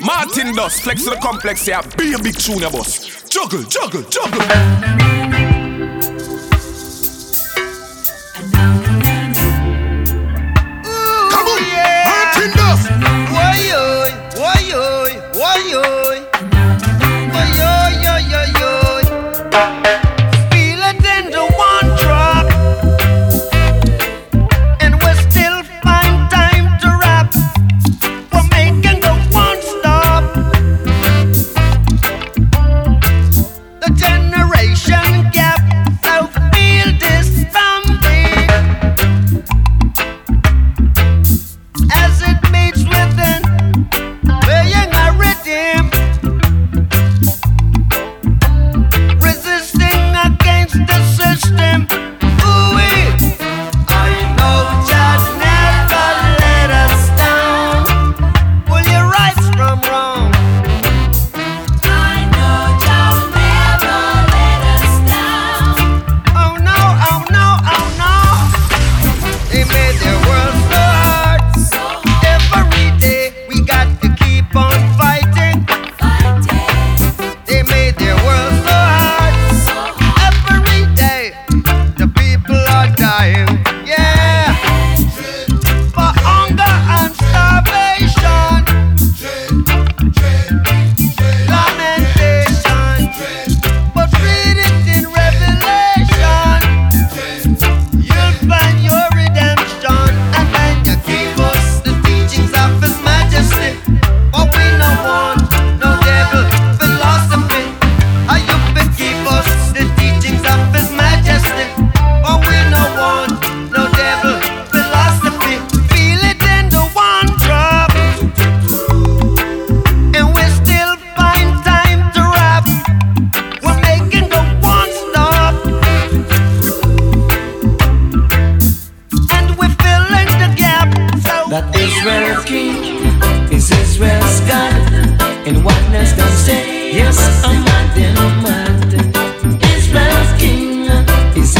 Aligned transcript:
Martin 0.00 0.54
Dust, 0.54 0.82
flex 0.82 1.04
to 1.04 1.10
the 1.10 1.16
complex 1.16 1.66
here. 1.66 1.80
Be 1.98 2.14
a 2.14 2.18
big 2.18 2.38
tune, 2.38 2.60
boss. 2.60 3.28
Juggle, 3.28 3.62
juggle, 3.64 4.02
juggle. 4.02 5.21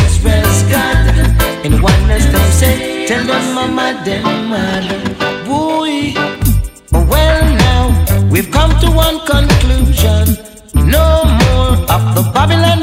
express 0.04 0.62
God 0.70 1.06
in 1.64 1.80
oneness. 1.80 2.24
Them 2.26 2.50
say, 2.60 3.06
tell 3.06 3.24
them 3.24 3.54
mama, 3.54 4.00
them 4.04 4.48
mother, 4.50 5.00
boy. 5.46 6.14
But 6.90 7.08
well 7.08 7.42
now, 7.66 7.84
we've 8.30 8.50
come 8.50 8.72
to 8.80 8.88
one 8.90 9.18
conclusion: 9.26 10.24
no 10.74 11.24
more 11.42 11.72
of 11.94 12.02
the 12.16 12.22
Babylon 12.34 12.81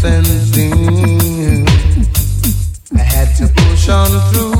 something. 0.00 1.66
I 2.96 3.02
had 3.02 3.34
to 3.36 3.48
push 3.48 3.88
on 3.88 4.32
through. 4.32 4.57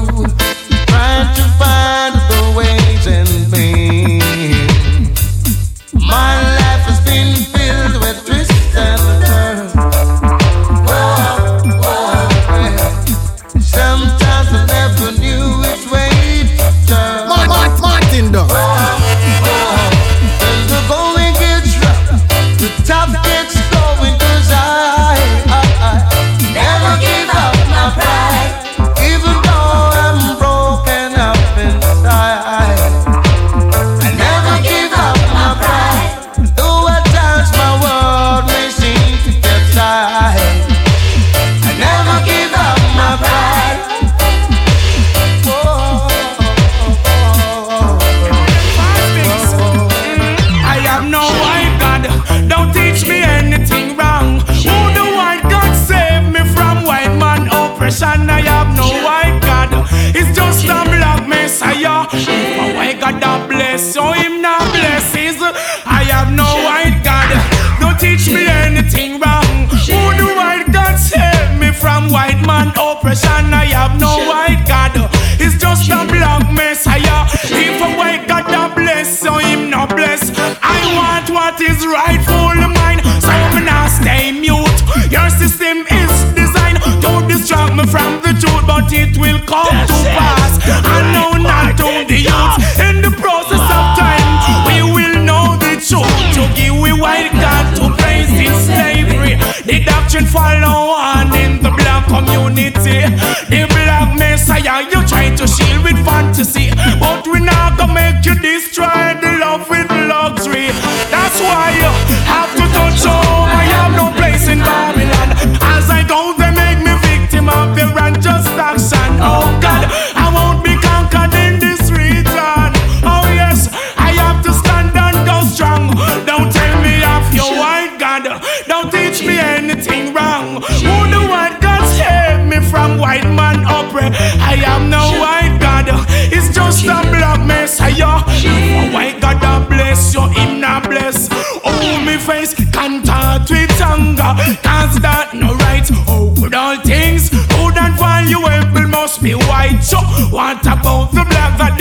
Cause 144.36 145.00
that 145.00 145.32
no 145.32 145.54
right. 145.54 145.88
Oh, 146.06 146.34
good 146.36 146.52
all 146.52 146.76
things. 146.82 147.30
Good 147.30 147.76
and 147.80 147.96
valuable 147.96 148.88
must 148.88 149.22
be 149.22 149.32
white. 149.32 149.80
So 149.80 149.98
what 150.28 150.60
about 150.66 151.12
the 151.12 151.24
black 151.24 151.56
that 151.56 151.77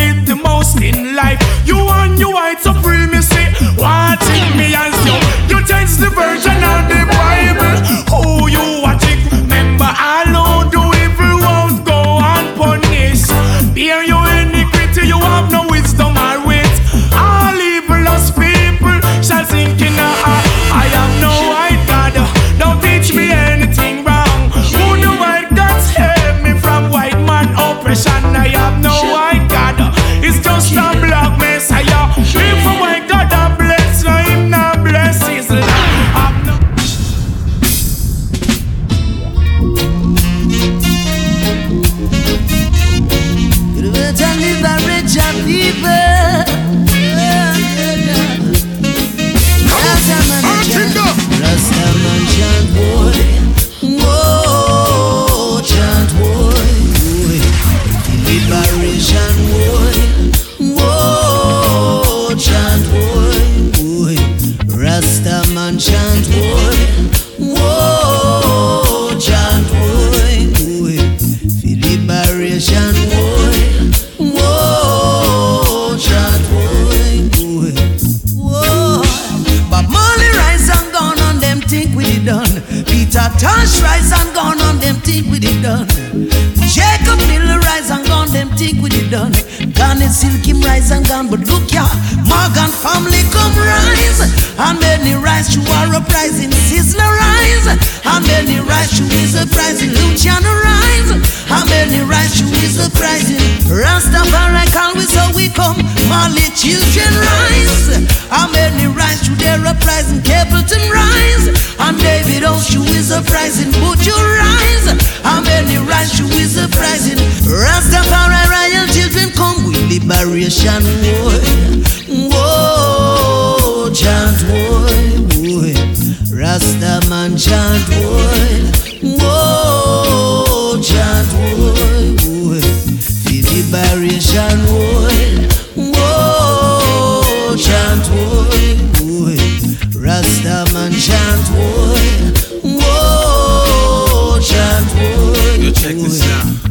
giant 140.97 141.45
wood. 141.53 142.33
Whoa, 142.65 144.39
giant 144.41 144.89
wood. 144.97 145.37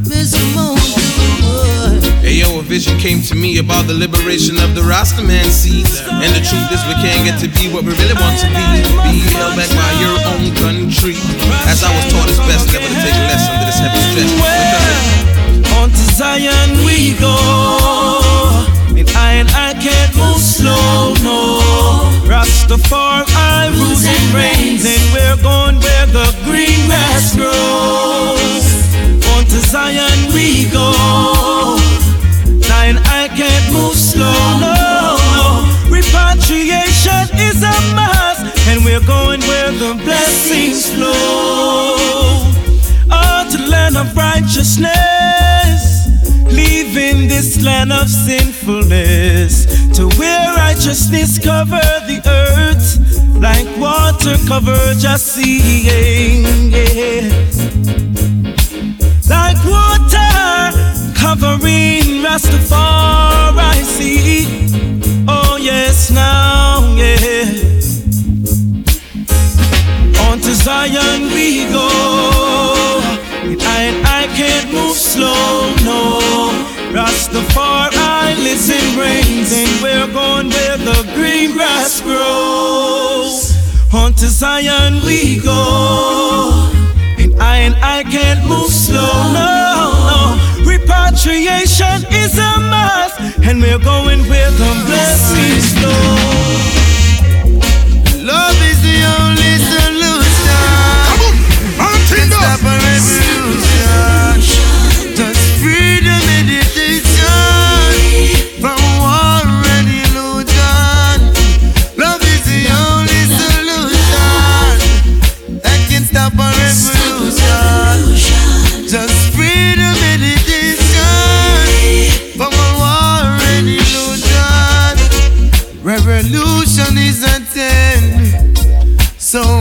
Mr. 0.03 0.43
Moon, 0.55 0.77
Hey 2.27 2.43
a 2.43 2.63
vision 2.63 2.99
came 2.99 3.23
to 3.23 3.37
me 3.37 3.59
about 3.59 3.87
the 3.87 3.95
liberation 3.95 4.59
of 4.59 4.75
the 4.75 4.83
Rastaman 4.83 5.47
seeds. 5.47 6.03
And 6.11 6.35
the 6.35 6.43
truth 6.43 6.67
is, 6.75 6.83
we 6.91 6.95
can't 6.99 7.23
get 7.23 7.39
to 7.39 7.47
be 7.55 7.71
what 7.71 7.85
we 7.87 7.95
really 7.95 8.19
want 8.19 8.35
to 8.43 8.49
be. 8.51 8.67
Be 9.07 9.23
held 9.31 9.55
back 9.55 9.71
by 9.71 9.93
your 10.03 10.19
own 10.27 10.51
country. 10.59 11.15
As 11.71 11.87
I 11.87 11.95
was 11.95 12.05
taught, 12.11 12.27
it's 12.27 12.43
best 12.51 12.67
never 12.75 12.83
to 12.83 12.99
take 12.99 13.15
less 13.31 13.47
under 13.47 13.63
this 13.63 13.79
heavy 13.79 14.03
stress. 14.11 14.35
On 15.79 15.89
to 15.89 16.05
Zion 16.19 16.83
we 16.83 17.15
go. 17.15 17.39
and 18.91 19.09
I 19.15 19.39
and 19.39 19.49
I 19.55 19.73
can't 19.79 20.17
move 20.19 20.43
slow, 20.43 21.15
no. 21.23 22.16
Cross 22.27 22.67
the 22.67 22.77
far 22.77 23.23
I 23.29 23.69
rules 23.79 24.05
and 24.05 24.35
reigns, 24.35 24.85
and 24.85 25.05
we're 25.15 25.41
going 25.43 25.79
where 25.79 26.07
the 26.07 26.27
green 26.43 26.87
grass 26.87 27.37
grows. 27.37 28.67
On 29.31 29.45
to 29.45 29.61
Zion 29.71 30.35
we 30.35 30.67
go. 30.75 30.91
Zion, 32.67 32.99
I 33.07 33.29
can't 33.29 33.73
move 33.73 33.95
slow. 33.95 34.43
No, 34.59 34.75
no. 35.39 35.71
Repatriation 35.89 37.31
is 37.39 37.63
a 37.63 37.77
must, 37.95 38.43
and 38.71 38.85
we're 38.85 39.07
going 39.07 39.41
where 39.43 39.71
the 39.71 39.95
blessings 40.03 40.91
flow. 40.91 41.95
On 43.09 43.47
to 43.53 43.59
land 43.71 43.97
of 43.97 44.17
righteousness, 44.17 46.11
leaving 46.51 47.29
this 47.29 47.63
land 47.63 47.93
of 47.93 48.09
sinfulness 48.09 49.86
to 49.97 50.07
where 50.19 50.55
righteousness 50.57 51.39
cover 51.39 51.81
the 52.07 52.21
earth 52.27 53.41
like 53.41 53.67
water 53.79 54.37
covers 54.47 55.01
just 55.01 55.29
sea. 55.29 55.89
Yeah. 55.89 57.31
Like 59.31 59.57
water 59.65 60.73
covering 61.17 62.23
Rastafari 62.23 63.85
see, 63.85 64.69
Oh 65.27 65.57
yes, 65.59 66.11
now 66.11 66.95
yeah. 66.95 67.47
On 70.29 70.39
to 70.39 70.55
Zion 70.55 71.33
we 71.33 71.65
go. 71.73 71.89
I 73.65 73.83
I 74.05 74.27
can't 74.37 74.71
move 74.75 74.97
slow, 74.97 75.75
no. 75.85 76.21
Rastafari 76.93 77.96
lives 78.39 78.69
in 78.71 78.95
brains, 78.95 79.53
and 79.53 79.83
we're 79.83 80.13
going 80.13 80.49
where 80.51 80.77
the 80.79 81.03
green 81.15 81.53
grass 81.53 82.01
grows. 82.01 83.55
On 83.93 84.13
to 84.15 84.27
Zion 84.29 85.03
we 85.05 85.41
go. 85.41 86.71
And 87.19 87.35
I 87.41 87.57
and 87.67 87.75
I 87.77 88.03
can't 88.05 88.47
move 88.47 88.71
slow, 88.71 89.15
no, 89.33 89.51
no. 90.11 90.71
Repatriation 90.71 92.05
is 92.13 92.39
a 92.39 92.53
must, 92.73 93.21
and 93.47 93.61
we're 93.61 93.79
going 93.79 94.21
where 94.29 94.51
the 94.51 94.73
blessings 94.87 95.73
flow. 95.79 96.76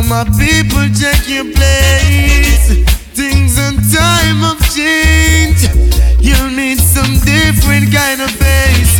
My 0.08 0.24
people 0.38 0.86
check 0.94 1.28
your 1.28 1.46
place. 1.46 2.86
Things 3.14 3.58
and 3.58 3.78
time 3.92 4.44
of 4.44 4.58
change. 4.76 5.66
You'll 6.20 6.52
need 6.52 6.80
some 6.80 7.20
different 7.26 7.92
kind 7.94 8.22
of 8.22 8.30
face. 8.32 8.94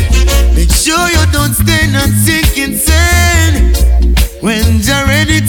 Make 0.56 0.72
sure 0.72 1.06
you 1.10 1.26
don't 1.32 1.54
stand 1.54 1.96
and 1.96 2.12
sink 2.14 2.58
insane. 2.58 3.74
When 4.42 4.82
you're 4.82 5.06
ready 5.06 5.42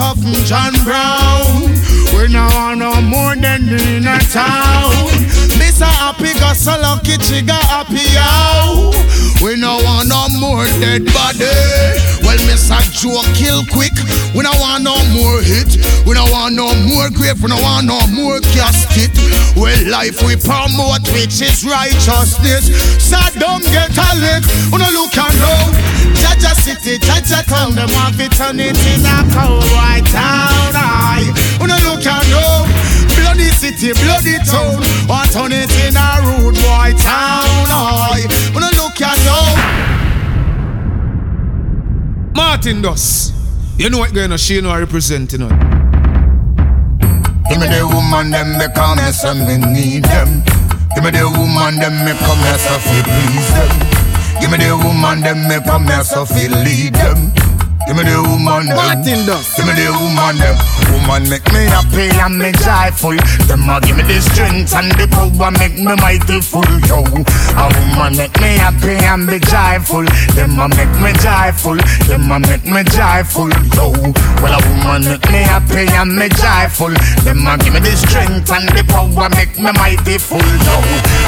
From 0.00 0.32
John 0.46 0.72
Brown. 0.82 1.74
We 2.16 2.32
now 2.32 2.48
want 2.54 2.78
no 2.78 3.02
more 3.02 3.36
than 3.36 3.68
in 3.68 4.06
a 4.06 4.18
town. 4.32 5.19
Mr. 5.80 5.96
Happy 5.96 6.36
so 6.54 6.76
lucky, 6.76 7.16
got 7.46 7.64
happy 7.64 8.04
out. 8.20 8.92
We 9.40 9.56
no 9.56 9.80
want 9.80 10.08
no 10.12 10.28
more 10.36 10.64
dead 10.76 11.06
body. 11.08 11.48
Well, 12.20 12.36
Mr. 12.44 12.76
Joe 12.92 13.24
kill 13.32 13.64
quick. 13.72 13.96
We 14.36 14.44
no 14.44 14.52
want 14.60 14.84
no 14.84 14.92
more 15.16 15.40
hit. 15.40 15.80
We 16.04 16.12
no 16.12 16.28
want 16.28 16.54
no 16.54 16.68
more 16.84 17.08
grave. 17.08 17.40
We 17.42 17.48
no 17.48 17.56
want 17.56 17.86
no 17.86 17.96
more 18.12 18.40
casket. 18.52 19.08
Well, 19.56 19.72
life 19.88 20.20
we 20.20 20.36
promote, 20.36 21.08
which 21.16 21.40
is 21.40 21.64
righteousness. 21.64 22.68
Saddam 23.00 23.64
get 23.72 23.96
a 23.96 24.08
lick. 24.20 24.44
We 24.68 24.76
no 24.76 24.88
look 24.92 25.16
and 25.16 25.32
know. 25.40 25.72
Jaja 26.20 26.52
City, 26.60 26.98
Jaja 27.00 27.40
Town, 27.48 27.72
them 27.74 27.88
want 27.96 28.20
to 28.20 28.28
turn 28.28 28.60
it 28.60 28.76
in 28.76 29.00
a 29.00 29.24
cowboy 29.32 30.04
town. 30.12 30.76
Aye. 30.76 31.32
We 31.56 31.68
no 31.72 31.76
look 31.88 32.04
and 32.04 32.28
know. 32.28 32.89
Bloody 33.20 33.50
city, 33.52 33.92
bloody 34.00 34.38
town. 34.48 34.80
Want 35.06 35.30
turn 35.32 35.52
it 35.52 35.70
in 35.84 35.96
a 35.96 36.08
rude 36.24 36.56
boy 36.56 36.92
town. 36.96 37.46
We 38.54 38.58
no 38.60 38.68
look 38.80 39.00
and 39.00 39.20
know. 39.28 39.54
Martin 42.34 42.82
Dust. 42.82 43.34
You 43.78 43.88
know 43.90 43.98
what 43.98 44.12
going 44.12 44.32
on? 44.32 44.38
She 44.38 44.60
know 44.60 44.70
I 44.70 44.80
represent, 44.80 45.32
you 45.32 45.38
know. 45.38 45.48
Give 47.48 47.58
me 47.58 47.66
the 47.66 47.82
woman, 47.82 48.30
them 48.30 48.58
they 48.58 48.68
come 48.74 48.98
here, 48.98 49.12
so 49.12 49.34
me 49.34 49.56
need 49.58 50.04
them. 50.04 50.42
Give 50.94 51.02
me 51.04 51.10
the 51.10 51.26
woman, 51.28 51.76
them 51.80 52.04
me 52.04 52.12
come 52.18 52.38
here, 52.38 52.58
so 52.58 52.78
fi 52.78 53.02
please 53.02 53.50
them. 53.56 53.72
Give 54.40 54.50
me 54.50 54.58
the 54.58 54.76
woman, 54.76 55.20
them 55.20 55.48
me 55.48 55.58
come 55.64 55.86
here, 55.86 56.04
so 56.04 56.24
fi 56.24 56.48
lead 56.48 56.94
them. 56.94 57.32
Give 57.86 57.96
me 57.96 58.04
the 58.04 58.22
woman, 58.22 58.66
them. 58.66 58.76
Martin 58.76 59.26
Dust. 59.26 59.56
Give 59.56 59.66
me 59.66 59.72
the 59.72 59.90
woman, 59.90 60.36
them. 60.38 60.56
Woman 61.10 61.28
make 61.28 61.52
me 61.52 61.66
happy 61.66 62.06
and 62.22 62.38
me 62.38 62.52
joyful. 62.62 63.18
Them 63.50 63.66
a 63.68 63.80
give 63.80 63.96
me 63.96 64.04
the 64.06 64.22
strength 64.22 64.70
and 64.78 64.94
the 64.94 65.10
power 65.10 65.50
make 65.50 65.74
me 65.74 65.90
mighty 65.98 66.38
full. 66.38 66.62
Yo, 66.86 67.02
a 67.02 67.66
woman 67.66 68.14
make 68.14 68.38
me 68.38 68.54
happy 68.62 68.94
and 68.94 69.26
be 69.26 69.42
joyful. 69.42 70.06
Them 70.38 70.54
a 70.54 70.70
make 70.70 70.94
me 71.02 71.10
joyful. 71.18 71.74
Them 72.06 72.30
a 72.30 72.38
make 72.38 72.62
me 72.62 72.86
joyful. 72.94 73.50
Yo, 73.74 73.90
well 74.38 74.54
a 74.54 74.62
woman 74.70 75.02
make 75.02 75.26
me 75.34 75.42
happy 75.50 75.90
and 75.98 76.14
me 76.14 76.30
joyful. 76.30 76.94
Them 77.26 77.42
a 77.42 77.58
give 77.58 77.74
me 77.74 77.80
the 77.82 77.90
strength 77.98 78.46
and 78.54 78.70
the 78.70 78.86
power 78.86 79.26
make 79.34 79.58
me 79.58 79.74
mighty 79.82 80.14
full. 80.14 80.38
Yo, 80.38 80.76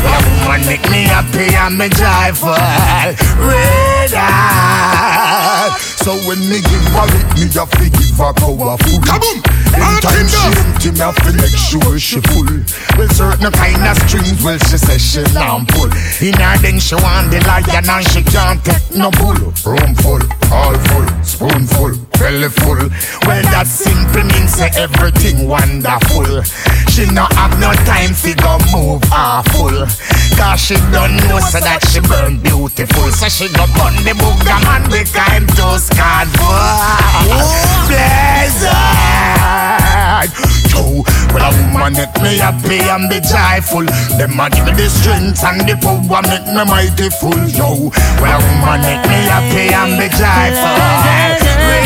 well 0.07 0.15
a 0.15 0.23
woman 0.47 0.63
make 0.63 0.87
me 0.95 1.11
happy 1.11 1.59
and 1.59 1.75
me 1.75 1.91
joyful. 1.91 2.55
Red 2.55 4.15
eye. 4.15 5.92
So 6.03 6.19
when 6.27 6.41
me 6.51 6.59
give 6.59 6.87
her 6.99 7.07
it, 7.15 7.27
me 7.39 7.47
have 7.55 7.71
to 7.71 7.87
give 7.87 8.19
her 8.19 8.33
powerful. 8.35 8.99
Come 9.07 9.23
on, 9.23 9.39
Anytime 9.71 10.27
she 10.27 10.43
empty, 10.59 10.91
me 10.91 10.99
have 10.99 11.15
to 11.23 11.33
make 11.33 11.55
sure 11.55 11.99
she 11.99 12.19
full. 12.27 12.51
Well, 12.99 13.09
certain 13.15 13.53
kind 13.53 13.87
of 13.87 13.97
strings, 14.11 14.43
well, 14.43 14.59
she 14.67 14.79
says 14.83 14.99
she 14.99 15.23
not 15.33 15.69
pull. 15.69 15.87
In 16.19 16.35
her 16.43 16.59
then 16.59 16.81
she 16.81 16.97
want 16.97 17.31
the 17.31 17.39
lion 17.47 17.87
and 17.87 18.05
she 18.11 18.23
can't 18.27 18.59
take 18.65 18.83
no 18.99 19.15
bull. 19.15 19.55
Room 19.63 19.95
full, 20.03 20.23
all 20.51 20.75
full, 20.91 21.07
spoon 21.23 21.67
full, 21.71 21.95
belly 22.19 22.51
full. 22.51 22.83
Well, 23.23 23.43
that 23.55 23.71
simply 23.71 24.25
means 24.27 24.59
say 24.59 24.71
everything 24.75 25.47
wonderful. 25.47 26.43
She 26.91 27.07
not 27.15 27.33
have 27.35 27.55
no 27.63 27.73
time 27.87 28.13
to 28.27 28.35
go 28.35 28.59
move 28.75 29.07
full. 29.55 29.87
Cause 30.37 30.61
she 30.61 30.75
don't 30.91 31.17
know 31.29 31.39
so 31.39 31.61
that 31.61 31.81
she 31.89 32.01
burn 32.01 32.41
beautiful. 32.43 33.09
So 33.13 33.29
she 33.29 33.49
go 33.55 33.65
burn 33.79 33.95
the 34.05 34.13
booger 34.19 34.59
man 34.67 34.83
because 34.91 35.17
I'm 35.17 35.47
too 35.57 35.79
for 36.37 36.63
Blizzard 37.89 38.71
Yo, 40.73 41.03
well 41.35 41.47
a 41.47 41.57
woman 41.73 41.93
make 41.95 42.17
me 42.23 42.39
happy 42.39 42.79
and 42.81 43.09
be 43.09 43.21
joyful 43.21 43.85
Them 44.17 44.41
a 44.41 44.49
give 44.51 44.65
me 44.67 44.73
the 44.73 44.89
strength 44.89 45.45
and 45.45 45.61
the 45.69 45.77
power 45.81 46.23
make 46.23 46.47
me 46.47 46.65
mighty 46.65 47.09
full 47.11 47.43
Yo, 47.49 47.91
well 48.21 48.41
a 48.41 48.45
woman 48.45 48.81
make 48.83 49.05
me 49.09 49.19
happy 49.29 49.73
and 49.73 49.99
be 49.99 50.09
joyful 50.17 51.83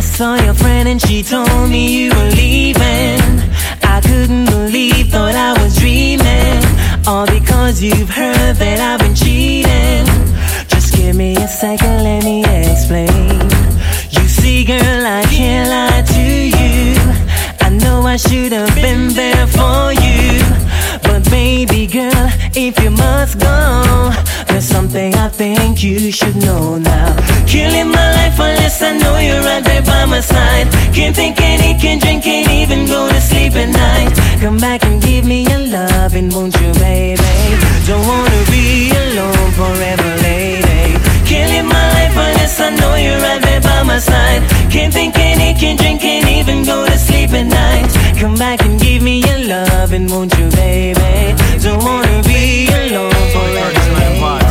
Saw 0.00 0.34
your 0.34 0.54
friend 0.54 0.88
and 0.88 1.00
she 1.00 1.22
told 1.22 1.70
me 1.70 1.92
you 1.96 2.10
were 2.10 2.30
leaving. 2.30 3.20
I 3.84 4.00
couldn't 4.02 4.46
believe, 4.46 5.10
thought 5.10 5.36
I. 5.36 5.57
All 7.08 7.24
because 7.24 7.82
you've 7.82 8.10
heard 8.10 8.56
that 8.56 8.80
I've 8.80 9.00
been 9.00 9.14
cheating. 9.14 10.04
Just 10.68 10.94
give 10.94 11.16
me 11.16 11.34
a 11.36 11.48
second, 11.48 12.04
let 12.04 12.22
me 12.22 12.44
explain. 12.44 13.40
You 14.10 14.28
see, 14.28 14.62
girl, 14.62 15.06
I 15.06 15.24
can't 15.24 15.70
lie 15.70 16.02
to 16.02 16.24
you. 16.58 17.00
I 17.62 17.70
know 17.70 18.02
I 18.02 18.16
should 18.18 18.52
have 18.52 18.74
been 18.74 19.08
there 19.14 19.46
for 19.46 19.90
you. 20.04 20.44
But 21.02 21.30
baby 21.30 21.86
girl, 21.86 22.28
if 22.54 22.78
you 22.78 22.90
must 22.90 23.40
go 23.40 24.12
think 25.38 25.84
you 25.84 26.10
should 26.10 26.34
know 26.34 26.78
now. 26.78 27.14
Killing 27.46 27.90
my 27.90 28.08
life 28.18 28.38
unless 28.40 28.82
I 28.82 28.98
know 28.98 29.16
you're 29.18 29.40
right 29.42 29.62
there 29.62 29.82
by 29.82 30.04
my 30.04 30.20
side. 30.20 30.66
Can't 30.92 31.14
think, 31.14 31.38
eat, 31.38 31.80
can't 31.80 32.02
drink, 32.02 32.24
can't 32.24 32.50
even 32.50 32.86
go 32.86 33.08
to 33.08 33.20
sleep 33.20 33.54
at 33.54 33.68
night. 33.68 34.12
Come 34.40 34.58
back 34.58 34.82
and 34.84 35.00
give 35.00 35.24
me 35.24 35.46
your 35.50 35.60
love, 35.60 36.14
and 36.14 36.32
won't 36.34 36.54
you, 36.60 36.72
baby? 36.82 37.22
Don't 37.86 38.04
wanna 38.04 38.42
be 38.50 38.90
alone 38.90 39.50
forever, 39.60 40.10
lady. 40.26 40.98
Killing 41.24 41.66
my 41.66 41.84
life 41.96 42.16
unless 42.26 42.60
I 42.60 42.70
know 42.78 42.94
you're 42.96 43.22
right 43.26 43.40
there 43.40 43.60
by 43.60 43.82
my 43.84 44.00
side. 44.00 44.42
Can't 44.72 44.92
think, 44.92 45.14
eat, 45.16 45.56
can't 45.60 45.78
drink, 45.78 46.00
can't 46.00 46.28
even 46.38 46.64
go 46.64 46.84
to 46.84 46.98
sleep 46.98 47.30
at 47.30 47.46
night. 47.46 47.90
Come 48.20 48.34
back 48.34 48.60
and 48.66 48.80
give 48.80 49.02
me 49.02 49.20
your 49.20 49.40
love, 49.54 49.92
and 49.92 50.10
won't 50.10 50.36
you, 50.36 50.48
baby? 50.50 51.36
Don't 51.62 51.82
wanna 51.84 52.22
be 52.24 52.66
alone 52.66 53.12
forever. 53.34 54.47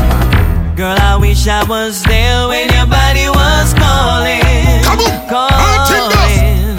Girl, 0.88 0.96
I 1.02 1.18
wish 1.18 1.50
I 1.50 1.66
was 1.66 2.02
there 2.04 2.48
when 2.48 2.70
your 2.72 2.88
body 2.88 3.28
was 3.28 3.74
calling. 3.74 4.40
Calling. 5.28 6.76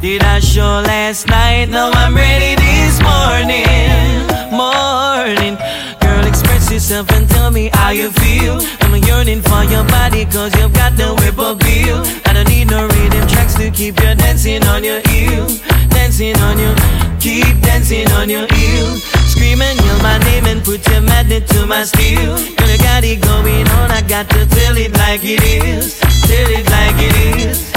Did 0.00 0.24
I 0.24 0.40
show 0.40 0.82
last 0.82 1.28
night? 1.28 1.66
Now 1.66 1.92
I'm 1.92 2.16
ready 2.16 2.56
this 2.58 2.98
morning. 2.98 4.26
Morning. 4.50 5.54
Girl, 6.02 6.26
express 6.26 6.68
yourself 6.72 7.12
and 7.12 7.30
tell 7.30 7.52
me 7.52 7.70
how 7.74 7.90
you 7.90 8.10
feel. 8.10 8.58
I'm 8.80 9.00
yearning 9.04 9.40
for 9.40 9.62
your 9.70 9.84
body 9.84 10.24
cause 10.24 10.52
you've 10.58 10.74
got 10.74 10.96
the 10.96 11.14
whip 11.22 11.38
appeal. 11.38 12.02
I 12.26 12.32
don't 12.34 12.48
need 12.48 12.70
no 12.70 12.88
rhythm 12.88 13.28
tracks 13.28 13.54
to 13.54 13.70
keep 13.70 14.00
you 14.00 14.16
dancing 14.16 14.66
on 14.66 14.82
your 14.82 15.00
heel. 15.06 15.46
Dancing 15.94 16.36
on 16.38 16.58
your, 16.58 16.74
keep 17.20 17.54
dancing 17.62 18.10
on 18.18 18.28
your 18.28 18.48
heel. 18.50 19.21
Scream 19.52 19.68
and 19.68 19.84
yell 19.84 19.98
my 19.98 20.16
name 20.20 20.46
and 20.46 20.64
put 20.64 20.88
your 20.88 21.02
magnet 21.02 21.46
to 21.48 21.66
my 21.66 21.84
steel. 21.84 22.36
Girl, 22.56 22.70
you 22.70 22.78
got 22.78 23.04
it 23.04 23.20
going 23.20 23.68
on, 23.68 23.90
I 23.90 24.00
got 24.00 24.30
to 24.30 24.46
tell 24.46 24.78
it 24.78 24.96
like 24.96 25.20
it 25.24 25.42
is. 25.42 26.00
Tell 26.00 26.48
it 26.48 26.70
like 26.70 26.96
it 26.96 27.46
is. 27.46 27.71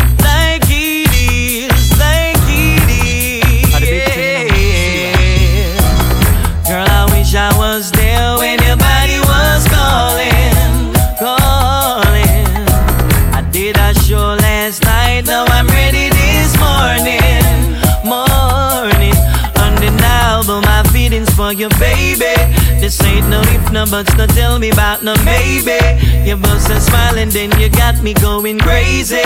For 21.46 21.54
you, 21.54 21.70
baby. 21.78 22.34
This 22.82 23.00
ain't 23.04 23.30
no 23.30 23.40
if, 23.42 23.72
no 23.72 23.86
buts, 23.86 24.16
no 24.18 24.26
tell 24.26 24.58
me 24.58 24.70
about 24.72 25.04
no 25.04 25.14
maybe. 25.24 25.80
Your 26.26 26.38
a 26.38 26.80
smile 26.82 27.18
and 27.18 27.32
then 27.32 27.50
you 27.60 27.70
got 27.70 28.02
me 28.02 28.14
going 28.14 28.58
crazy, 28.58 29.22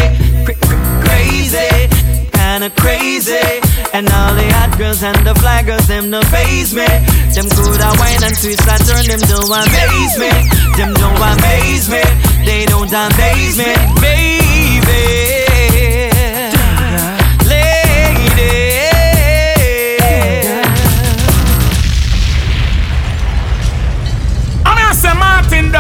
cra- 0.46 0.60
cra- 0.68 1.02
crazy 1.06 1.70
kinda 2.40 2.70
crazy. 2.82 3.46
And 3.94 4.06
all 4.10 4.34
the 4.36 4.48
hot 4.58 4.78
girls 4.78 5.02
and 5.02 5.20
the 5.28 5.34
fly 5.36 5.64
girls, 5.64 5.88
them 5.88 6.10
no 6.10 6.22
face 6.24 6.74
me. 6.74 6.88
Them 7.36 7.48
good 7.56 7.80
I 7.80 7.92
wine 8.00 8.24
and 8.28 8.36
twist, 8.36 8.68
I 8.68 8.78
turn 8.88 9.06
them 9.12 9.24
don't 9.32 9.52
amaze 9.60 10.16
me. 10.24 10.32
Them 10.78 10.92
don't 11.02 11.22
amaze 11.32 11.88
me, 11.90 12.04
they 12.46 12.66
don't 12.66 12.92
amaze 12.92 13.58
me, 13.58 13.72
baby. 14.02 15.39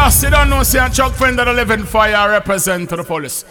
Dust, 0.09 0.23
you 0.23 0.31
don't 0.31 0.49
know, 0.49 0.63
see 0.63 0.79
a 0.79 0.89
Chuck 0.89 1.13
friend 1.13 1.39
of 1.39 1.45
the 1.45 1.53
living 1.53 1.85
fire 1.85 2.31
represent 2.31 2.89
to 2.89 2.95
the 2.95 3.03
fullest. 3.03 3.45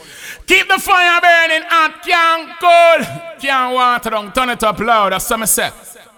Keep 0.44 0.66
the 0.66 0.80
fire 0.80 1.20
burning 1.20 1.62
hot, 1.68 2.02
can't 2.02 2.50
cool, 2.58 3.38
can't 3.40 3.72
water 3.72 4.10
down, 4.10 4.32
turn 4.32 4.48
it 4.48 4.64
up 4.64 4.80
loud, 4.80 5.12
that's 5.12 5.30
what 5.30 5.42
I 5.42 5.44
say. 5.44 5.70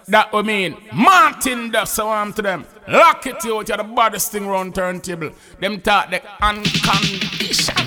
That 0.07 0.33
would 0.33 0.47
mean 0.47 0.77
Martin 0.93 1.69
Dust, 1.69 1.99
I 1.99 2.05
want 2.05 2.35
to 2.37 2.41
them. 2.41 2.65
Lock 2.87 3.27
it 3.27 3.45
out, 3.45 3.67
you're 3.67 3.77
the 3.77 3.83
baddest 3.83 4.31
thing 4.31 4.47
round 4.47 4.73
turntable. 4.73 5.29
Them 5.59 5.79
talk 5.79 6.09
the 6.09 6.23
unconditional. 6.41 7.85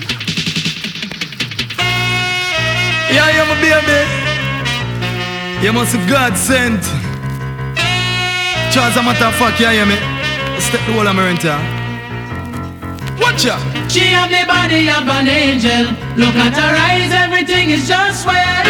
Yeah, 3.10 3.34
yeah, 3.34 3.50
my 3.50 3.56
baby. 3.58 3.98
You 5.66 5.72
must 5.72 5.96
have 5.96 6.08
God 6.08 6.36
sent. 6.36 6.84
Charles, 8.72 8.96
a 8.96 9.02
matter 9.02 9.24
of 9.24 9.34
fact, 9.34 9.58
yeah, 9.58 9.72
yeah, 9.72 9.84
me. 9.84 9.96
Step 10.60 10.86
the 10.86 10.96
of 10.96 11.16
my 11.16 11.24
rent, 11.24 11.42
yeah. 11.42 11.83
Watch 13.20 13.44
ya. 13.44 13.56
She 13.88 14.10
have 14.10 14.30
the 14.30 14.44
body 14.46 14.88
of 14.90 15.06
an 15.06 15.28
angel. 15.28 15.94
Look 16.16 16.34
at 16.34 16.54
her 16.54 16.74
eyes, 16.74 17.12
everything 17.12 17.70
is 17.70 17.86
just 17.86 18.26
well. 18.26 18.66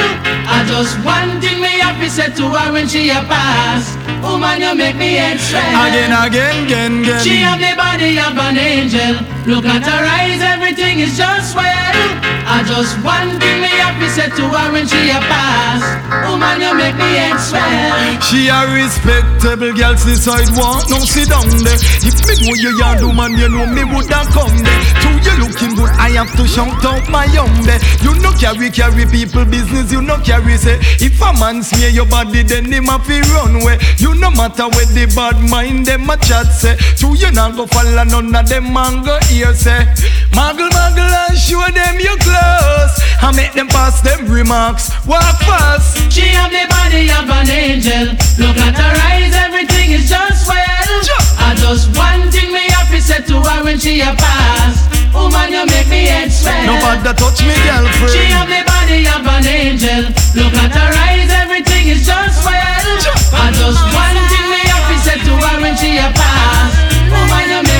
I 0.47 0.65
just 0.69 0.97
one 1.05 1.41
thing 1.41 1.61
me 1.61 1.81
have 1.81 1.99
to 2.01 2.09
say 2.11 2.29
to 2.29 2.45
her 2.49 2.73
when 2.73 2.87
she 2.89 3.09
a 3.11 3.21
pass. 3.25 3.97
Woman, 4.21 4.61
you 4.61 4.75
make 4.75 4.97
me 4.97 5.15
head 5.15 5.41
swell. 5.41 5.65
Again, 5.89 6.13
again, 6.13 6.65
again, 6.65 6.93
again. 7.03 7.23
She 7.25 7.41
have 7.41 7.61
the 7.61 7.73
body 7.77 8.19
of 8.21 8.37
an 8.37 8.57
angel. 8.57 9.21
Look 9.49 9.65
at 9.65 9.85
her 9.85 10.05
eyes, 10.05 10.41
everything 10.41 11.01
is 11.01 11.17
just 11.17 11.57
well. 11.57 11.97
I 12.45 12.61
just 12.69 13.01
one 13.01 13.41
thing 13.41 13.65
me 13.65 13.73
have 13.81 13.97
to 13.97 14.09
say 14.13 14.29
to 14.29 14.45
her 14.49 14.69
when 14.73 14.85
she 14.89 15.09
a 15.09 15.21
pass. 15.29 15.81
Woman, 16.29 16.61
you 16.61 16.73
make 16.77 16.97
me 16.97 17.09
head 17.17 17.41
swell. 17.41 18.21
She 18.21 18.49
a 18.49 18.65
respectable 18.69 19.73
girl, 19.73 19.97
she 19.97 20.17
side 20.17 20.53
want 20.57 20.89
no 20.93 21.01
sit 21.01 21.29
down 21.33 21.49
there. 21.65 21.81
If 22.05 22.21
me 22.29 22.35
know 22.45 22.53
you 22.57 22.73
yard 22.81 23.01
woman, 23.01 23.37
you 23.37 23.49
know 23.49 23.65
me 23.69 23.85
woulda 23.85 24.29
come 24.35 24.59
there. 24.67 24.83
To 25.07 25.11
you 25.23 25.35
looking 25.47 25.73
good, 25.79 25.95
I 25.95 26.11
have 26.19 26.35
to 26.35 26.45
shout 26.51 26.83
out 26.85 27.07
my 27.09 27.25
young. 27.31 27.55
You 28.03 28.19
no 28.19 28.35
carry 28.35 28.69
carry 28.69 29.07
people 29.07 29.47
business, 29.47 29.93
you 29.95 30.03
no 30.03 30.19
carry 30.19 30.59
say. 30.59 30.83
If 30.99 31.23
a 31.23 31.31
man 31.39 31.63
smear 31.63 31.89
your 31.91 32.07
body, 32.07 32.43
then 32.43 32.67
him 32.67 32.91
a 32.91 32.99
fi 32.99 33.23
run 33.33 33.63
way. 33.65 33.79
You 33.99 34.15
no 34.19 34.31
matter 34.35 34.67
where 34.75 34.91
the 34.91 35.07
bad 35.15 35.39
mind 35.39 35.87
them 35.87 36.11
a 36.11 36.17
chat 36.19 36.51
say. 36.51 36.77
To 37.01 37.15
you 37.15 37.31
not 37.31 37.55
go 37.55 37.67
follow 37.67 38.03
none 38.03 38.35
of 38.35 38.49
them 38.49 38.75
man 38.75 39.05
go 39.07 39.17
hear 39.31 39.55
say. 39.55 39.87
Muggle 40.35 40.69
muggle 40.75 41.15
and 41.31 41.39
show 41.39 41.63
them 41.71 41.97
your 42.03 42.19
clothes. 42.19 42.95
I 43.23 43.33
make 43.35 43.55
them 43.55 43.69
pass 43.69 44.03
them 44.03 44.27
remarks. 44.27 44.91
Walk 45.07 45.39
fast. 45.47 46.13
She 46.13 46.27
have 46.35 46.51
the 46.51 46.67
body 46.69 47.07
of 47.09 47.31
an 47.31 47.49
angel. 47.49 48.19
Look 48.43 48.59
at 48.59 48.75
her 48.75 48.95
eyes, 49.09 49.33
everything 49.33 49.93
is 49.93 50.11
just 50.11 50.49
well. 50.49 50.65
I 50.67 51.24
just 51.57 51.97
one 51.97 52.31
thing 52.31 52.53
me 52.53 52.65
to 52.95 53.03
say 53.03 53.19
to 53.27 53.43
her 53.43 53.65
when 53.65 53.79
she 53.79 54.01
a 54.01 54.15
pass. 54.15 54.87
Woman, 55.11 55.51
you 55.51 55.67
make 55.67 55.89
me 55.91 56.07
head 56.07 56.31
swell. 56.31 56.55
Nobody 56.63 57.11
touch 57.19 57.43
me, 57.43 57.55
girlfriend. 57.67 58.15
She 58.15 58.23
have 58.31 58.47
the 58.47 58.63
body 58.63 59.03
of 59.11 59.27
an 59.27 59.47
angel. 59.47 60.15
Look 60.39 60.55
at 60.55 60.71
her 60.71 60.93
eyes, 60.95 61.31
everything 61.43 61.91
is 61.91 62.07
just 62.07 62.39
well. 62.47 62.87
I 63.35 63.51
just 63.59 63.83
one 63.91 64.19
thing 64.31 64.47
me 64.47 64.63
to 64.63 64.95
say 65.03 65.19
to 65.19 65.35
her 65.43 65.57
when 65.59 65.75
she 65.75 65.99
a 65.99 66.07
pass. 66.15 66.71
Woman, 67.11 67.45
you 67.51 67.74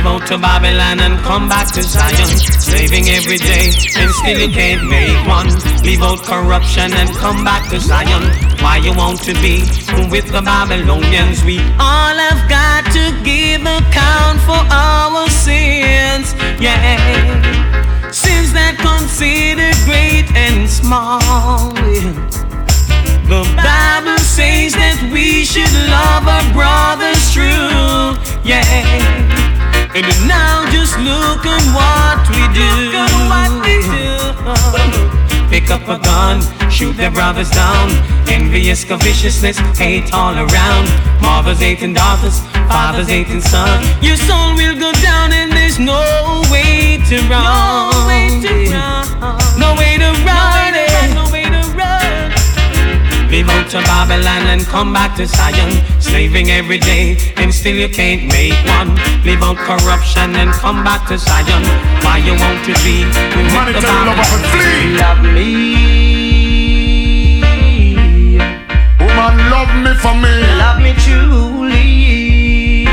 Leave 0.00 0.08
out 0.08 0.26
to 0.28 0.38
Babylon 0.38 0.98
and 1.00 1.18
come 1.24 1.46
back 1.46 1.70
to 1.74 1.82
Zion. 1.82 2.26
Slaving 2.58 3.10
every 3.10 3.36
day 3.36 3.66
and 3.98 4.10
still 4.10 4.38
you 4.38 4.48
can't 4.48 4.88
make 4.88 5.28
one. 5.28 5.48
Leave 5.84 6.00
out 6.00 6.22
corruption 6.22 6.90
and 6.94 7.10
come 7.16 7.44
back 7.44 7.68
to 7.68 7.78
Zion. 7.78 8.22
Why 8.62 8.78
you 8.78 8.96
want 8.96 9.20
to 9.24 9.34
be 9.44 9.60
with 10.08 10.32
the 10.32 10.40
Babylonians? 10.40 11.44
We 11.44 11.58
all 11.76 12.16
have 12.16 12.48
got 12.48 12.88
to 12.96 13.12
give 13.24 13.60
account 13.60 14.40
for 14.48 14.64
our 14.72 15.28
sins. 15.28 16.32
Yeah. 16.58 16.80
Sins 18.10 18.54
that 18.54 18.80
considered 18.80 19.76
great 19.84 20.32
and 20.34 20.66
small. 20.66 21.20
The 23.28 23.44
Bible 23.52 24.18
says 24.24 24.72
that 24.72 25.10
we 25.12 25.44
should 25.44 25.70
love 25.92 26.24
our 26.26 26.46
brothers 26.56 27.20
true. 27.34 28.16
Yeah. 28.48 29.39
And 29.92 30.06
now 30.28 30.70
just 30.70 30.96
look 30.98 31.44
at 31.44 31.64
what 31.74 32.22
we 32.30 32.46
do. 32.54 32.70
Pick 35.50 35.68
up 35.68 35.82
a 35.88 35.98
gun, 35.98 36.40
shoot 36.70 36.96
their 36.96 37.10
brothers 37.10 37.50
down. 37.50 37.90
Envious, 38.28 38.84
viciousness, 38.84 39.58
hate 39.76 40.14
all 40.14 40.34
around. 40.34 40.86
Mothers 41.20 41.58
hating 41.58 41.94
daughters, 41.94 42.38
fathers 42.70 43.08
hating 43.08 43.40
sons. 43.40 43.84
Your 44.00 44.16
soul 44.16 44.54
will 44.54 44.78
go 44.78 44.92
down 45.02 45.32
and 45.32 45.50
there's 45.50 45.80
no 45.80 46.42
way 46.52 47.02
to 47.08 47.16
run. 47.28 47.42
No 47.42 48.06
way 48.06 48.40
to 48.40 48.72
run. 48.72 49.39
Slave 53.40 53.56
out 53.56 53.70
to 53.70 53.80
Babylon 53.84 54.48
and 54.52 54.60
come 54.66 54.92
back 54.92 55.16
to 55.16 55.26
Zion. 55.26 55.72
Slaving 55.98 56.50
every 56.50 56.76
day 56.76 57.16
and 57.38 57.54
still 57.54 57.74
you 57.74 57.88
can't 57.88 58.28
make 58.28 58.52
one. 58.76 58.94
Leave 59.24 59.42
out 59.42 59.56
corruption 59.56 60.36
and 60.36 60.50
come 60.52 60.84
back 60.84 61.08
to 61.08 61.16
Zion. 61.16 61.62
Why 62.04 62.18
you 62.18 62.32
want 62.36 62.62
to 62.66 62.74
be 62.84 63.06
with 63.06 63.48
the 63.72 63.80
Babylon? 63.80 64.42
Flee. 64.52 64.92
Love 65.00 65.22
me. 65.24 65.70
Woman, 69.00 69.36
love 69.48 69.72
me 69.84 69.94
for 69.94 70.14
me. 70.20 70.32
Love 70.60 70.82
me 70.82 70.92
truly. 71.00 72.84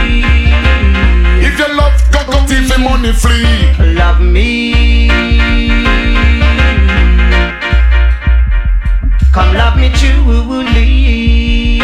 If 1.43 1.59
you 1.59 1.67
love, 1.75 1.91
God, 2.13 2.25
come 2.31 2.47
thief 2.47 2.71
money 2.79 3.11
flee. 3.11 3.73
Love 3.95 4.21
me. 4.21 5.66
Come 9.37 9.53
love 9.53 9.77
me 9.77 9.93
truly. 9.93 11.77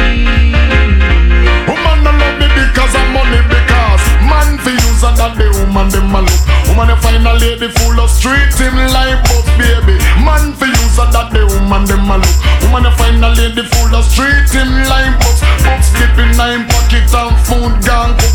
Woman 1.69 1.97
no 2.01 2.09
love 2.09 2.37
me 2.41 2.49
because 2.49 2.97
of 2.97 3.05
money 3.13 3.45
because 3.45 4.01
man 4.25 4.57
fi 4.57 4.73
use 4.73 5.05
and 5.05 5.13
that 5.21 5.37
the 5.37 5.53
woman 5.61 5.85
dem 5.93 6.09
a 6.17 6.25
look. 6.25 6.41
Woman 6.65 6.89
you 6.89 6.97
find 6.97 7.21
a 7.21 7.33
lady 7.37 7.69
full 7.77 7.93
of 8.01 8.09
street 8.09 8.57
him 8.57 8.73
like 8.89 9.21
bus 9.29 9.45
baby. 9.61 10.01
Man 10.25 10.57
fi 10.57 10.65
use 10.65 10.97
and 10.97 11.13
that 11.13 11.29
the 11.29 11.45
woman 11.45 11.85
dem 11.85 12.09
a 12.09 12.17
look. 12.17 12.37
Woman 12.65 12.89
you 12.89 12.93
find 12.97 13.21
a 13.21 13.29
lady 13.37 13.61
full 13.69 13.93
of 13.93 14.01
street 14.01 14.49
him 14.49 14.73
like 14.89 15.13
bus. 15.21 15.45
Box 15.61 15.93
slipping 15.93 16.33
nine 16.33 16.65
pocket 16.65 17.05
and 17.05 17.37
food 17.45 17.77
gone 17.85 18.17
cook. 18.17 18.33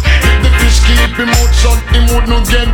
If 0.99 1.17
the 1.17 1.27
fish 1.27 1.29
keep 1.29 1.29
him 1.29 1.31
out 1.31 1.53
shut, 1.55 1.79
him 1.95 2.05
would 2.15 2.27
no 2.29 2.39
get. 2.45 2.69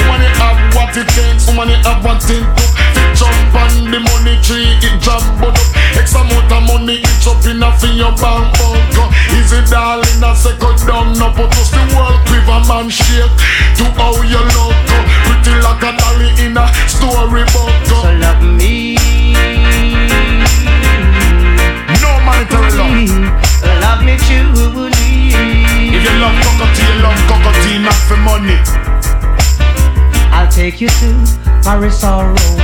Woman 0.00 0.20
you 0.24 0.32
have 0.40 0.58
what 0.74 0.96
it 0.96 1.08
takes. 1.12 1.48
You 1.48 1.78
have 1.84 2.04
what 2.04 2.24
it 2.24 2.44
took. 2.44 2.72
Fit 2.94 3.12
jump 3.16 3.54
on 3.56 3.90
the 3.90 4.00
money 4.00 4.36
tree, 4.44 4.76
it 4.80 5.00
jump 5.00 5.24
but 5.40 5.56
up. 5.56 5.68
X 5.96 6.14
amount 6.14 6.52
of 6.52 6.62
money, 6.68 7.00
it 7.00 7.26
up 7.26 7.44
in 7.46 7.62
a 7.62 7.70
fi 7.76 7.88
your 7.96 8.12
bank 8.16 8.52
book. 8.58 9.12
Easy 9.32 9.60
darling, 9.70 10.22
say 10.36 10.56
cut 10.60 10.78
down, 10.86 11.16
no 11.18 11.32
put 11.32 11.52
us 11.56 11.70
the 11.70 11.82
world 11.96 12.20
quiver 12.28 12.60
man 12.68 12.88
shake. 12.88 13.32
To 13.80 13.84
how 13.96 14.16
you 14.22 14.40
look, 14.56 14.76
uh, 14.92 15.04
pretty 15.24 15.54
like 15.64 15.82
a 15.82 15.92
dolly 15.96 16.28
in 16.44 16.56
a 16.56 16.66
storybook. 16.88 17.72
Uh. 17.72 17.84
So 17.88 17.96
love 18.20 18.42
me. 18.44 18.96
No 22.00 22.10
monetary 22.24 22.70
love. 22.76 23.46
Love 23.80 23.95
take 30.76 30.80
you 30.80 30.88
to 30.88 31.40
Paris 31.62 32.04
or 32.04 32.26
Rome 32.26 32.60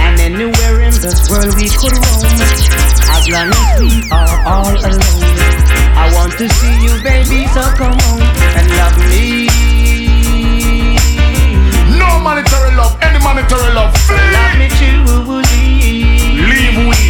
And 0.00 0.20
anywhere 0.20 0.80
in 0.80 0.92
this 0.92 1.28
world 1.28 1.54
we 1.56 1.68
could 1.68 1.92
roam 1.92 2.24
As 3.12 3.28
long 3.28 3.52
as 3.52 3.80
we 3.80 4.08
are 4.10 4.36
all 4.48 4.72
alone 4.72 5.38
I 5.96 6.10
want 6.14 6.32
to 6.38 6.48
see 6.48 6.74
you 6.84 7.02
baby 7.02 7.46
so 7.48 7.62
come 7.76 7.92
on 7.92 8.20
and 8.56 8.68
love 8.80 8.96
me 9.12 9.46
No 11.98 12.18
monetary 12.20 12.74
love, 12.76 12.96
any 13.02 13.18
monetary 13.22 13.74
love. 13.74 13.92
Love 14.08 14.58
me 14.58 14.68
truly 14.78 15.44
Leave 16.48 16.78
we. 16.88 17.00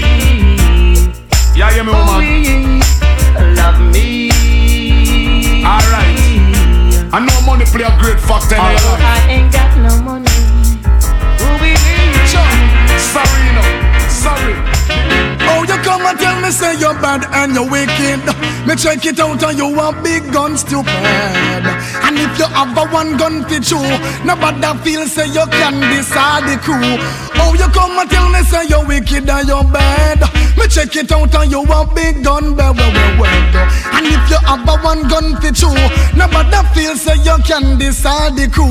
Yeah, 1.57 1.71
hear 1.71 1.85
me, 1.85 1.93
woman. 1.93 2.81
love 3.55 3.81
me 3.93 4.31
Alright. 5.65 6.25
I 7.13 7.21
know 7.21 7.47
money 7.47 7.65
play 7.67 7.85
a 7.85 7.97
great 8.01 8.19
factor 8.19 8.57
in 8.57 8.61
your 8.61 8.75
life. 8.91 9.01
I 9.01 9.27
ain't 9.31 9.53
got 9.53 9.77
no 9.79 10.03
money 10.03 10.24
tell 16.19 16.41
me 16.41 16.51
say 16.51 16.79
you're 16.79 16.95
bad 16.95 17.25
and 17.33 17.55
you're 17.55 17.69
wicked. 17.69 18.23
Me 18.67 18.75
check 18.77 19.05
it 19.07 19.21
out 19.21 19.43
and 19.43 19.59
you 19.59 19.69
want 19.75 20.03
big 20.03 20.33
gun 20.33 20.57
stupid. 20.57 20.89
And 20.89 22.17
if 22.19 22.39
you 22.39 22.47
have 22.47 22.77
a 22.77 22.87
one 22.93 23.17
gun 23.17 23.45
fit 23.45 23.71
you, 23.71 23.81
nobody 24.25 24.71
feel 24.83 25.07
say 25.07 25.27
you 25.27 25.45
can 25.51 25.81
decide 25.95 26.45
the 26.49 26.57
crew. 26.63 26.99
Oh, 27.41 27.55
you 27.55 27.69
come 27.73 27.99
and 27.99 28.11
tell 28.11 28.29
me 28.31 28.41
say 28.43 28.67
you're 28.69 28.87
wicked 28.87 29.29
and 29.29 29.49
you're 29.49 29.65
bad. 29.65 30.21
Me 30.57 30.67
check 30.69 30.95
it 30.97 31.11
out 31.13 31.35
and 31.35 31.51
you 31.51 31.63
want 31.63 31.95
big 31.95 32.23
gun, 32.23 32.55
bad. 32.55 32.79
And 32.79 34.07
if 34.07 34.31
you 34.31 34.39
have 34.47 34.69
a 34.69 34.77
one 34.83 35.09
gun 35.09 35.41
fit 35.41 35.61
you, 35.61 35.73
nobody 36.17 36.61
feel 36.75 36.97
say 36.97 37.17
you 37.23 37.37
can 37.45 37.79
decide 37.79 38.37
the 38.37 38.49
crew. 38.49 38.71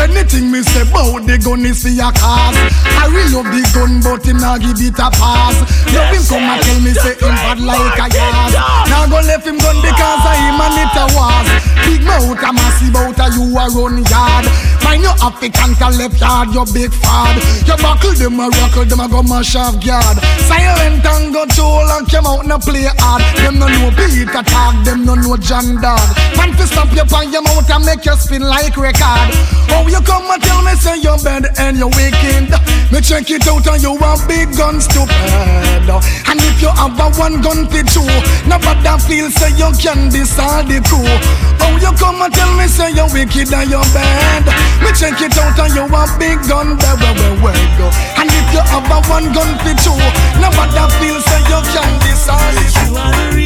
Anything 0.00 0.50
me 0.50 0.62
say 0.64 0.82
about 0.88 1.28
the 1.28 1.36
gun 1.36 1.60
is 1.68 1.84
for 1.84 1.92
your 1.92 2.08
cause. 2.16 2.56
I 2.96 3.04
really 3.12 3.36
love 3.36 3.52
the 3.52 3.60
gun, 3.76 4.00
but 4.00 4.24
him 4.24 4.40
not 4.40 4.64
give 4.64 4.80
it 4.80 4.96
a 4.96 5.12
pass. 5.12 5.60
Love 5.92 6.08
him 6.08 6.24
come 6.24 6.48
and 6.48 6.60
tell 6.64 6.80
me 6.80 6.92
say 6.96 7.20
him 7.20 7.36
bad 7.36 7.60
like 7.60 8.00
a 8.00 8.08
gas. 8.08 8.56
Now 8.88 9.04
go 9.04 9.20
left 9.20 9.44
him 9.44 9.60
gun 9.60 9.76
because 9.84 10.24
of 10.24 10.36
him 10.40 10.56
and 10.56 10.76
it 10.80 10.96
a 10.96 11.04
was. 11.12 11.46
Big 11.84 12.00
mouth 12.00 12.32
a 12.32 12.50
massive 12.50 12.96
out 12.96 13.20
a 13.20 13.26
you 13.36 13.44
a 13.52 13.64
run 13.76 14.00
yard. 14.08 14.44
Find 14.80 15.02
your 15.02 15.14
African 15.22 15.74
to 15.76 15.88
left 15.96 16.20
yard, 16.20 16.52
your 16.54 16.66
big 16.72 16.92
fad. 16.92 17.36
You 17.66 17.76
buckle 17.76 18.14
them 18.14 18.40
a 18.40 18.48
rockle, 18.48 18.84
them 18.84 19.00
a 19.00 19.08
go 19.08 19.22
mash 19.22 19.54
off 19.56 19.78
guard. 19.84 20.18
Silent 20.48 21.04
and 21.04 21.32
go 21.32 21.44
tool 21.46 21.86
and 21.94 22.08
come 22.08 22.26
out 22.26 22.44
and 22.44 22.62
play 22.62 22.88
hard. 22.98 23.22
Them 23.38 23.58
no 23.58 23.68
know 23.68 23.90
beat 23.94 24.28
attack, 24.28 24.84
them 24.84 25.04
no 25.04 25.14
know 25.14 25.36
John 25.36 25.80
Dog. 25.80 26.00
Man 26.36 26.56
to 26.56 26.66
stop 26.66 26.90
you 26.92 27.04
on 27.04 27.32
your 27.32 27.42
mouth 27.42 27.70
and 27.70 27.84
make 27.84 28.04
you 28.04 28.16
spin 28.16 28.42
like 28.42 28.76
record. 28.76 29.30
Oh, 29.70 29.86
you 29.86 30.00
come 30.02 30.26
and 30.30 30.42
tell 30.42 30.62
me 30.62 30.74
say 30.74 30.98
you're 30.98 31.18
bad 31.22 31.46
and 31.58 31.76
you're 31.76 31.92
wicked. 31.92 32.50
Me 32.90 33.00
check 33.00 33.30
it 33.30 33.46
out 33.46 33.66
and 33.66 33.82
you 33.82 33.94
want 33.94 34.26
big 34.26 34.50
guns 34.56 34.84
stupid. 34.84 35.86
And 36.26 36.38
if 36.40 36.62
you 36.62 36.70
have 36.74 36.98
a 36.98 37.06
one 37.18 37.40
gun 37.40 37.68
fit 37.68 37.94
you, 37.94 38.06
nobody 38.48 38.94
feel 39.06 39.30
say 39.30 39.50
you 39.54 39.70
can 39.78 40.10
decide 40.10 40.66
the 40.66 40.80
crew. 40.88 41.06
Oh, 41.62 41.76
you 41.78 41.92
come 41.98 42.22
and 42.22 42.32
tell 42.34 42.52
me 42.56 42.66
say 42.66 42.90
you're 42.92 43.10
wicked 43.12 43.52
and 43.52 43.70
you're 43.70 43.90
bad. 43.94 44.69
Me 44.78 44.90
check 44.94 45.20
it 45.20 45.36
out 45.38 45.58
and 45.58 45.74
you 45.74 45.84
want 45.90 46.10
big 46.18 46.38
gun, 46.46 46.78
where, 46.78 46.96
where, 46.96 47.14
where, 47.18 47.36
where 47.42 47.66
go. 47.76 47.88
And 48.16 48.30
if 48.30 48.46
you 48.54 48.62
have 48.62 48.86
a 48.86 48.98
one 49.10 49.32
gun 49.34 49.50
fit 49.66 49.80
you, 49.84 49.96
nobody 50.40 50.82
feel 50.98 51.18
say 51.20 51.40
you 51.50 51.60
can 51.74 51.90
decide 52.06 53.39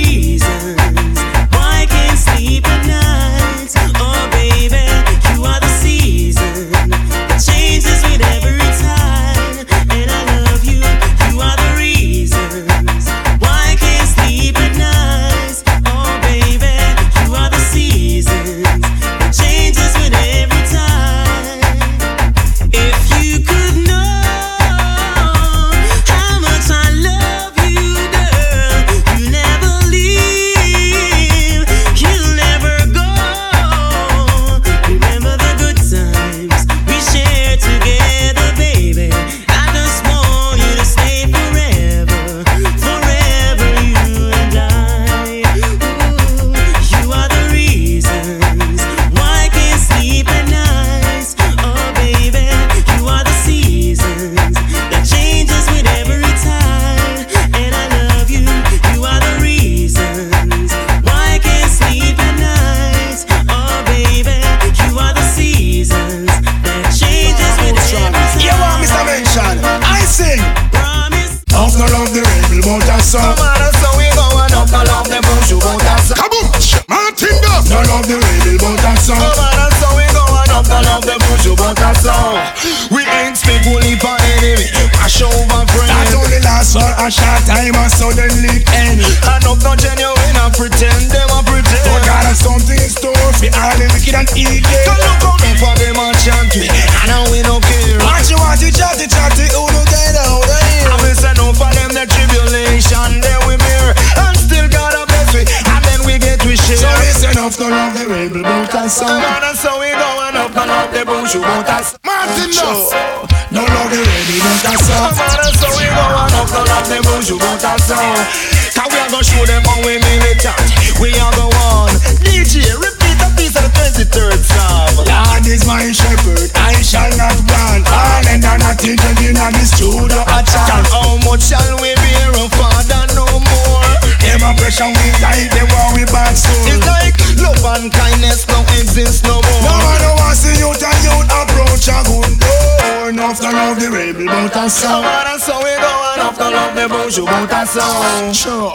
rebel, 144.69 144.71
but 144.71 144.71
a 144.71 144.71
So 144.71 144.89
song. 144.89 145.05
on 145.05 145.27
and 145.29 145.41
so 145.41 145.55
we 145.61 145.73
go 145.77 145.93
on 145.93 146.19
love 146.53 146.73
the 146.75 146.89
want 147.25 147.51
a 147.53 147.67
song. 147.67 148.33
Sure. 148.33 148.73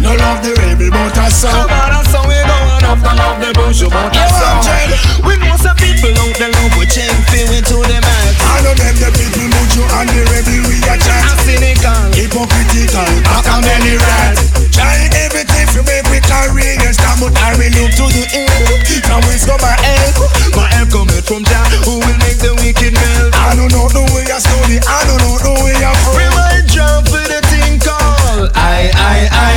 No 0.00 0.12
love 0.16 0.42
the 0.44 0.52
rebel, 0.60 0.90
but 0.90 1.16
a 1.16 1.30
So 1.30 1.48
song. 1.48 1.68
on 1.68 1.92
we 2.28 2.36
go 2.44 2.56
on 2.76 2.84
love 3.16 3.38
the 3.40 3.50
bush, 3.56 3.80
you 3.80 3.88
want 3.88 4.12
a 4.12 4.20
You 4.20 4.28
song. 4.28 4.60
want 4.60 4.66
change? 4.66 5.24
We 5.24 5.32
know 5.40 5.56
some 5.56 5.76
people 5.76 6.12
out 6.20 6.34
there 6.36 6.52
love 6.52 6.72
we 6.76 6.84
change, 6.86 7.16
feel 7.32 7.46
we 7.48 7.60
to 7.64 7.76
the 7.80 7.98
max. 8.02 8.36
I 8.44 8.60
know 8.60 8.74
them 8.76 8.96
the 9.00 9.08
people, 9.16 9.46
but 9.48 9.72
and 10.00 10.08
the 10.12 10.20
rebel 10.28 10.60
we 10.68 10.76
a 10.84 10.92
I'm 10.92 11.00
chat. 11.00 11.24
cynical. 11.48 12.00
Hypocritical, 12.12 13.08
back 13.24 13.46
a 13.48 13.56
belly 13.64 13.96
rat. 13.96 14.36
Try 14.72 15.08
everything 15.16 15.51
to 15.72 15.80
make 15.88 16.04
we 16.12 16.20
career 16.20 16.76
stop, 16.92 17.16
but 17.16 17.32
I 17.40 17.56
look 17.56 17.92
to 17.96 18.06
the 18.12 18.24
end. 18.36 19.02
Come 19.08 19.24
my 19.60 19.72
help? 19.80 20.28
My 20.52 20.68
help 20.68 20.88
coming 20.92 21.24
from 21.24 21.44
Jah, 21.48 21.64
who 21.88 21.96
will 21.96 22.18
make 22.20 22.36
the 22.44 22.52
wicked 22.60 22.92
melt. 22.92 23.32
I 23.40 23.56
don't 23.56 23.72
know 23.72 23.88
the 23.88 24.04
way 24.12 24.28
I 24.28 24.36
study, 24.36 24.78
I 24.84 25.00
don't 25.08 25.20
know 25.24 25.36
the 25.40 25.52
way 25.64 25.76
I 25.80 25.92
We 26.12 26.26
might 26.36 26.66
jump 26.68 27.08
for 27.08 27.24
the 27.24 27.40
thing 27.48 27.80
called 27.80 28.52
I, 28.52 28.92
I, 28.92 29.16
I, 29.32 29.52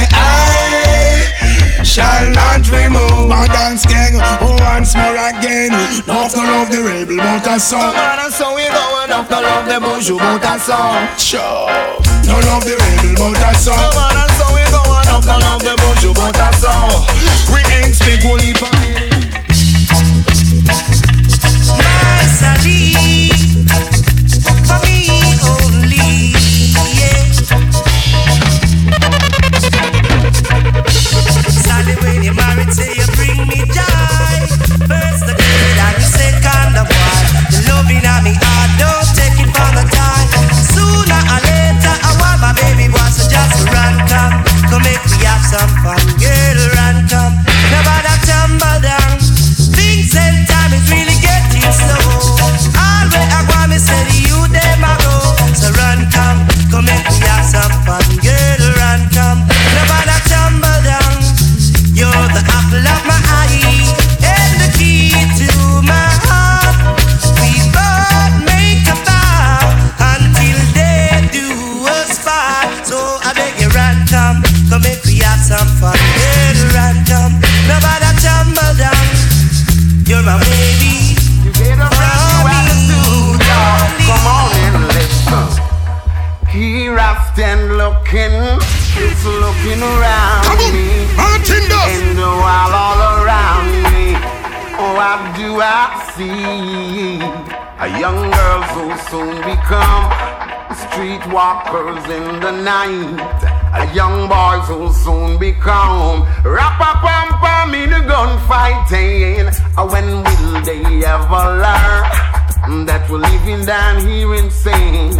I 1.79 1.83
shall 1.83 2.31
not 2.31 2.63
remove 2.71 3.27
my 3.27 3.47
dance 3.51 3.85
gang 3.85 4.15
once 4.39 4.95
more 4.95 5.19
again. 5.19 5.71
Love 6.07 6.31
to 6.31 6.39
love 6.39 6.71
the 6.71 6.79
rebel, 6.83 7.17
but 7.17 7.47
a 7.47 7.59
So 7.59 7.75
song. 7.75 7.91
on 7.95 8.19
and 8.23 8.33
so 8.33 8.55
we 8.55 8.63
go 8.71 8.83
on 9.03 9.11
after 9.11 9.41
love 9.43 9.67
the 9.67 9.79
you 10.07 10.15
want 10.17 10.43
a 10.43 10.55
song. 10.59 11.07
Sure. 11.19 11.67
No 12.23 12.39
love 12.47 12.63
the 12.63 12.75
rebel, 12.79 13.35
but 13.35 13.43
a 13.43 13.51
So 13.59 13.71
song. 13.75 13.91
on 13.99 14.15
and 14.15 14.31
so 14.39 14.45
we 14.55 14.63
go 14.71 14.95
We 17.53 17.61
ain't 17.75 17.95
speak 17.95 18.25
only 18.25 18.53
for 18.53 19.04
looking, 88.15 88.59
just 88.95 89.25
looking 89.25 89.81
around 89.81 90.73
me. 90.73 91.05
Duff. 91.67 91.87
And 91.87 92.17
while 92.17 92.73
all 92.73 93.23
around 93.23 93.67
me, 93.71 94.15
oh, 94.79 94.95
what 94.95 95.35
do 95.35 95.59
I 95.61 95.99
see? 96.15 97.19
A 97.77 97.99
young 97.99 98.31
girl 98.31 98.61
who 98.73 98.97
soon 99.09 99.35
become 99.43 100.03
streetwalkers 100.71 102.05
in 102.09 102.39
the 102.39 102.51
night. 102.51 103.43
A 103.73 103.93
young 103.93 104.27
boy 104.29 104.59
who 104.65 104.93
soon 104.93 105.37
become 105.37 106.23
rapper 106.43 106.97
pam 107.03 107.27
pam 107.39 107.75
in 107.75 107.89
the 107.89 107.99
gunfighting. 107.99 109.51
When 109.91 110.23
will 110.23 110.61
they 110.63 111.05
ever 111.05 111.43
learn 111.65 112.85
that 112.85 113.07
we're 113.09 113.17
living 113.17 113.65
down 113.65 114.07
here 114.07 114.35
insane? 114.35 115.15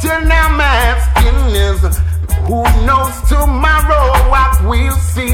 Question 0.00 0.32
I'm 0.32 0.58
asking 0.58 1.54
is, 1.54 1.98
who 2.46 2.62
knows 2.86 3.20
tomorrow 3.28 4.30
what 4.30 4.64
we'll 4.64 4.96
see? 4.96 5.28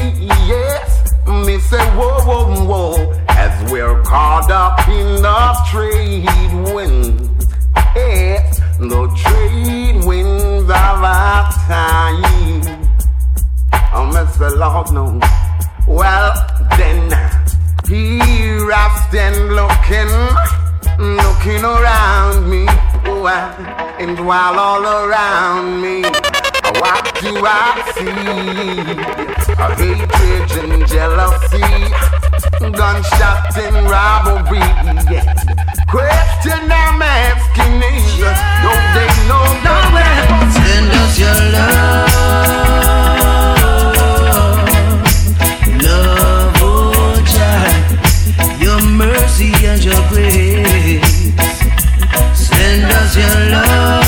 Yes, 0.45 1.13
me 1.25 1.57
say 1.59 1.79
whoa 1.95 2.19
whoa 2.25 2.65
whoa, 2.65 3.11
as 3.29 3.71
we're 3.71 4.03
caught 4.03 4.51
up 4.51 4.85
in 4.89 5.21
the 5.21 5.57
trade 5.71 6.73
wind. 6.75 7.29
Yes, 7.95 8.59
the 8.77 9.07
trade 9.15 10.03
winds 10.03 10.63
of 10.63 10.69
our 10.69 11.49
time. 11.65 12.89
Oh, 13.93 14.11
Mr. 14.13 14.53
Lord 14.53 14.91
knows. 14.91 15.23
Well, 15.87 16.33
then, 16.75 17.09
here 17.87 18.69
I 18.69 19.05
stand 19.07 19.55
looking, 19.55 20.11
looking 21.15 21.63
around 21.63 22.49
me. 22.49 22.67
And 23.09 24.19
while 24.27 24.59
all 24.59 24.83
around 24.83 25.81
me, 25.81 26.01
what 26.01 27.05
do 27.21 27.39
I 27.41 27.81
see? 27.95 28.09
A 29.57 29.75
hatred 29.75 30.69
and 30.71 30.85
jealousy, 30.87 31.63
gunshots 32.73 33.57
and 33.57 33.89
robbery. 33.89 34.59
Question 35.87 36.69
I'm 36.69 37.01
asking 37.01 37.81
is, 37.81 38.19
don't 38.61 38.87
they 38.93 39.09
know 39.29 39.45
that? 39.63 40.27
Send 40.53 40.91
us 40.91 41.17
your 41.17 41.39
love, 41.55 42.11
love, 45.81 46.55
oh 46.61 47.15
Jah, 47.33 47.71
your 48.61 48.81
mercy 48.81 49.51
and 49.65 49.81
your 49.83 50.01
grace. 50.09 50.46
Your 53.17 53.39
love, 53.49 54.03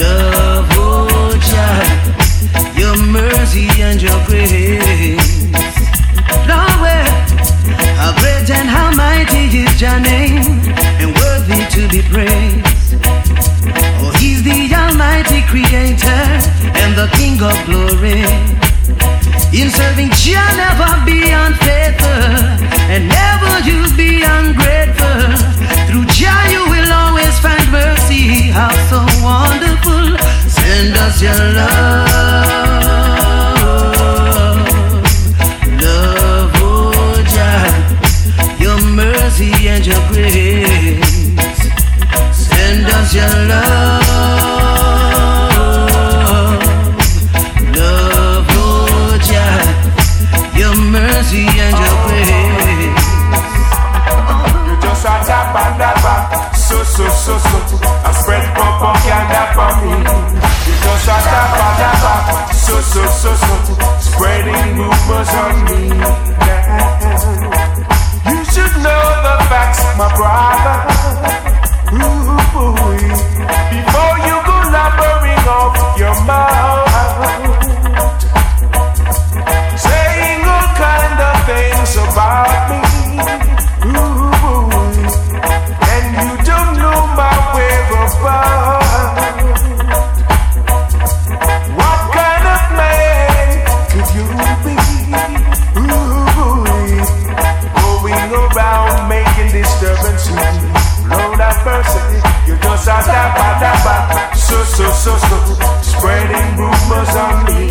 love, 0.00 0.68
oh 0.72 1.38
your 2.76 2.96
mercy 3.06 3.68
and 3.80 4.02
your 4.02 4.18
grace. 4.26 5.38
How 7.98 8.14
great 8.20 8.48
and 8.50 8.68
how 8.68 8.90
mighty 8.96 9.44
is 9.58 9.80
your 9.80 10.00
name, 10.00 10.60
and 10.98 11.14
worthy 11.14 11.62
to 11.74 11.88
be 11.88 12.00
praised. 12.10 12.96
Oh, 14.00 14.12
He's 14.18 14.42
the 14.42 14.74
Almighty 14.74 15.42
Creator 15.42 16.22
and 16.82 16.96
the 16.96 17.08
King 17.18 17.42
of 17.42 17.54
Glory. 17.66 18.24
In 19.52 19.70
serving 19.70 20.10
Jah, 20.14 20.48
never 20.56 20.90
be 21.04 21.30
unfaithful, 21.30 22.22
and 22.90 23.08
never 23.08 23.58
you 23.68 23.86
be 23.96 24.22
ungrateful. 24.22 24.77
Mercy. 28.08 28.50
How 28.50 28.70
so 28.88 28.98
wonderful! 29.22 30.16
Send 30.48 30.96
us 30.96 31.22
your 31.22 31.32
love, 31.32 32.08
love, 35.80 36.52
oh 36.56 37.22
Jah, 37.34 37.66
your 38.60 38.80
mercy 38.80 39.52
and 39.68 39.86
your 39.86 40.00
grace. 40.08 41.68
Send 42.32 42.86
us 42.86 43.14
your 43.14 43.34
love, 43.48 44.07
for 59.58 59.74
me. 59.82 59.90
Because 60.70 61.08
I 61.10 61.18
tap, 61.26 61.50
I 61.58 61.82
tap, 61.82 62.54
so, 62.54 62.74
so, 62.78 63.02
so, 63.10 63.30
so, 63.34 63.54
spreading 63.98 64.78
rumors 64.78 65.32
on 65.42 65.54
me. 65.66 65.80
Now. 65.98 66.78
You 68.30 68.38
should 68.52 68.74
know 68.84 69.04
the 69.26 69.34
facts, 69.50 69.82
my 69.98 70.08
brother. 70.18 70.78
Ooh, 71.98 72.38
ooh. 72.62 72.78
Before 73.74 74.17
so, 104.48 104.64
so, 104.64 104.86
so, 104.88 105.12
so, 105.28 105.36
spreading 105.84 106.48
rumors 106.56 107.12
on 107.12 107.44
me. 107.44 107.68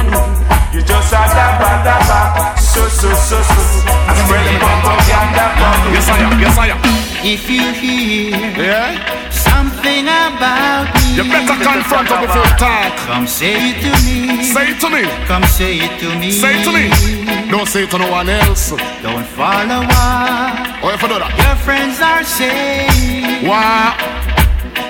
You 0.74 0.82
just 0.86 1.10
a 1.10 1.22
da 1.34 1.58
ba 1.58 1.72
da 1.82 1.98
ba, 2.06 2.20
so, 2.60 2.86
so, 2.88 3.10
so, 3.13 3.42
so, 3.42 3.62
I'm 4.06 4.18
spreading 4.26 4.60
propaganda 4.62 5.46
on 5.58 5.78
me. 5.84 5.98
Yes, 5.98 6.08
I 6.10 6.18
am, 6.22 6.40
yes, 6.40 6.58
I 6.58 6.68
am. 6.74 6.80
If 7.26 7.50
you 7.50 7.66
hear 7.74 8.38
yeah? 8.62 9.30
something 9.32 10.06
about 10.06 10.94
me, 10.94 11.18
you 11.18 11.24
better 11.26 11.58
confront 11.58 12.10
her 12.10 12.22
before 12.22 12.52
talk. 12.62 12.94
Come 13.10 13.26
say 13.26 13.74
it 13.74 13.82
to 13.82 13.92
me. 14.06 14.44
Say 14.44 14.72
it 14.72 14.80
to 14.82 14.90
me. 14.90 15.04
Come 15.26 15.44
say 15.44 15.80
it 15.82 16.00
to 16.00 16.08
me. 16.20 16.32
Say 16.32 16.62
it 16.62 16.63
to 16.66 16.72
me. 16.72 17.50
Don't 17.50 17.68
say 17.68 17.84
it 17.86 17.92
to 17.92 17.98
no 17.98 18.12
one 18.12 18.30
else. 18.30 18.70
Don't 19.02 19.26
follow 19.34 19.82
what. 19.82 20.84
Oh, 20.84 20.92
if 20.94 21.04
I 21.04 21.08
do 21.10 21.18
that. 21.18 21.34
Your 21.42 21.56
friends 21.66 21.98
are 22.02 22.24
saying. 22.24 23.48
What? 23.48 24.16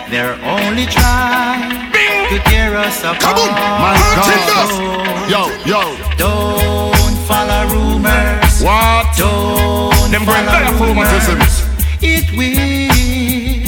They're 0.09 0.39
only 0.43 0.85
trying 0.85 1.91
to 2.31 2.39
tear 2.47 2.75
us 2.77 2.99
apart. 3.03 3.19
Come 3.19 3.35
on. 3.37 3.51
My 3.51 3.95
God. 4.15 5.29
Yo, 5.29 5.41
yo. 5.67 5.81
Don't 6.15 7.17
follow 7.27 7.67
rumors. 7.67 8.61
What? 8.63 9.05
Don't 9.17 10.11
Them 10.11 10.23
follow 10.23 10.47
there 10.47 10.71
for 10.79 10.87
rheumatism. 10.87 11.35
rumors. 11.35 11.63
It 12.01 12.25
will 12.39 13.67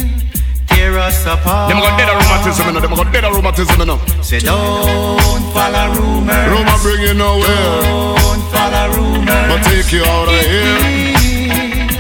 tear 0.67 0.97
us 0.99 1.25
apart. 1.25 1.69
Them 1.71 1.79
got 1.79 1.97
dead 1.99 2.07
rheumatism, 2.07 2.65
you 2.67 2.71
know. 2.73 2.79
Them 2.79 2.95
got 2.95 3.11
dead 3.11 3.23
rheumatism, 3.25 3.79
you 3.79 3.85
know. 3.85 3.99
Say 4.21 4.39
don't 4.39 5.43
follow 5.51 5.91
rumors. 5.99 6.47
Rumor 6.47 6.77
bring 6.81 7.01
you 7.03 7.13
nowhere. 7.15 7.83
Don't 8.15 8.43
follow 8.53 8.95
rumors. 8.95 9.47
But 9.51 9.59
take 9.67 9.91
you 9.91 10.03
out 10.07 10.27
of 10.31 10.39
here. 10.39 10.79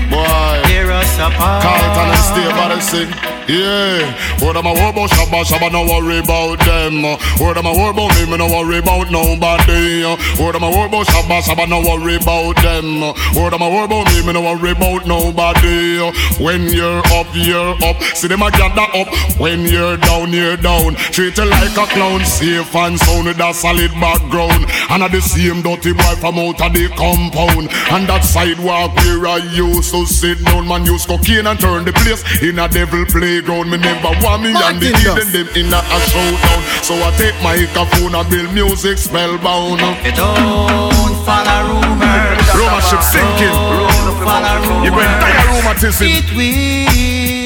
Boy. 0.09 0.63
Tear 0.63 0.91
us 0.91 1.13
apart. 1.19 1.61
Carlton 1.63 2.07
and 2.07 2.23
stay 2.23 2.47
by 2.55 2.67
the 2.73 2.79
sing. 2.79 3.11
Yeah, 3.49 4.13
what 4.45 4.55
am 4.57 4.67
I 4.67 4.73
worry 4.73 4.89
about 4.91 5.09
Shabba 5.09 5.41
Shabba, 5.41 5.71
no 5.71 5.81
worry 5.81 6.19
about 6.19 6.59
them. 6.59 7.01
What 7.41 7.57
am 7.57 7.65
I 7.65 7.73
worry 7.73 7.89
about 7.89 8.13
me, 8.13 8.29
me 8.29 8.37
no 8.37 8.45
worry 8.45 8.77
about 8.77 9.09
nobody. 9.09 10.05
What 10.37 10.53
am 10.53 10.63
I 10.63 10.69
worry 10.69 10.85
about 10.85 11.07
Shabba 11.07 11.41
Shabba, 11.41 11.67
no 11.67 11.81
worry 11.81 12.17
about 12.17 12.61
them. 12.61 13.01
What 13.33 13.51
am 13.55 13.63
I 13.63 13.69
worry 13.73 13.85
about 13.85 14.05
me, 14.13 14.21
me 14.21 14.33
no 14.33 14.41
worry 14.45 14.69
about 14.69 15.07
nobody. 15.07 15.97
When 16.37 16.69
you're 16.69 17.01
up, 17.17 17.25
you're 17.33 17.73
up. 17.89 17.97
See 18.13 18.27
them 18.27 18.43
a 18.43 18.51
gather 18.51 18.85
up. 18.93 19.09
When 19.39 19.65
you're 19.65 19.97
down, 19.97 20.31
you're 20.31 20.57
down. 20.57 20.93
Treat 21.09 21.35
you 21.35 21.45
like 21.49 21.73
a 21.73 21.87
clown, 21.89 22.23
safe 22.25 22.75
and 22.75 22.99
sound 22.99 23.25
with 23.25 23.39
a 23.39 23.51
solid 23.51 23.89
background. 23.97 24.69
And 24.91 25.01
at 25.01 25.09
the 25.11 25.21
same 25.21 25.63
dirty 25.63 25.93
boy 25.93 26.15
from 26.21 26.37
out 26.37 26.61
of 26.61 26.73
the 26.73 26.87
compound. 26.93 27.73
And 27.89 28.05
that 28.05 28.21
sidewalk 28.21 28.93
where 28.97 29.25
I 29.25 29.37
used 29.57 29.89
to 29.89 30.05
sit 30.05 30.37
down, 30.45 30.67
man 30.67 30.85
use 30.85 31.07
cocaine 31.07 31.47
and 31.47 31.59
turn 31.59 31.85
the 31.85 31.93
place 31.93 32.21
in 32.43 32.59
a 32.59 32.67
devil 32.69 33.05
playground. 33.41 33.69
Me 33.69 33.77
never 33.77 34.11
want 34.21 34.43
me 34.43 34.49
and 34.53 34.79
the 34.79 34.87
hidden 34.87 35.31
them 35.31 35.47
in 35.55 35.73
a, 35.73 35.79
a 35.79 35.99
showdown. 36.09 36.61
So 36.83 36.95
I 36.95 37.11
take 37.17 37.35
my 37.43 37.55
microphone 37.55 38.15
and 38.15 38.29
build 38.29 38.53
music 38.53 38.97
spellbound. 38.97 39.79
Say 39.79 40.11
don't 40.11 41.15
follow 41.25 41.79
rumors. 41.79 42.47
Roma 42.55 42.81
ship 42.81 43.01
sinking. 43.01 43.55
Don't 43.55 44.17
follow 44.23 44.59
rumors. 44.61 44.85
You 44.85 44.91
going 44.91 45.15
die 45.19 45.37
of 45.39 45.63
rheumatism. 45.63 46.07
It 46.07 46.27
will 46.35 47.38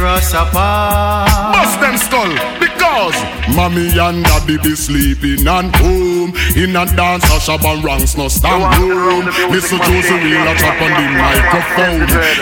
tear 0.00 0.08
us 0.08 0.32
apart. 0.32 1.28
Bust 1.52 1.80
them 1.80 1.96
skull 1.96 2.32
because 2.58 3.16
mommy 3.54 3.88
and 3.98 4.24
daddy 4.24 4.56
be 4.58 4.74
sleeping 4.74 5.46
and 5.46 5.74
home 5.76 6.32
in 6.56 6.76
a 6.76 6.84
dance 6.96 7.24
a 7.24 7.38
shabba 7.38 7.82
ranks 7.82 8.16
no 8.16 8.28
stand 8.28 8.64
room. 8.80 9.24
Mr. 9.52 9.76
Josey 9.78 10.16
Wales 10.24 10.48
a 10.48 10.54
chop 10.56 10.80
on 10.80 10.92
the 10.96 11.06
microphone. 11.20 12.00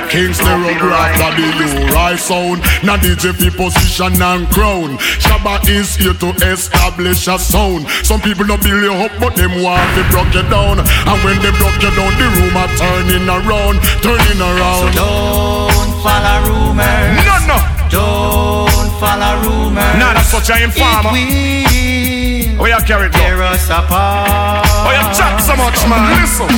King 0.08 0.32
Stur-Gav 0.32 1.10
daddy 1.18 1.48
U-Roy 1.64 2.16
sound. 2.16 2.60
Now 2.84 2.96
DJ 2.96 3.34
fi 3.34 3.50
position 3.50 4.22
and 4.22 4.48
crown. 4.50 4.98
Shabba 5.18 5.58
is 5.68 5.96
here 5.96 6.14
to 6.14 6.30
establish 6.46 7.26
a 7.28 7.38
sound. 7.38 7.88
Some 8.04 8.20
people 8.20 8.46
don't 8.46 8.62
build 8.62 8.82
you 8.82 8.92
up 8.92 9.12
but 9.18 9.34
them 9.36 9.62
want 9.62 9.88
to 9.96 10.02
broke 10.10 10.32
you 10.34 10.46
down. 10.50 10.78
And 10.80 11.18
when 11.24 11.36
they 11.42 11.52
broke 11.58 11.80
you 11.82 11.92
down 11.98 12.12
the 12.18 12.26
room 12.38 12.56
a 12.56 12.66
turning 12.78 13.28
around, 13.28 13.76
turning 14.02 14.40
around. 14.40 14.94
Don't 14.94 15.77
follow 16.02 16.36
rumors. 16.48 17.24
No 17.26 17.36
no. 17.50 17.58
Don't 17.90 18.90
follow 19.00 19.32
rumors. 19.42 19.94
Nah, 19.98 20.14
that's 20.14 20.28
such 20.28 20.50
a 20.50 20.62
informer. 20.64 21.10
It 21.14 22.58
will 22.58 22.62
Oh, 22.62 22.66
you 22.66 22.80
carry 22.86 23.06
it 23.06 23.14
up. 23.14 23.20
tear 23.20 23.42
us 23.42 23.66
apart. 23.70 24.66
Oh, 24.66 24.90
you 24.90 25.04
chat 25.16 25.40
so 25.42 25.54
much, 25.56 25.78
man. 25.88 26.20
Listen. 26.20 26.50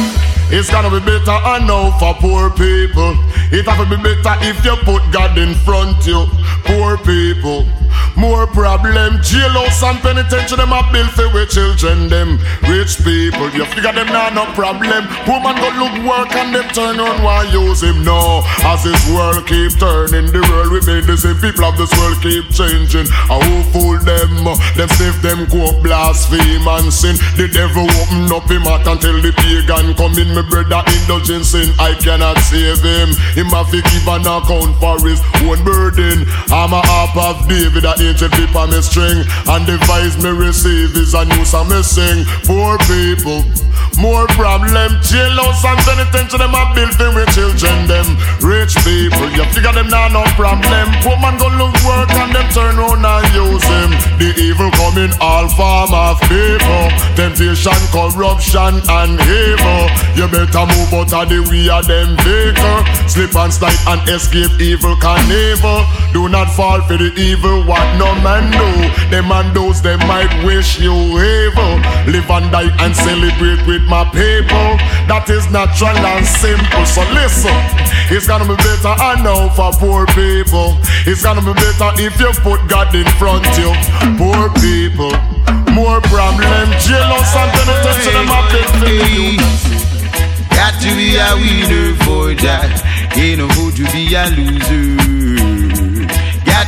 It's 0.52 0.68
gonna 0.68 0.90
be 0.90 0.98
better, 0.98 1.30
I 1.30 1.58
know, 1.64 1.92
for 2.00 2.14
poor 2.14 2.50
people. 2.50 3.14
It 3.52 3.66
have 3.66 3.78
to 3.78 3.86
be 3.86 3.96
better 4.02 4.34
if 4.42 4.64
you 4.64 4.74
put 4.82 5.02
God 5.12 5.38
in 5.38 5.54
front 5.66 6.04
you. 6.06 6.26
Poor 6.64 6.96
people, 6.98 7.66
more 8.20 8.46
problem. 8.46 9.16
Jailhouse 9.24 9.80
and 9.80 9.98
penitentiary, 10.04 10.60
them 10.60 10.76
a 10.76 10.84
bill 10.92 11.08
for 11.16 11.32
with 11.32 11.48
children, 11.48 12.12
them 12.12 12.36
rich 12.68 13.00
people. 13.00 13.48
You 13.56 13.64
figure 13.72 13.96
them 13.96 14.12
now 14.12 14.28
no 14.28 14.44
problem. 14.52 15.08
Poor 15.24 15.40
man 15.40 15.56
go 15.56 15.72
look 15.80 15.96
work 16.04 16.28
and 16.36 16.54
them 16.54 16.68
turn 16.76 17.00
on 17.00 17.24
why 17.24 17.48
use 17.48 17.80
him 17.82 18.04
no. 18.04 18.44
As 18.60 18.84
this 18.84 19.00
world 19.08 19.40
keep 19.48 19.72
turning, 19.80 20.28
the 20.28 20.44
world 20.52 20.68
we 20.70 20.80
the 21.00 21.16
same 21.16 21.40
people 21.40 21.64
of 21.64 21.80
this 21.80 21.90
world 21.96 22.20
keep 22.20 22.44
changing. 22.52 23.08
I 23.32 23.40
who 23.40 23.64
fool 23.72 23.96
them? 24.04 24.44
Them 24.76 24.88
sniff 25.00 25.16
them 25.24 25.48
coke, 25.48 25.80
blaspheme 25.80 26.68
and 26.68 26.92
sin. 26.92 27.16
The 27.40 27.48
devil 27.48 27.88
open 28.04 28.28
up 28.28 28.44
him 28.52 28.68
heart 28.68 28.84
until 28.84 29.16
the 29.24 29.32
pagan 29.32 29.96
come 29.96 30.12
in. 30.20 30.36
My 30.36 30.44
brother 30.44 30.84
indulgence 30.92 31.56
in, 31.56 31.72
I 31.80 31.96
cannot 31.96 32.36
save 32.52 32.84
him. 32.84 33.16
Him 33.32 33.48
have 33.56 33.72
to 33.72 33.80
give 33.80 34.06
an 34.12 34.28
account 34.28 34.76
for 34.76 35.00
his 35.08 35.24
own 35.48 35.64
burden. 35.64 36.28
I'm 36.52 36.76
a 36.76 36.84
harp 36.84 37.16
of 37.16 37.48
David, 37.48 37.88
ancient 38.10 38.34
flip 38.34 38.54
on 38.56 38.70
me 38.70 38.82
string. 38.82 39.22
And 39.46 39.62
the 39.66 39.78
voice 39.86 40.18
me 40.18 40.30
receive 40.34 40.96
is 40.98 41.14
a 41.14 41.24
new 41.24 41.44
song 41.46 41.70
me 41.70 41.82
sing. 41.82 42.26
Poor 42.44 42.74
people, 42.90 43.46
more 44.02 44.26
problem. 44.34 44.98
Jailhouse 45.06 45.62
and 45.62 45.78
penitentiary, 45.86 46.42
them 46.42 46.54
a 46.54 46.62
built 46.74 46.98
in 46.98 47.14
with 47.14 47.30
children. 47.30 47.86
Them 47.86 48.06
rich 48.42 48.74
people, 48.82 49.30
you 49.30 49.46
figure 49.54 49.72
them 49.72 49.88
now 49.88 50.10
no 50.10 50.26
problem. 50.34 50.90
Poor 51.06 51.16
man 51.22 51.38
go 51.38 51.46
look 51.54 51.74
work 51.86 52.10
and 52.18 52.34
them 52.34 52.48
turn 52.50 52.76
around 52.78 53.06
and 53.06 53.26
use 53.30 53.64
him. 53.64 53.90
The 54.18 54.34
evil 54.42 54.70
coming 54.74 55.14
all 55.22 55.46
form 55.54 55.94
of 55.94 56.18
people. 56.26 56.86
Temptation, 57.14 57.78
corruption, 57.94 58.82
and 58.90 59.14
evil. 59.22 59.82
You 60.18 60.26
better 60.26 60.66
move 60.66 60.90
out 60.92 61.12
of 61.14 61.24
the 61.30 61.40
way 61.46 61.70
of 61.70 61.86
them 61.86 62.18
vehicle. 62.26 62.80
Slip 63.06 63.34
and 63.36 63.52
slide 63.52 63.78
and 63.86 64.02
escape 64.08 64.58
evil 64.60 64.96
carnival. 64.96 65.86
Do 66.12 66.28
not 66.28 66.50
fall 66.50 66.82
for 66.82 66.96
the 66.96 67.12
evil 67.14 67.62
what 67.64 67.86
no 67.98 68.14
man 68.22 68.50
do. 68.52 68.68
Them 69.10 69.32
and 69.32 69.54
those 69.54 69.82
they 69.82 69.96
might 70.06 70.30
wish 70.44 70.78
you 70.78 70.92
evil. 70.92 71.74
Live 72.06 72.30
and 72.30 72.50
die 72.52 72.70
and 72.84 72.94
celebrate 72.94 73.64
with 73.66 73.82
my 73.88 74.04
people. 74.10 74.70
That 75.08 75.26
is 75.30 75.48
natural 75.50 75.96
and 75.96 76.26
simple. 76.26 76.84
So 76.86 77.02
listen, 77.14 77.54
it's 78.10 78.26
gonna 78.26 78.46
be 78.46 78.56
better 78.56 78.94
I 78.94 79.20
know 79.22 79.50
for 79.56 79.72
poor 79.72 80.06
people. 80.14 80.78
It's 81.06 81.22
gonna 81.22 81.42
be 81.42 81.54
better 81.54 81.90
if 81.98 82.18
you 82.20 82.30
put 82.42 82.60
God 82.68 82.94
in 82.94 83.08
front 83.18 83.46
you. 83.58 83.72
Poor 84.20 84.50
people, 84.60 85.14
more 85.72 86.00
problem. 86.12 86.66
Jealous 86.82 87.30
and 87.34 87.50
them 87.56 88.28
a 88.28 88.40
big 88.52 88.68
for 88.78 88.94
you. 89.10 89.90
Got 90.50 90.80
to 90.82 90.94
be 90.94 91.16
a 91.16 91.34
winner 91.36 91.94
for 92.04 92.34
that. 92.42 92.82
Ain't 93.16 93.38
no 93.38 93.48
good 93.48 93.76
to 93.76 93.84
be 93.92 94.14
a 94.14 94.28
loser. 94.28 95.19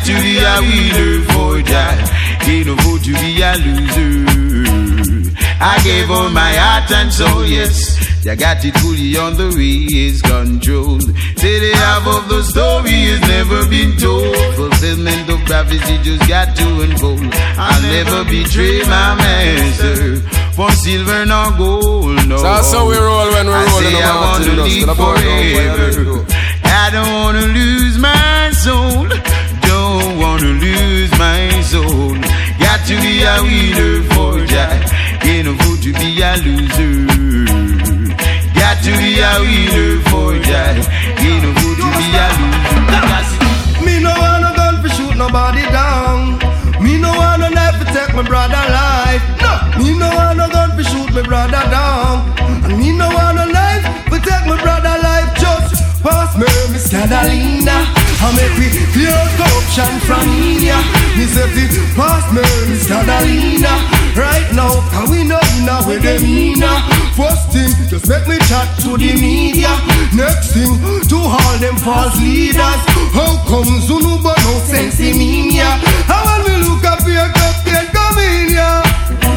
To 0.02 0.12
be 0.20 0.38
a 0.38 0.58
winner 0.60 1.22
for 1.30 1.62
that. 1.70 2.42
Ain't 2.42 2.66
no 2.66 2.74
good 2.82 3.04
to 3.06 3.12
be 3.22 3.40
a 3.40 3.54
loser. 3.54 5.30
I 5.62 5.78
gave 5.84 6.10
all 6.10 6.28
my 6.28 6.52
heart 6.54 6.90
and 6.90 7.12
soul, 7.12 7.46
yes. 7.46 8.02
I 8.26 8.34
got 8.34 8.64
it 8.64 8.74
fully 8.78 9.16
on 9.16 9.36
the 9.36 9.54
way 9.54 9.86
is 9.86 10.20
controlled. 10.20 11.06
Say 11.38 11.58
the 11.62 11.70
half 11.78 12.02
of 12.06 12.28
the 12.28 12.42
story 12.42 13.14
has 13.14 13.22
never 13.30 13.62
been 13.70 13.96
told. 13.96 14.34
Fulfillment 14.58 15.30
of 15.30 15.38
prophecy 15.46 15.98
just 16.02 16.26
got 16.28 16.56
to 16.56 16.66
unfold. 16.82 17.22
I'll 17.54 17.82
never 17.82 18.24
betray 18.26 18.82
my 18.82 19.14
master 19.14 20.18
for 20.58 20.70
silver 20.82 21.24
nor 21.26 21.50
gold. 21.56 22.26
No. 22.26 22.38
So 22.38 22.42
that's 22.42 22.72
how 22.72 22.88
we 22.88 22.98
roll 22.98 23.30
when 23.38 23.46
we 23.46 23.54
I 23.54 23.64
roll 23.70 23.78
in 23.78 23.92
say 23.94 24.02
I 24.02 24.14
want 24.18 24.44
to 24.44 24.50
live 24.50 24.86
The 24.86 24.94
boat 24.98 25.14
don't 25.14 25.22
fire, 25.22 25.78
let's 25.78 25.94
forever. 25.94 26.26
I 26.64 26.90
don't 26.90 27.12
wanna 27.14 27.46
lose 27.54 27.98
my 27.98 28.50
soul. 28.50 29.06
Wanna 30.32 30.56
lose 30.64 31.12
my 31.18 31.60
soul. 31.60 32.16
Got 32.56 32.80
to 32.88 32.96
be 33.04 33.20
a 33.20 33.36
winner 33.44 34.00
for 34.16 34.40
that. 34.48 34.80
Ain't 35.28 35.44
no 35.44 35.52
good 35.60 35.84
to 35.84 35.92
be 35.92 36.08
a 36.24 36.32
loser. 36.40 37.04
Got 38.56 38.80
to 38.80 38.90
be 38.96 39.20
a 39.20 39.32
winner 39.44 40.00
for 40.08 40.32
that. 40.48 40.80
Ain't 41.20 41.44
no 41.44 41.52
good 41.52 41.76
to 41.84 41.88
be 42.00 42.06
a 42.16 42.26
loser. 42.40 43.84
Me 43.84 44.00
no 44.00 44.08
want 44.16 44.40
no 44.40 44.56
gun 44.56 44.80
for 44.80 44.88
shoot 44.96 45.12
nobody 45.20 45.68
down. 45.68 46.40
Me 46.80 46.96
no 46.96 47.12
want 47.12 47.44
no 47.44 47.52
knife 47.52 47.76
to 47.76 47.84
take 47.92 48.16
my 48.16 48.24
brother 48.24 48.56
life. 48.72 49.20
No, 49.36 49.52
me 49.84 49.92
no 49.98 50.08
want 50.16 50.38
no 50.40 50.48
gun 50.48 50.72
for 50.72 50.82
shoot 50.82 51.12
my 51.12 51.20
brother 51.20 51.60
down. 51.68 52.24
And 52.64 52.80
me 52.80 52.96
no 52.96 53.12
want 53.12 53.36
no 53.36 53.44
knife 53.52 53.84
for 54.08 54.16
take 54.16 54.48
my 54.48 54.56
brother 54.56 54.96
life. 54.96 55.28
Just 55.36 55.76
pass 56.00 56.32
me, 56.40 56.48
Miss 56.72 56.88
Catalina. 56.88 58.01
I 58.22 58.30
make 58.38 58.54
we 58.58 58.70
clear 58.94 59.18
corruption 59.36 59.92
from 60.06 60.22
India 60.38 60.78
Me 61.18 61.26
say 61.26 61.46
fi 61.54 61.66
pass 61.98 62.24
Mary's 62.32 62.86
Catalina 62.86 63.74
Right 64.14 64.52
now, 64.52 64.68
cause 64.92 65.08
we 65.10 65.24
know 65.24 65.40
now 65.64 65.86
where 65.86 65.98
they 65.98 66.18
mean 66.20 66.60
ah. 66.62 66.84
First 67.16 67.48
thing, 67.52 67.72
just 67.88 68.08
make 68.08 68.28
me 68.28 68.36
chat 68.44 68.68
to 68.84 68.96
the 69.00 69.16
media. 69.16 69.72
Next 70.12 70.52
thing, 70.52 70.76
to 71.08 71.16
all 71.16 71.56
them 71.58 71.76
false 71.80 72.12
leaders. 72.20 72.80
How 73.16 73.40
come 73.48 73.80
Zunuba 73.80 74.36
no 74.36 74.52
sense 74.68 75.00
in 75.00 75.16
India? 75.16 75.64
How 76.04 76.24
will 76.28 76.44
we 76.44 76.54
look 76.68 76.84
up 76.84 77.00
here, 77.08 77.24
cup 77.24 77.56
here, 77.64 77.88
come 77.88 78.18
in 78.20 78.52
here? 78.52 78.80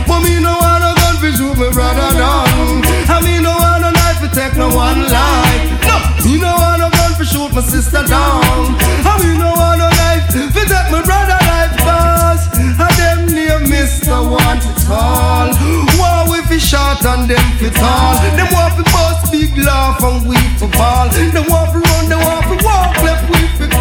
But 0.03 0.19
me 0.27 0.43
no 0.43 0.51
want 0.59 0.83
no 0.83 0.91
gun 0.99 1.15
fi 1.23 1.31
shoot 1.31 1.55
me 1.55 1.71
brother 1.71 2.11
down. 2.19 2.83
And 2.83 3.23
me 3.23 3.39
no 3.39 3.55
want 3.55 3.79
no 3.79 3.91
knife 3.95 4.19
to 4.23 4.29
take 4.35 4.59
no 4.59 4.75
one 4.75 5.07
life. 5.07 5.63
No, 5.87 5.95
me 6.27 6.35
no 6.35 6.51
want 6.51 6.79
no 6.83 6.94
fi 7.25 7.33
shoot 7.33 7.53
my 7.53 7.61
sister 7.61 8.03
down. 8.07 8.75
And 9.05 9.23
we 9.23 9.37
no 9.37 9.51
want 9.51 9.79
no 9.79 9.87
life 9.87 10.25
fi 10.29 10.63
take 10.65 10.91
my 10.91 11.01
brother 11.01 11.39
life 11.49 11.75
fast. 11.81 12.55
And 12.55 12.93
them 12.97 13.25
near 13.33 13.59
Mister 13.59 14.21
Want 14.21 14.63
It 14.63 14.89
All. 14.89 15.49
Why 15.97 16.27
we 16.29 16.41
fi 16.47 16.57
shot 16.57 17.05
and 17.05 17.29
them 17.29 17.45
fi 17.57 17.69
tall. 17.69 18.15
Them 18.37 18.47
want 18.53 18.73
fi 18.75 18.83
bust 18.91 19.31
big 19.31 19.57
laugh 19.57 20.03
and 20.03 20.27
we 20.27 20.35
fi 20.59 20.67
ball. 20.77 21.09
Them 21.09 21.45
want 21.49 21.71
fi 21.71 21.79
run, 21.79 22.09
them 22.09 22.19
want 22.19 22.45
fi 22.45 22.65
walk 22.65 22.95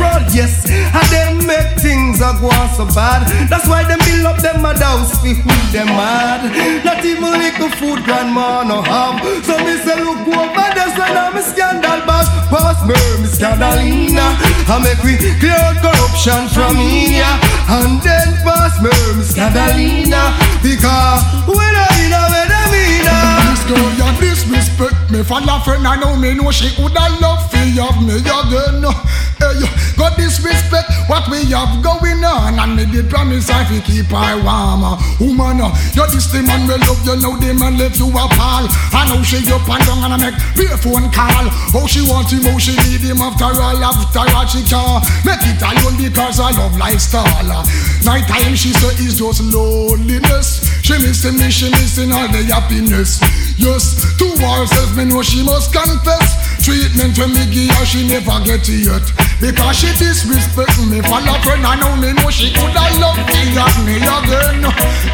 roll, 0.01 0.23
yes. 0.33 0.65
how 0.91 1.05
them 1.11 1.47
make 1.47 1.79
things 1.81 2.21
a 2.21 2.35
go 2.41 2.49
on 2.49 2.69
so 2.75 2.87
bad. 2.95 3.27
That's 3.49 3.67
why 3.69 3.85
them 3.85 3.99
build 4.05 4.27
up 4.27 4.39
them 4.39 4.63
mad 4.63 4.79
house 4.79 5.21
fi 5.23 5.35
with 5.35 5.69
them 5.73 5.89
mad. 5.95 6.45
Not 6.85 7.05
even 7.05 7.33
little 7.33 7.71
food 7.79 8.05
grandma 8.05 8.63
no 8.63 8.83
have. 8.83 9.21
So 9.45 9.59
me 9.59 9.75
say 9.85 9.99
look 10.01 10.27
over 10.29 10.69
there, 10.75 10.91
so 10.97 11.05
now 11.13 11.31
me 11.31 11.43
scandal 11.43 12.01
boss. 12.07 12.29
Pass 12.53 12.79
me, 12.87 12.95
me 13.23 13.29
scandalina. 13.29 14.37
I 14.69 14.77
make 14.83 15.03
we 15.03 15.17
clear 15.41 15.67
corruption 15.83 16.49
from 16.55 16.77
here. 16.77 17.35
And 17.69 18.01
then 18.03 18.29
pass 18.45 18.79
me, 18.83 18.93
me 19.17 19.25
scandalina. 19.25 20.35
Because 20.63 21.23
when 21.47 21.75
I 21.75 21.89
in 22.05 22.13
a, 22.13 22.23
when 22.31 22.53
I. 22.53 22.65
Uh, 23.07 23.54
Girl 23.65 23.81
you 23.97 24.21
disrespect 24.21 25.11
me. 25.11 25.25
For 25.25 25.41
your 25.41 25.61
friend 25.65 25.87
I 25.89 25.97
know 25.97 26.17
me 26.17 26.35
know 26.35 26.51
she 26.53 26.69
woulda 26.77 27.09
love 27.25 27.49
fi 27.51 27.65
have 27.81 27.97
me 28.05 28.21
again. 28.21 28.85
Hey, 29.41 29.65
go 29.97 30.07
disrespect 30.15 30.93
what 31.09 31.27
we 31.29 31.45
have 31.51 31.83
going 31.83 32.23
on 32.23 32.55
And 32.61 32.77
me 32.77 32.85
did 32.87 33.11
promise 33.11 33.51
I 33.51 33.65
fi 33.65 33.81
keep 33.81 34.13
her 34.13 34.37
warm. 34.45 35.01
Woman, 35.17 35.65
you 35.97 36.05
this 36.13 36.29
the 36.29 36.45
man 36.45 36.69
we 36.69 36.77
love 36.77 37.01
you 37.09 37.17
Now 37.17 37.35
the 37.41 37.57
man 37.57 37.77
left 37.81 37.99
you 37.99 38.09
apart 38.13 38.69
I 38.93 39.09
know 39.09 39.25
she 39.25 39.41
up 39.49 39.65
and 39.65 39.81
down 39.89 40.13
and 40.13 40.13
I 40.13 40.31
make 40.31 40.69
a 40.69 40.77
phone 40.77 41.09
call. 41.09 41.49
How 41.73 41.87
she 41.89 42.05
want 42.05 42.29
him, 42.31 42.45
how 42.45 42.61
she 42.61 42.77
need 42.85 43.01
him 43.01 43.25
After 43.25 43.49
all, 43.49 43.81
after 43.81 44.29
all 44.29 44.47
she 44.47 44.61
can 44.69 45.01
Make 45.25 45.41
it 45.41 45.61
alone 45.65 45.97
because 45.97 46.39
I 46.39 46.53
love 46.53 46.77
lifestyle 46.77 47.65
Night 48.05 48.29
time 48.29 48.55
she 48.55 48.77
say 48.77 48.93
it's 49.01 49.17
just 49.17 49.41
loneliness. 49.41 50.69
She 50.85 50.93
missing 51.01 51.41
me, 51.41 51.51
she 51.51 51.71
missing 51.73 52.13
all 52.13 52.29
the 52.29 52.45
happiness 52.45 53.25
Yes, 53.57 54.19
to 54.19 54.27
ourselves, 54.43 54.97
me 54.97 55.05
know 55.05 55.23
she 55.23 55.43
must 55.43 55.73
confess. 55.73 56.59
Treatment 56.65 57.17
when 57.19 57.35
me 57.35 57.47
give 57.53 57.71
her, 57.71 57.87
she 57.87 58.09
never 58.09 58.41
get 58.43 58.67
it 58.67 58.89
yet. 58.89 59.05
Because 59.41 59.77
she 59.79 59.91
disrespect 59.95 60.75
me 60.91 61.01
for 61.03 61.21
love 61.23 61.43
friend, 61.45 61.63
I 61.63 61.77
know 61.79 61.95
me 61.97 62.13
know 62.15 62.31
she 62.31 62.51
coulda 62.51 62.83
love 62.99 63.21
me 63.31 63.55
at 63.55 63.77
me 63.87 64.01
again. 64.01 64.65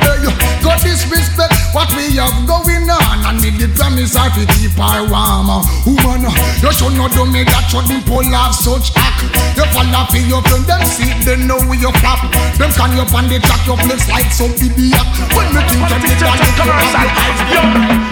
Hey, 0.00 0.24
go 0.62 0.72
disrespect 0.80 1.54
what 1.72 1.88
we 1.96 2.16
have 2.20 2.46
going 2.46 2.88
on, 2.88 3.18
and 3.26 3.40
me 3.40 3.50
did 3.56 3.74
promise 3.74 4.16
I 4.16 4.28
fi 4.30 4.44
keep 4.56 4.76
her 4.76 5.02
warm. 5.08 5.64
Woman, 5.88 6.28
you 6.60 6.70
should 6.72 6.94
not 6.94 7.12
do 7.16 7.24
me 7.26 7.44
that, 7.44 7.66
shouldn't 7.68 8.04
pull 8.06 8.26
off 8.34 8.54
such 8.54 8.92
act. 8.96 9.24
You 9.56 9.64
fall 9.72 9.88
off 9.96 10.12
in 10.14 10.28
your 10.28 10.42
friend, 10.46 10.64
them 10.68 10.82
see 10.84 11.10
they 11.24 11.40
know 11.40 11.58
where 11.64 11.80
you 11.80 11.92
flap. 12.04 12.20
Them 12.60 12.70
can 12.76 12.92
you 12.96 13.06
on 13.08 13.26
the 13.28 13.40
track, 13.40 13.62
your 13.66 13.80
place 13.80 14.06
like 14.08 14.30
some 14.30 14.52
idiot. 14.54 15.08
When 15.32 15.48
me 15.54 15.60
think 15.66 15.88
of 15.88 16.04
it, 16.04 16.18
that 16.20 16.38
you 16.38 16.52
commercial. 16.58 17.08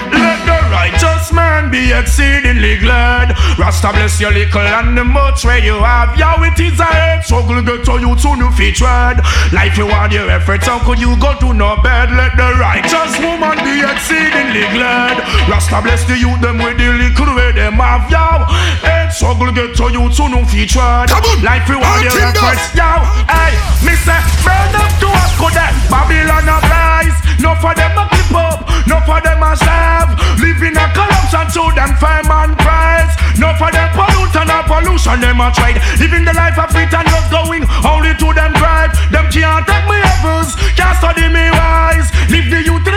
Let 0.08 0.40
the 0.48 0.58
righteous 0.72 1.32
man 1.32 1.70
be 1.70 1.92
exceedingly 1.92 2.78
glad. 2.78 3.36
Rasta 3.58 3.92
bless 3.92 4.20
your 4.20 4.32
little 4.32 4.60
and 4.60 4.96
the 4.96 5.04
much 5.04 5.44
where 5.44 5.58
you 5.58 5.78
have. 5.82 6.16
Yeah, 6.18 6.40
it 6.40 6.58
is 6.58 6.80
a 6.80 6.84
head 6.84 7.24
struggle 7.24 7.60
get 7.62 7.84
to 7.84 8.00
you 8.00 8.16
to 8.16 8.36
new 8.36 8.50
feet 8.52 8.76
tread. 8.76 9.20
Life 9.52 9.76
you 9.76 9.86
want 9.86 10.12
your 10.12 10.30
efforts, 10.30 10.66
how 10.66 10.78
could 10.78 10.98
you 10.98 11.16
go 11.20 11.34
to 11.38 11.52
no 11.52 11.76
bed? 11.82 12.10
Let 12.12 12.37
the 12.38 12.54
righteous 12.54 13.18
woman 13.18 13.58
be 13.66 13.82
exceedingly 13.82 14.62
glad. 14.70 15.18
Rasta 15.50 15.82
bless 15.82 16.06
the 16.06 16.14
youth 16.14 16.38
them 16.38 16.62
with 16.62 16.78
the 16.78 16.94
little 16.94 17.34
where 17.34 17.52
them 17.52 17.82
have. 17.82 18.06
Yeah, 18.06 18.46
head 18.86 19.10
struggle 19.10 19.50
get 19.50 19.74
to 19.74 19.90
you 19.90 20.06
to 20.06 20.24
new 20.30 20.46
feet 20.46 20.70
tread. 20.70 21.10
Life 21.42 21.66
you 21.66 21.82
want 21.82 22.06
your 22.06 22.14
efforts. 22.14 22.70
Yeah, 22.78 23.02
hey, 23.26 23.58
me 23.82 23.98
say 24.06 24.22
burn 24.46 24.70
up 24.78 24.92
to 25.02 25.08
us 25.10 25.34
good 25.34 25.58
Babylon 25.90 26.46
of 26.46 26.62
lies. 26.70 27.16
No 27.42 27.58
for 27.58 27.74
them 27.74 27.98
a 27.98 28.06
clip 28.06 28.34
up, 28.38 28.62
no 28.86 29.02
for 29.02 29.18
them 29.18 29.42
a 29.42 29.58
serve. 29.58 30.10
Living 30.38 30.78
a 30.78 30.86
corruption 30.94 31.46
to 31.58 31.62
them 31.74 31.90
fame 31.98 32.30
and 32.30 32.54
prize. 32.62 33.14
No 33.38 33.50
for 33.58 33.70
them 33.70 33.90
pollute 33.94 34.34
and 34.38 34.50
a 34.50 34.62
pollution 34.62 35.18
them 35.18 35.42
a 35.42 35.50
trade. 35.50 35.78
Living 35.98 36.22
the 36.22 36.34
life 36.34 36.58
of 36.58 36.70
it 36.74 36.94
and 36.94 37.06
not 37.06 37.26
going 37.30 37.66
only 37.82 38.14
to 38.14 38.28
them 38.30 38.54
drive. 38.54 38.94
Them 39.10 39.26
can't 39.30 39.66
take 39.66 39.86
me 39.90 39.98
levels, 39.98 40.54
can't 40.78 40.94
study 40.98 41.26
me 41.30 41.50
wise. 41.50 42.10
Live 42.30 42.50
the 42.50 42.62
youth 42.62 42.87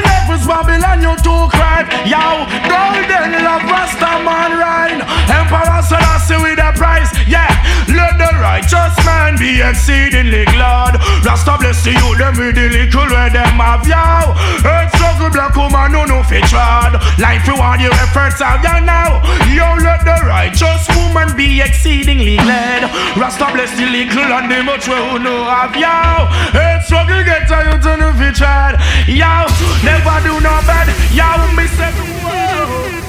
Babylon 0.52 1.00
you 1.00 1.16
too 1.24 1.48
cry. 1.48 1.88
Yo, 2.04 2.44
golden 2.68 3.32
love 3.40 3.64
Rasta 3.72 4.20
man 4.20 4.52
rhyme. 4.60 5.00
Emperor 5.32 5.80
Selassie 5.80 6.36
with 6.44 6.60
a 6.60 6.76
price. 6.76 7.08
Yeah, 7.24 7.48
let 7.88 8.20
the 8.20 8.36
righteous 8.36 8.92
man 9.08 9.40
be 9.40 9.64
exceedingly 9.64 10.44
glad. 10.52 11.00
Rasta 11.24 11.56
bless 11.56 11.86
youth 11.88 12.18
them 12.20 12.36
with 12.36 12.60
the 12.60 12.68
little 12.68 13.08
where 13.08 13.32
them 13.32 13.64
have 13.64 13.88
yo. 13.88 14.36
Earth 14.68 14.92
struggle 14.92 15.32
black 15.32 15.56
woman 15.56 15.96
no 15.96 16.04
no 16.04 16.20
fit 16.28 16.44
trod. 16.52 17.00
Life 17.16 17.48
you 17.48 17.56
want 17.56 17.80
your 17.80 17.96
efforts 18.04 18.44
out 18.44 18.60
there 18.60 18.84
now. 18.84 19.24
Yo, 19.56 19.80
let 19.80 20.04
the 20.04 20.20
righteous 20.28 20.84
woman 21.00 21.32
be 21.38 21.62
exceedingly 21.62 22.36
glad. 22.44 22.92
Rasta 23.16 23.48
bless 23.56 23.72
the 23.80 23.88
little 23.88 24.28
and 24.28 24.52
the 24.52 24.60
much 24.68 24.84
we 24.92 25.00
who 25.00 25.16
know 25.16 25.48
have 25.48 25.80
yo. 25.80 26.28
Earth 26.60 26.84
struggle 26.92 27.24
get 27.24 27.48
to 27.48 27.56
you 27.72 27.80
to 27.80 27.92
no 28.04 28.12
fit 28.20 28.36
trod. 28.36 28.76
Yo, 29.08 29.48
never 29.88 30.20
do 30.28 30.41
no 30.42 30.50
bad. 30.66 30.88
Yo, 31.14 31.26
me 31.56 31.68
say 31.68 31.92
whoa. 32.24 33.02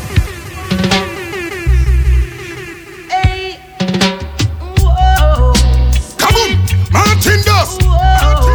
Come 6.18 6.37
on, 6.37 6.51
Martin 6.93 7.43
Dust. 7.45 8.51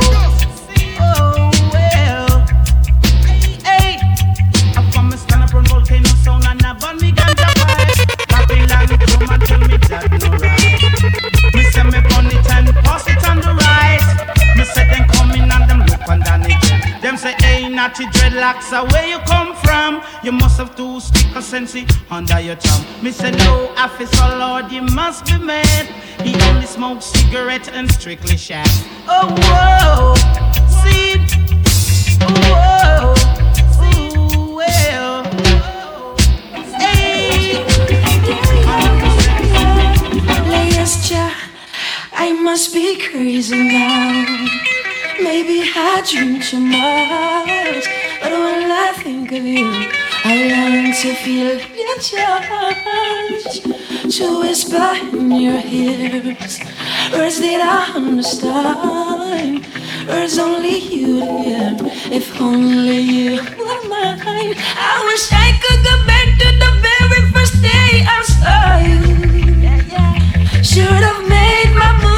Natty 17.78 18.06
dreadlocks 18.06 18.74
are 18.74 18.88
where 18.88 19.08
you 19.08 19.20
come 19.28 19.56
from. 19.58 20.02
You 20.24 20.32
must 20.32 20.58
have 20.58 20.76
two 20.76 21.00
stick 21.00 21.36
of 21.36 21.44
sense 21.44 21.76
under 22.10 22.40
your 22.40 22.56
tongue. 22.56 22.84
Me 23.04 23.12
say 23.12 23.30
no 23.30 23.72
officer, 23.78 24.36
Lord, 24.36 24.72
you 24.72 24.82
must 24.82 25.28
be 25.28 25.38
mad. 25.38 25.86
He 26.24 26.34
only 26.50 26.66
smokes 26.66 27.06
cigarette 27.06 27.70
and 27.72 27.88
strictly 27.92 28.36
shag. 28.36 28.66
Oh 29.08 29.30
whoa, 29.46 30.16
see, 30.82 31.22
oh 32.24 32.34
whoa, 32.50 33.14
ooh, 33.86 34.56
well. 34.56 35.24
Hey. 36.80 37.64
I 42.14 42.34
must 42.42 42.74
be 42.74 42.98
crazy 43.00 43.56
now. 43.56 44.48
Maybe 45.20 45.63
I 45.76 46.03
dream 46.09 46.39
too 46.39 46.59
much, 46.59 47.86
but 48.22 48.32
when 48.32 48.72
I 48.72 48.93
think 48.97 49.32
of 49.32 49.43
you, 49.43 49.68
I 50.24 50.36
long 50.53 50.93
to 50.93 51.13
feel 51.24 51.57
your 51.78 51.97
touch, 51.97 53.61
to 54.18 54.39
whisper 54.39 54.91
in 55.18 55.32
your 55.32 55.61
ears, 55.65 56.59
words 57.13 57.39
that 57.39 57.61
I 57.61 57.93
understand, 57.95 59.65
words 60.07 60.38
only 60.38 60.78
you 60.78 61.22
hear. 61.22 61.78
If 62.11 62.39
only 62.39 62.99
you 62.99 63.41
were 63.57 63.89
mine, 63.89 64.53
I 64.78 65.03
wish 65.07 65.32
I 65.32 65.57
could 65.61 65.84
go 65.84 65.95
back 66.05 66.28
to 66.41 66.47
the 66.63 66.72
very 66.88 67.22
first 67.32 67.61
day 67.61 68.05
I 68.05 68.22
saw 68.22 68.78
you. 68.86 69.01
Should 70.63 71.03
have 71.09 71.28
made 71.28 71.74
my 71.74 71.91
move 72.03 72.16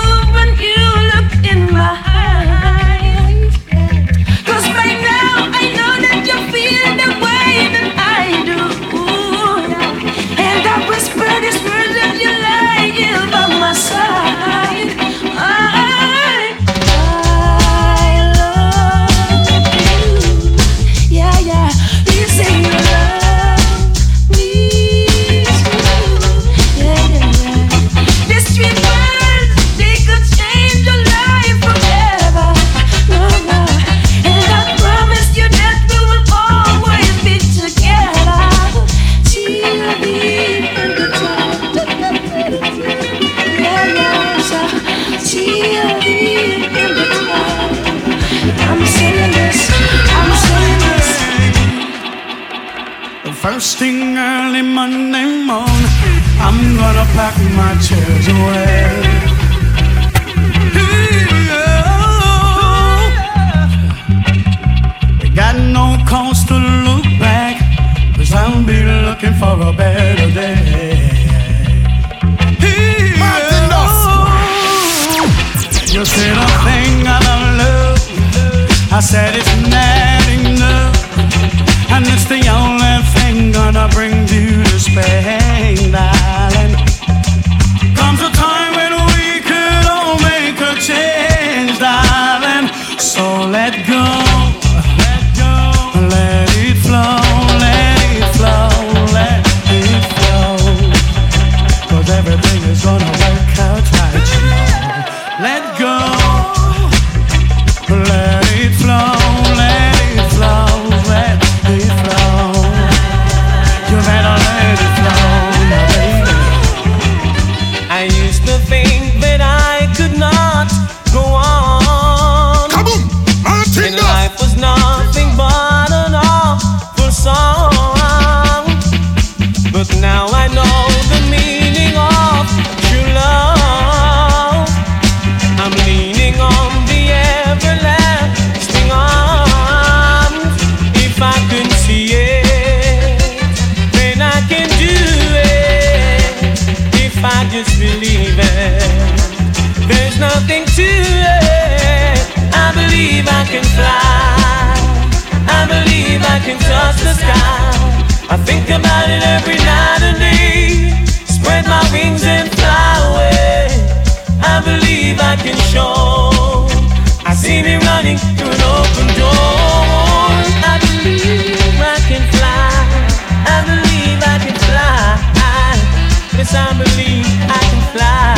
I 176.51 176.73
believe 176.73 177.29
I 177.45 177.61
can 177.61 177.81
fly. 177.93 178.33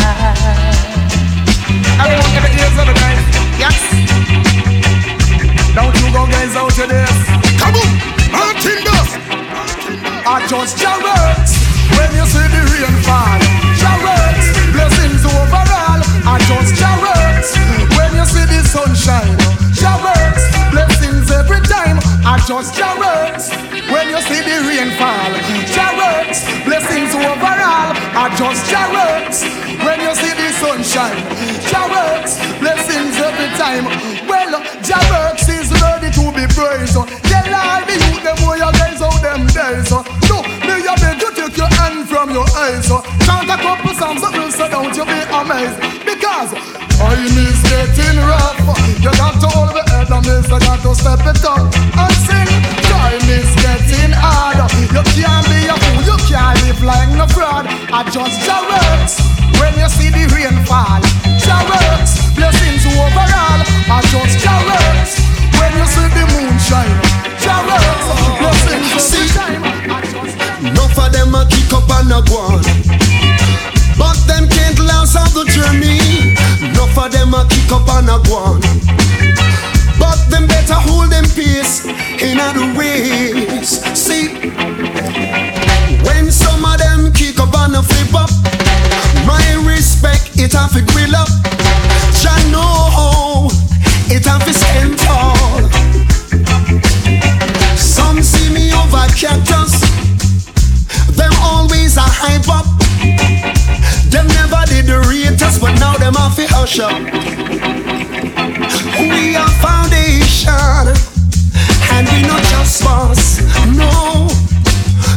Yes. 3.55 3.79
Don't 5.73 5.95
you 5.95 6.11
go 6.11 6.27
guys 6.27 6.55
out. 6.55 6.75
Come 7.57 7.75
on. 7.75 7.91
I 10.31 10.45
just 10.47 10.77
when 10.79 12.11
you 12.15 12.25
see 12.27 12.47
the 12.51 12.61
rain 12.71 12.95
fall. 13.03 13.39
works, 14.03 14.47
blessings 14.75 15.23
overall. 15.25 16.01
I 16.27 16.35
just 16.47 16.75
works 17.03 17.55
when 17.95 18.11
you 18.15 18.25
see 18.25 18.45
the 18.47 18.63
sunshine. 18.63 19.35
works, 20.03 20.43
blessings 20.71 21.31
every 21.31 21.61
time. 21.61 21.99
I 22.23 22.39
just 22.47 22.75
works 22.99 23.51
when 23.91 24.09
you 24.09 24.19
see 24.27 24.41
the 24.43 24.57
rain 24.67 24.91
fall. 24.99 25.31
I 28.13 28.27
just 28.35 28.67
works 28.91 29.39
when 29.87 30.03
you 30.03 30.11
see 30.19 30.35
the 30.35 30.51
sunshine. 30.59 31.15
works, 31.87 32.35
blessings 32.59 33.15
every 33.15 33.47
time. 33.55 33.87
Well, 34.27 34.59
works 35.07 35.47
is 35.47 35.71
ready 35.79 36.11
to 36.19 36.25
be 36.35 36.43
praised. 36.51 36.99
Tell 36.99 37.47
all 37.55 37.81
the 37.87 37.95
youth 37.95 38.19
them 38.19 38.35
where 38.43 38.59
you 38.59 38.71
guys 38.75 38.99
out 38.99 39.15
them 39.23 39.47
days. 39.47 39.87
No, 40.27 40.43
me 40.67 40.83
a 40.83 40.93
beg 40.99 41.23
you 41.23 41.31
take 41.31 41.55
your 41.55 41.71
hand 41.79 42.03
from 42.11 42.35
your 42.35 42.43
eyes. 42.59 42.91
Chant 43.23 43.47
a 43.47 43.55
couple 43.55 43.95
songs 43.95 44.19
that 44.19 44.35
will 44.35 44.51
so 44.51 44.67
don't 44.67 44.91
you 44.91 45.07
be 45.07 45.19
amazed. 45.31 45.79
Because 46.03 46.51
time 46.99 47.31
is 47.47 47.63
getting 47.63 48.19
rough. 48.27 48.59
You 48.99 49.11
got 49.15 49.39
to 49.39 49.47
hold 49.55 49.71
the 49.71 49.87
head 49.87 50.11
and 50.11 50.25
miss, 50.27 50.51
you 50.51 50.59
got 50.59 50.83
to 50.83 50.91
step 50.99 51.23
it 51.31 51.45
up 51.47 51.63
and 51.71 52.15
sing. 52.27 52.70
Time 53.11 53.27
is 53.27 53.51
getting 53.59 54.15
hard. 54.15 54.55
You 54.87 55.03
can't 55.03 55.43
be 55.51 55.67
a 55.67 55.75
fool, 55.75 55.99
you 55.99 56.17
can't 56.31 56.55
live 56.63 56.79
like 56.79 57.11
no 57.11 57.27
fraud. 57.27 57.67
I 57.67 58.07
just 58.07 58.39
your 58.47 58.63
when 59.59 59.75
you 59.75 59.89
see 59.91 60.07
the 60.15 60.31
rain 60.31 60.55
fall. 60.63 61.03
Your 61.43 61.59
works, 61.67 62.15
blessings 62.39 62.87
overall. 62.87 63.59
I 63.91 63.99
just 64.07 64.39
your 64.39 64.63
when 65.59 65.75
you 65.75 65.87
see 65.91 66.07
the 66.07 66.23
moon 66.31 66.55
shine. 66.55 66.95
Your 67.43 67.59
works, 67.67 68.07
blessings 68.39 68.95
every 68.95 69.27
time. 69.35 69.59
Enough 70.71 70.95
of 70.95 71.11
them 71.11 71.35
a 71.35 71.43
kick 71.51 71.67
up 71.75 71.91
and 71.91 72.15
a 72.15 72.23
go 72.23 72.39
on. 72.47 72.63
But 73.99 74.15
them 74.23 74.47
can't 74.47 74.79
last 74.87 75.19
out 75.19 75.35
the 75.35 75.43
journey. 75.51 76.31
Enough 76.63 76.95
of 76.95 77.11
them 77.11 77.35
a 77.35 77.43
kick 77.43 77.75
up 77.75 77.91
and 77.91 78.07
a 78.07 78.23
go 78.23 78.39
on. 78.39 79.20
But 80.11 80.29
them 80.29 80.45
better 80.45 80.73
hold 80.73 81.09
them 81.09 81.23
peace 81.23 81.85
in 82.19 82.35
the 82.35 82.65
race. 82.75 83.79
See, 83.95 84.27
when 86.03 86.29
some 86.29 86.65
of 86.65 86.77
them 86.79 87.13
kick 87.13 87.39
up 87.39 87.55
and 87.55 87.75
a 87.77 87.81
flip 87.81 88.13
up, 88.13 88.29
my 89.25 89.39
respect 89.63 90.35
it 90.35 90.51
have 90.51 90.73
to 90.73 90.81
grill 90.91 91.15
up. 91.15 91.29
Jah 92.19 92.35
know 92.51 93.47
it 94.11 94.25
have 94.25 94.43
to 94.43 94.53
stand 94.53 94.99
tall. 94.99 95.63
Some 97.77 98.21
see 98.21 98.51
me 98.51 98.73
over 98.73 99.07
cactus. 99.15 99.79
Them 101.15 101.31
always 101.39 101.95
a 101.95 102.03
hype 102.03 102.49
up. 102.51 102.67
Them 104.11 104.27
never 104.27 104.61
did 104.67 104.87
the 104.87 104.99
rate 105.07 105.39
but 105.61 105.79
now 105.79 105.95
them 105.95 106.17
off 106.17 106.37
it 106.37 106.49
hush 106.49 106.79
up. 106.79 108.20
We 109.09 109.35
are 109.35 109.49
foundation, 109.61 110.85
and 111.91 112.07
we 112.09 112.21
not 112.21 112.43
just 112.43 112.83
boss. 112.83 113.41
No, 113.73 114.27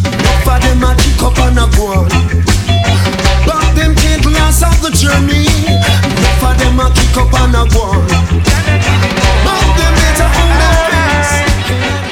enough 0.09 0.49
of 0.49 0.59
them 0.63 0.83
a 0.83 0.95
kick 0.97 1.23
up 1.23 1.39
and 1.45 1.59
a 1.59 1.67
go. 1.77 2.07
But 3.47 3.75
them 3.77 3.95
can't 3.95 4.25
last 4.25 4.63
out 4.63 4.81
the 4.81 4.91
journey. 4.91 5.47
Enough 5.69 6.45
of 6.45 6.59
them 6.59 6.81
a 6.81 6.89
kick 6.97 7.17
up 7.17 7.35
and 7.41 7.55
a 7.55 7.65
go. 7.73 7.87
But 9.45 9.67
them 9.77 9.95
better 10.01 10.29
hold 10.33 10.57
their. 10.61 12.04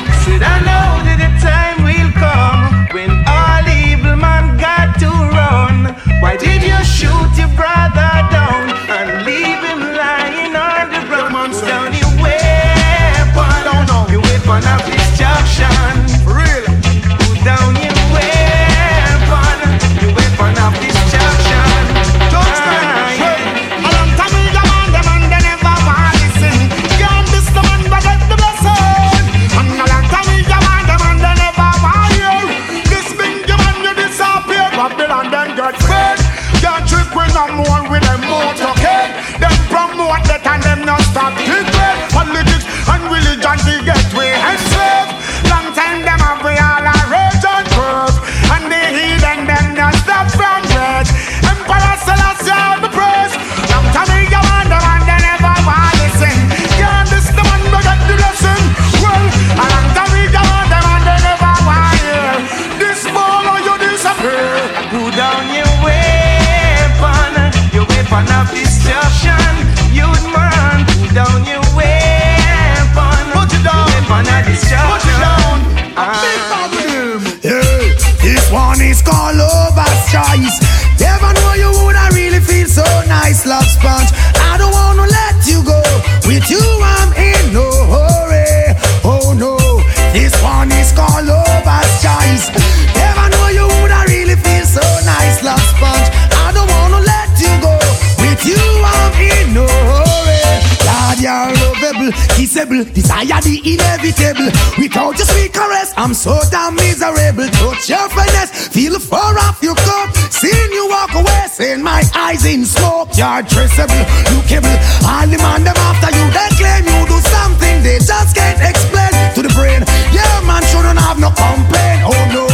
miserable. 113.82 114.06
You 114.30 114.42
cable, 114.46 114.76
all 115.06 115.26
the 115.26 115.38
man 115.38 115.64
them 115.64 115.76
after 115.76 116.10
you. 116.14 116.24
They 116.30 116.48
claim 116.58 116.84
you 116.86 117.06
do 117.06 117.18
something 117.20 117.82
they 117.82 117.98
just 117.98 118.34
can't 118.34 118.60
explain 118.62 119.10
to 119.34 119.42
the 119.42 119.52
brain. 119.54 119.84
Yeah, 120.12 120.40
man 120.46 120.62
shouldn't 120.70 120.98
have 120.98 121.18
no 121.18 121.30
complaint. 121.30 122.02
Oh 122.06 122.22
no, 122.30 122.46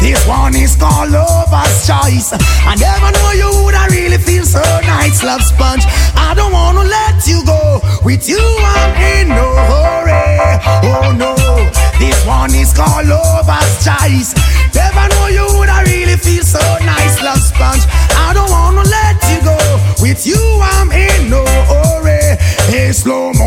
this 0.00 0.20
one 0.26 0.54
is 0.54 0.76
called 0.76 1.10
lover's 1.10 1.86
choice. 1.86 2.32
I 2.64 2.74
never 2.76 3.10
know 3.12 3.30
you 3.32 3.50
would 3.64 3.74
I 3.74 3.86
really 3.88 4.18
feel 4.18 4.44
so 4.44 4.62
nice, 4.82 5.22
love 5.22 5.42
sponge. 5.42 5.84
I 6.16 6.34
don't 6.34 6.52
wanna 6.52 6.84
let 6.84 7.26
you 7.26 7.44
go. 7.44 7.80
With 8.04 8.28
you 8.28 8.40
I'm 8.40 8.94
in 8.96 9.28
no 9.28 9.48
hurry. 9.70 10.58
Oh 10.90 11.12
no, 11.12 11.34
this 11.98 12.18
one 12.26 12.54
is 12.54 12.72
called 12.72 13.06
lover's 13.06 13.74
choice. 13.84 14.34
Never 14.74 14.93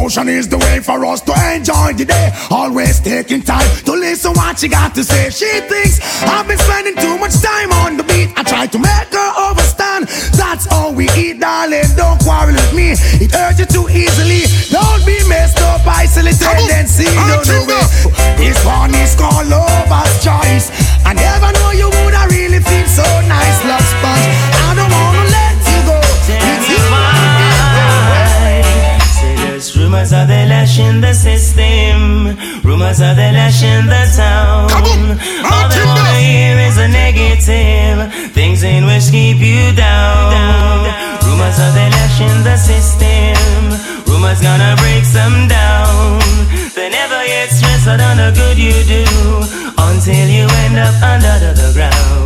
Devotion 0.07 0.29
is 0.29 0.47
the 0.47 0.57
way 0.57 0.79
for 0.79 1.03
us 1.05 1.19
to 1.19 1.33
enjoy 1.51 1.91
the 1.91 2.05
day. 2.05 2.31
Always 2.49 3.01
taking 3.01 3.41
time 3.41 3.67
to 3.83 3.91
listen 3.91 4.31
what 4.39 4.57
she 4.57 4.69
got 4.69 4.95
to 4.95 5.03
say. 5.03 5.29
She 5.29 5.51
thinks 5.67 5.99
I've 6.23 6.47
been 6.47 6.57
spending 6.57 6.95
too 6.95 7.17
much 7.17 7.35
time 7.43 7.73
on 7.83 7.97
the 7.97 8.03
beat. 8.03 8.31
I 8.39 8.43
try 8.43 8.67
to 8.67 8.79
make 8.79 9.11
her 9.11 9.31
understand. 9.51 10.07
That's 10.39 10.63
how 10.71 10.91
we 10.95 11.11
eat, 11.11 11.41
darling. 11.41 11.91
Don't 11.97 12.23
quarrel 12.23 12.55
with 12.55 12.73
me. 12.73 12.95
It 13.19 13.35
hurts 13.35 13.59
you 13.59 13.65
too 13.67 13.91
easily. 13.91 14.47
Don't 14.71 15.03
be 15.03 15.19
messed 15.27 15.59
up, 15.59 15.83
by 15.83 16.05
silly 16.05 16.31
see. 16.31 17.11
No, 17.27 17.43
no, 17.43 17.66
you 48.67 48.83
do 48.83 49.03
until 49.77 50.27
you 50.27 50.45
end 50.65 50.77
up 50.77 50.95
under 51.01 51.53
the 51.53 51.71
ground. 51.73 52.16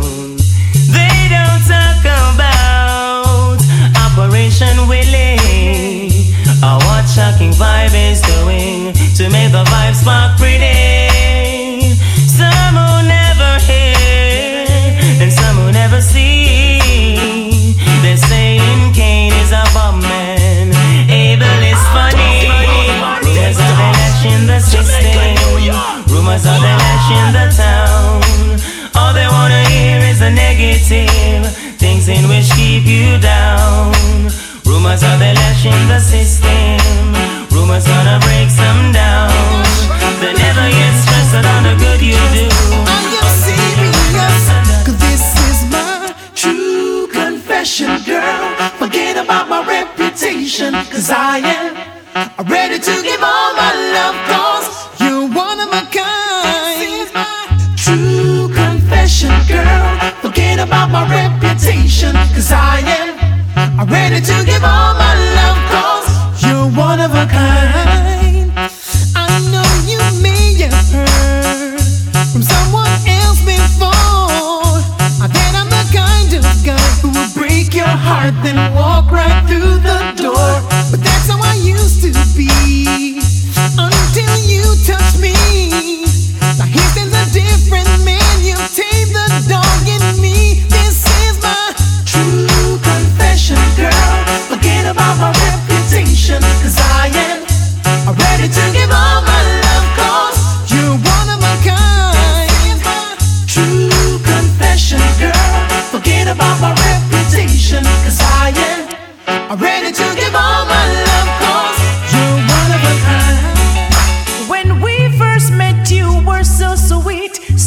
trashing 27.02 27.32
the 27.32 27.46
town. 27.56 28.22
All 28.94 29.12
they 29.12 29.26
wanna 29.26 29.64
hear 29.68 29.98
is 29.98 30.20
the 30.20 30.30
negative 30.30 31.46
things 31.78 32.08
in 32.08 32.28
which 32.28 32.50
keep 32.52 32.84
you 32.84 33.18
down. 33.18 33.92
Rumors 34.64 35.02
are 35.02 35.18
they 35.18 35.34
lashing 35.34 35.88
the 35.88 35.98
system. 35.98 36.78
Rumors 37.50 37.86
are 37.88 38.04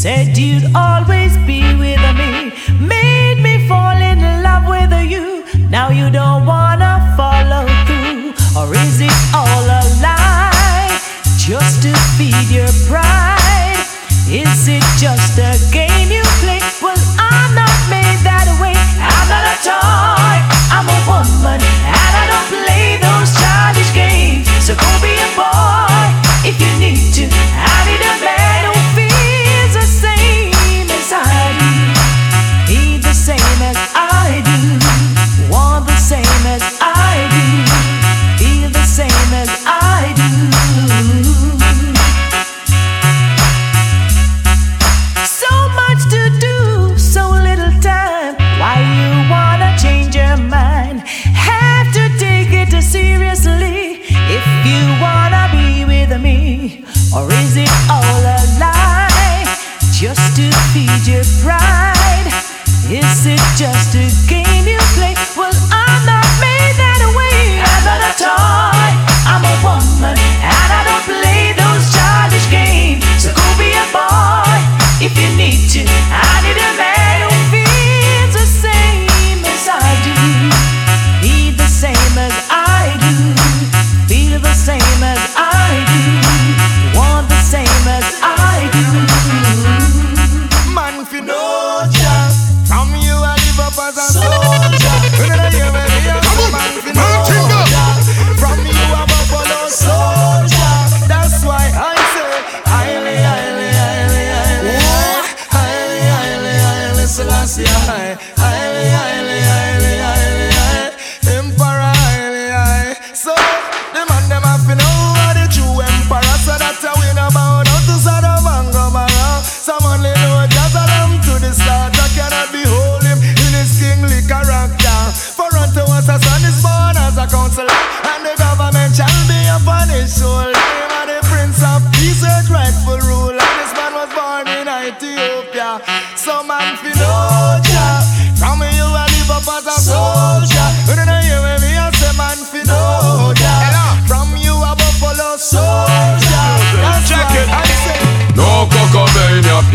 Said 0.06 0.38
you'd 0.38 0.66
always 0.76 1.36
be 1.48 1.62
with 1.82 2.00
me. 2.14 2.54
Made 2.80 3.42
me 3.42 3.68
fall 3.68 3.98
in 3.98 4.20
love 4.44 4.68
with 4.70 4.94
you. 5.10 5.44
Now 5.72 5.90
you 5.90 6.12
don't 6.12 6.46
wanna 6.46 7.12
follow 7.18 7.66
through. 7.88 8.36
Or 8.56 8.72
is 8.76 9.02
it 9.02 9.18
all 9.34 9.66
a 9.66 9.82
lie? 10.06 11.00
Just 11.40 11.82
to 11.82 11.92
feed 12.18 12.50
your 12.52 12.70
pride? 12.88 13.84
Is 14.30 14.68
it 14.68 14.84
just 15.00 15.40
a 15.40 15.58
game? 15.74 15.85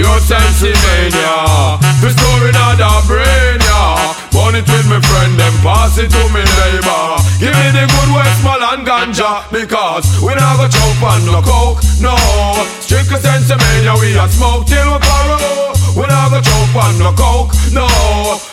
Your 0.00 0.18
sensimania. 0.24 1.76
The 2.00 2.08
story 2.16 2.52
not 2.56 2.80
a 2.80 2.92
brain, 3.04 3.60
yeah. 3.60 4.16
Burn 4.32 4.56
it 4.56 4.64
with 4.64 4.88
my 4.88 5.00
friend, 5.04 5.36
then 5.36 5.52
pass 5.60 5.98
it 5.98 6.08
to 6.08 6.22
me 6.32 6.40
neighbor. 6.40 7.04
Give 7.36 7.52
me 7.52 7.68
the 7.76 7.84
good 7.84 8.10
Westmoreland 8.16 8.88
ganja, 8.88 9.44
because 9.52 10.08
we 10.24 10.32
not 10.34 10.56
go 10.56 10.66
choke 10.68 11.02
on 11.04 11.20
no 11.28 11.40
coke, 11.44 11.80
no. 12.00 12.16
Strictly 12.80 13.20
sensimania, 13.20 13.94
we 14.00 14.16
a 14.16 14.24
smoke 14.28 14.64
till 14.66 14.88
we 14.88 14.98
borrow. 14.98 15.49
We 16.40 16.46
go 16.46 16.52
choke 16.52 16.84
on 16.84 16.98
no 16.98 17.12
coke, 17.12 17.52
no. 17.72 17.86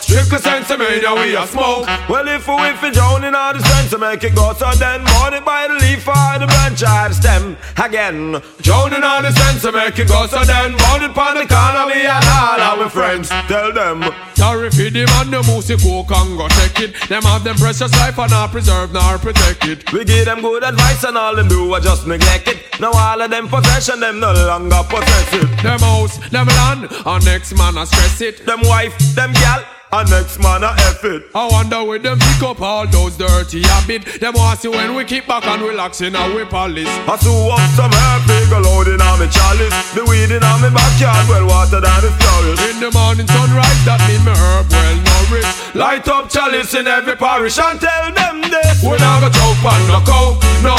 Strictly 0.00 0.38
sensimania, 0.38 1.14
we 1.14 1.34
a 1.36 1.46
smoke. 1.46 1.86
Well, 2.08 2.28
if 2.28 2.46
we 2.46 2.54
whiff 2.54 2.84
it 2.84 2.94
down 2.94 3.24
in 3.24 3.34
all 3.34 3.54
the 3.54 3.62
sense 3.62 3.90
to 3.90 3.98
make 3.98 4.22
it 4.24 4.34
go, 4.34 4.52
so 4.52 4.70
then 4.72 5.00
it 5.00 5.44
by 5.44 5.68
the 5.68 5.74
leaf 5.74 6.06
or 6.06 6.38
the 6.38 6.46
branch 6.46 6.82
or 6.82 7.08
the 7.08 7.14
stem 7.14 7.56
again. 7.78 8.42
Drown 8.60 8.92
in 8.92 9.02
all 9.02 9.22
the 9.22 9.32
sense 9.32 9.62
to 9.62 9.72
make 9.72 9.98
it 9.98 10.08
go, 10.08 10.26
so 10.26 10.44
then 10.44 10.74
it 10.74 11.14
by 11.14 11.32
the 11.32 11.46
corner, 11.48 11.86
we 11.86 12.04
and 12.04 12.24
all 12.24 12.60
our 12.60 12.90
friends. 12.90 13.30
Tell 13.48 13.72
them. 13.72 14.04
Sorry 14.34 14.70
for 14.70 14.90
the 14.90 15.04
man, 15.06 15.30
the 15.30 15.42
moose 15.48 15.72
coke 15.82 16.10
and 16.12 16.36
go 16.36 16.46
take 16.48 16.78
it. 16.80 17.08
Them 17.08 17.22
have 17.22 17.42
them 17.42 17.56
precious 17.56 17.92
life 17.96 18.18
and 18.18 18.30
not 18.30 18.50
preserve 18.50 18.92
nor 18.92 19.18
protect 19.18 19.66
it. 19.66 19.92
We 19.92 20.04
give 20.04 20.26
them 20.26 20.42
good 20.42 20.62
advice 20.62 21.04
and 21.04 21.16
all 21.16 21.34
them 21.34 21.48
do 21.48 21.72
are 21.72 21.80
just 21.80 22.06
neglect 22.06 22.48
it. 22.48 22.58
Now 22.80 22.92
all 22.92 23.20
of 23.20 23.30
them 23.30 23.48
possession, 23.48 23.98
them 23.98 24.20
no 24.20 24.32
longer 24.32 24.84
possess 24.88 25.34
it. 25.34 25.62
Them 25.62 25.80
house, 25.80 26.18
them 26.30 26.46
land, 26.46 26.88
and 27.04 27.24
next 27.24 27.56
man 27.56 27.77
a 27.78 27.86
stress 27.86 28.20
it. 28.20 28.44
Them 28.44 28.60
wife, 28.64 28.96
them 29.14 29.32
gal, 29.32 29.62
and 29.92 30.10
next 30.10 30.38
man 30.42 30.64
a 30.64 30.74
F 30.90 31.04
it. 31.04 31.30
I 31.34 31.46
wonder 31.46 31.84
where 31.84 31.98
them 31.98 32.18
pick 32.18 32.42
up 32.42 32.60
all 32.60 32.86
those 32.86 33.16
dirty 33.16 33.62
habits. 33.62 34.18
Them 34.18 34.34
want 34.34 34.58
see 34.58 34.68
when 34.68 34.94
we 34.94 35.04
keep 35.04 35.26
back 35.26 35.46
and 35.46 35.62
relax 35.62 36.00
in 36.00 36.16
our 36.16 36.44
palace. 36.46 36.90
I 37.06 37.16
sew 37.22 37.54
up 37.54 37.62
some 37.78 37.94
herb, 37.94 38.50
go 38.50 38.58
load 38.58 38.88
in 38.88 39.00
on 39.00 39.20
me 39.20 39.28
chalice. 39.30 39.74
The 39.94 40.02
weed 40.10 40.34
in 40.34 40.42
on 40.42 40.58
me 40.60 40.70
backyard, 40.74 41.28
well 41.30 41.46
watered 41.46 41.86
than 41.86 42.00
the 42.02 42.10
flowers. 42.18 42.58
In 42.66 42.80
the 42.82 42.90
morning 42.90 43.28
sunrise, 43.30 43.80
that 43.86 44.02
mean 44.10 44.22
me 44.26 44.34
herb 44.34 44.66
well 44.74 44.98
nourished. 44.98 45.74
Light 45.74 46.08
up 46.08 46.28
chalice 46.28 46.74
in 46.74 46.86
every 46.86 47.14
parish 47.14 47.58
and 47.58 47.78
tell 47.80 48.10
them 48.10 48.42
this. 48.42 48.82
We 48.82 48.98
not 48.98 49.22
go 49.22 49.30
choke 49.30 49.62
on 49.62 49.80
no 49.86 49.98
coke, 50.02 50.42
no. 50.66 50.74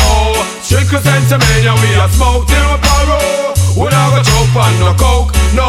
Strictly 0.60 1.00
sensimania, 1.00 1.74
we 1.80 1.96
a 1.96 2.08
smoke 2.12 2.44
till 2.44 2.68
we 2.68 2.78
borrow. 2.84 3.59
We 3.80 3.88
not 3.88 4.12
go 4.12 4.20
choke 4.20 4.56
on 4.60 4.74
no 4.84 4.92
coke, 5.00 5.32
no. 5.56 5.68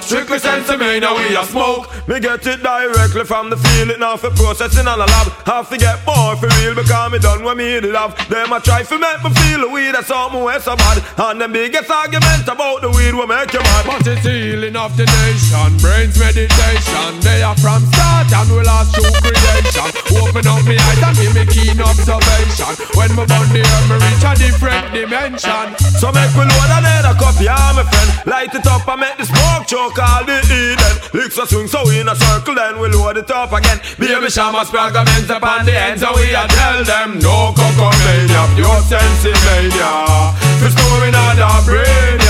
Strictly 0.00 0.38
sensimania, 0.38 1.14
we 1.14 1.36
a 1.36 1.44
smoke. 1.44 1.86
Me 2.08 2.18
get 2.18 2.46
it 2.46 2.62
directly 2.62 3.22
from 3.22 3.50
the 3.50 3.56
field, 3.56 3.90
it 3.90 4.00
now 4.00 4.16
for 4.16 4.30
processing 4.30 4.86
on 4.86 4.98
a 4.98 5.06
lab. 5.06 5.30
Have 5.46 5.70
to 5.70 5.78
get 5.78 6.02
more 6.06 6.34
for 6.34 6.50
real 6.58 6.74
because 6.74 7.12
me 7.12 7.18
done 7.18 7.44
what 7.44 7.56
me 7.56 7.78
have. 7.94 8.18
Them 8.28 8.52
a 8.52 8.58
try 8.60 8.82
to 8.82 8.98
make 8.98 9.22
me 9.22 9.30
feel 9.30 9.60
the 9.62 9.68
weed 9.70 9.94
that's 9.94 10.08
something 10.10 10.42
way 10.42 10.58
so 10.58 10.74
bad. 10.74 10.98
And 11.18 11.40
them 11.40 11.52
biggest 11.52 11.90
argument 11.90 12.50
about 12.50 12.82
the 12.82 12.90
weed 12.90 13.14
will 13.14 13.30
make 13.30 13.52
you 13.54 13.62
mad. 13.62 13.86
But 13.86 14.06
it's 14.06 14.26
healing 14.26 14.74
of 14.74 14.96
the 14.98 15.06
nation, 15.06 15.70
brains 15.78 16.18
meditation. 16.18 17.10
They 17.22 17.46
are 17.46 17.56
from 17.62 17.86
start 17.94 18.26
and 18.26 18.50
we 18.50 18.66
last 18.66 18.90
through 18.90 19.14
creation. 19.22 19.88
Open 20.18 20.46
up 20.50 20.66
me 20.66 20.74
eyes 20.82 20.98
and 20.98 21.14
give 21.14 21.30
me 21.30 21.46
keen 21.46 21.78
observation. 21.78 22.74
When 22.98 23.14
me 23.14 23.22
the 23.26 23.62
air, 23.62 23.82
me 23.86 23.96
reach 24.02 24.26
a 24.26 24.32
different 24.34 24.84
dimension. 24.90 25.66
So 26.02 26.10
make 26.10 26.34
we 26.34 26.42
load 26.42 26.70
another 26.74 27.14
cup, 27.14 27.35
yeah, 27.40 27.72
my 27.74 27.84
friend. 27.84 28.26
Light 28.26 28.54
it 28.54 28.66
up 28.66 28.86
and 28.88 29.00
make 29.00 29.16
the 29.16 29.26
smoke 29.26 29.66
choke 29.66 29.98
all 29.98 30.24
the 30.24 30.38
Eden. 30.50 30.94
Licks 31.12 31.38
a 31.38 31.46
swing 31.46 31.68
so 31.68 31.84
we 31.86 32.00
in 32.00 32.08
a 32.08 32.16
circle, 32.16 32.54
then 32.54 32.78
we 32.80 32.88
load 32.88 33.16
it 33.16 33.30
up 33.30 33.52
again. 33.52 33.80
Baby 33.98 34.30
Shama 34.30 34.64
spelgaments 34.64 35.30
upon 35.30 35.66
the 35.66 35.76
ends, 35.76 36.02
so 36.02 36.12
we 36.14 36.34
a 36.34 36.46
tell 36.48 36.84
them 36.84 37.18
no 37.18 37.52
cocoa 37.54 37.92
mania, 38.04 38.42
pure 38.56 38.80
sensimania. 38.88 40.34
The 40.60 40.70
story 40.72 41.10
not 41.10 41.38
a 41.38 41.52
brain, 41.64 42.25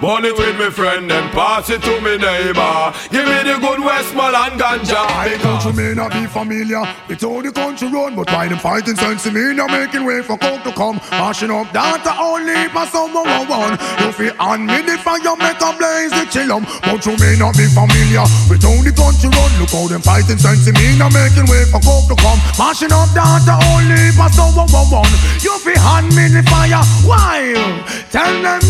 Burn 0.00 0.24
it 0.24 0.38
with 0.38 0.56
me 0.60 0.70
friend, 0.70 1.10
then 1.10 1.28
pass 1.30 1.70
it 1.70 1.82
to 1.82 2.00
me 2.00 2.16
neighbor. 2.18 2.94
Give 3.10 3.26
me 3.26 3.42
the 3.42 3.58
good 3.58 3.82
West 3.82 4.14
Westmoreland 4.14 4.54
ganja. 4.54 5.02
The 5.26 5.42
country 5.42 5.72
may 5.74 5.92
not 5.94 6.12
be 6.12 6.24
familiar 6.26 6.86
with 7.08 7.20
how 7.20 7.42
the 7.42 7.50
country 7.50 7.88
run, 7.90 8.14
but 8.14 8.30
why 8.30 8.46
them 8.46 8.58
fighting 8.58 8.94
sense 8.94 9.26
me 9.26 9.54
now 9.54 9.66
making 9.66 10.04
way 10.04 10.22
for 10.22 10.38
coke 10.38 10.62
to 10.62 10.70
come, 10.70 11.02
mashing 11.10 11.50
up 11.50 11.72
data 11.72 12.14
only 12.14 12.68
for 12.70 12.86
someone 12.86 13.26
one. 13.50 13.74
You 13.98 14.12
feel 14.14 14.34
on 14.38 14.66
me 14.66 14.86
the 14.86 15.02
fire 15.02 15.34
make 15.34 15.58
a 15.58 15.70
blaze 15.74 16.14
the 16.14 16.30
chillum, 16.30 16.62
but 16.86 17.02
you 17.02 17.18
may 17.18 17.34
not 17.34 17.58
be 17.58 17.66
familiar 17.66 18.22
with 18.46 18.62
how 18.62 18.78
the 18.78 18.94
country 18.94 19.34
run. 19.34 19.50
Look 19.58 19.74
how 19.74 19.90
them 19.90 20.02
fighting 20.06 20.38
sense 20.38 20.62
me 20.70 20.94
now 20.94 21.10
making 21.10 21.50
way 21.50 21.66
for 21.74 21.82
coke 21.82 22.06
to 22.06 22.16
come, 22.22 22.38
mashing 22.54 22.94
up 22.94 23.10
data 23.18 23.58
only 23.74 24.14
for 24.14 24.30
someone 24.30 24.70
one 24.70 25.02
one. 25.02 25.14
You 25.42 25.58
feel 25.58 25.82
on 25.82 26.06
me 26.14 26.30
the 26.30 26.46
fire, 26.46 26.86
why? 27.02 27.50
Tell 28.14 28.30
them 28.46 28.62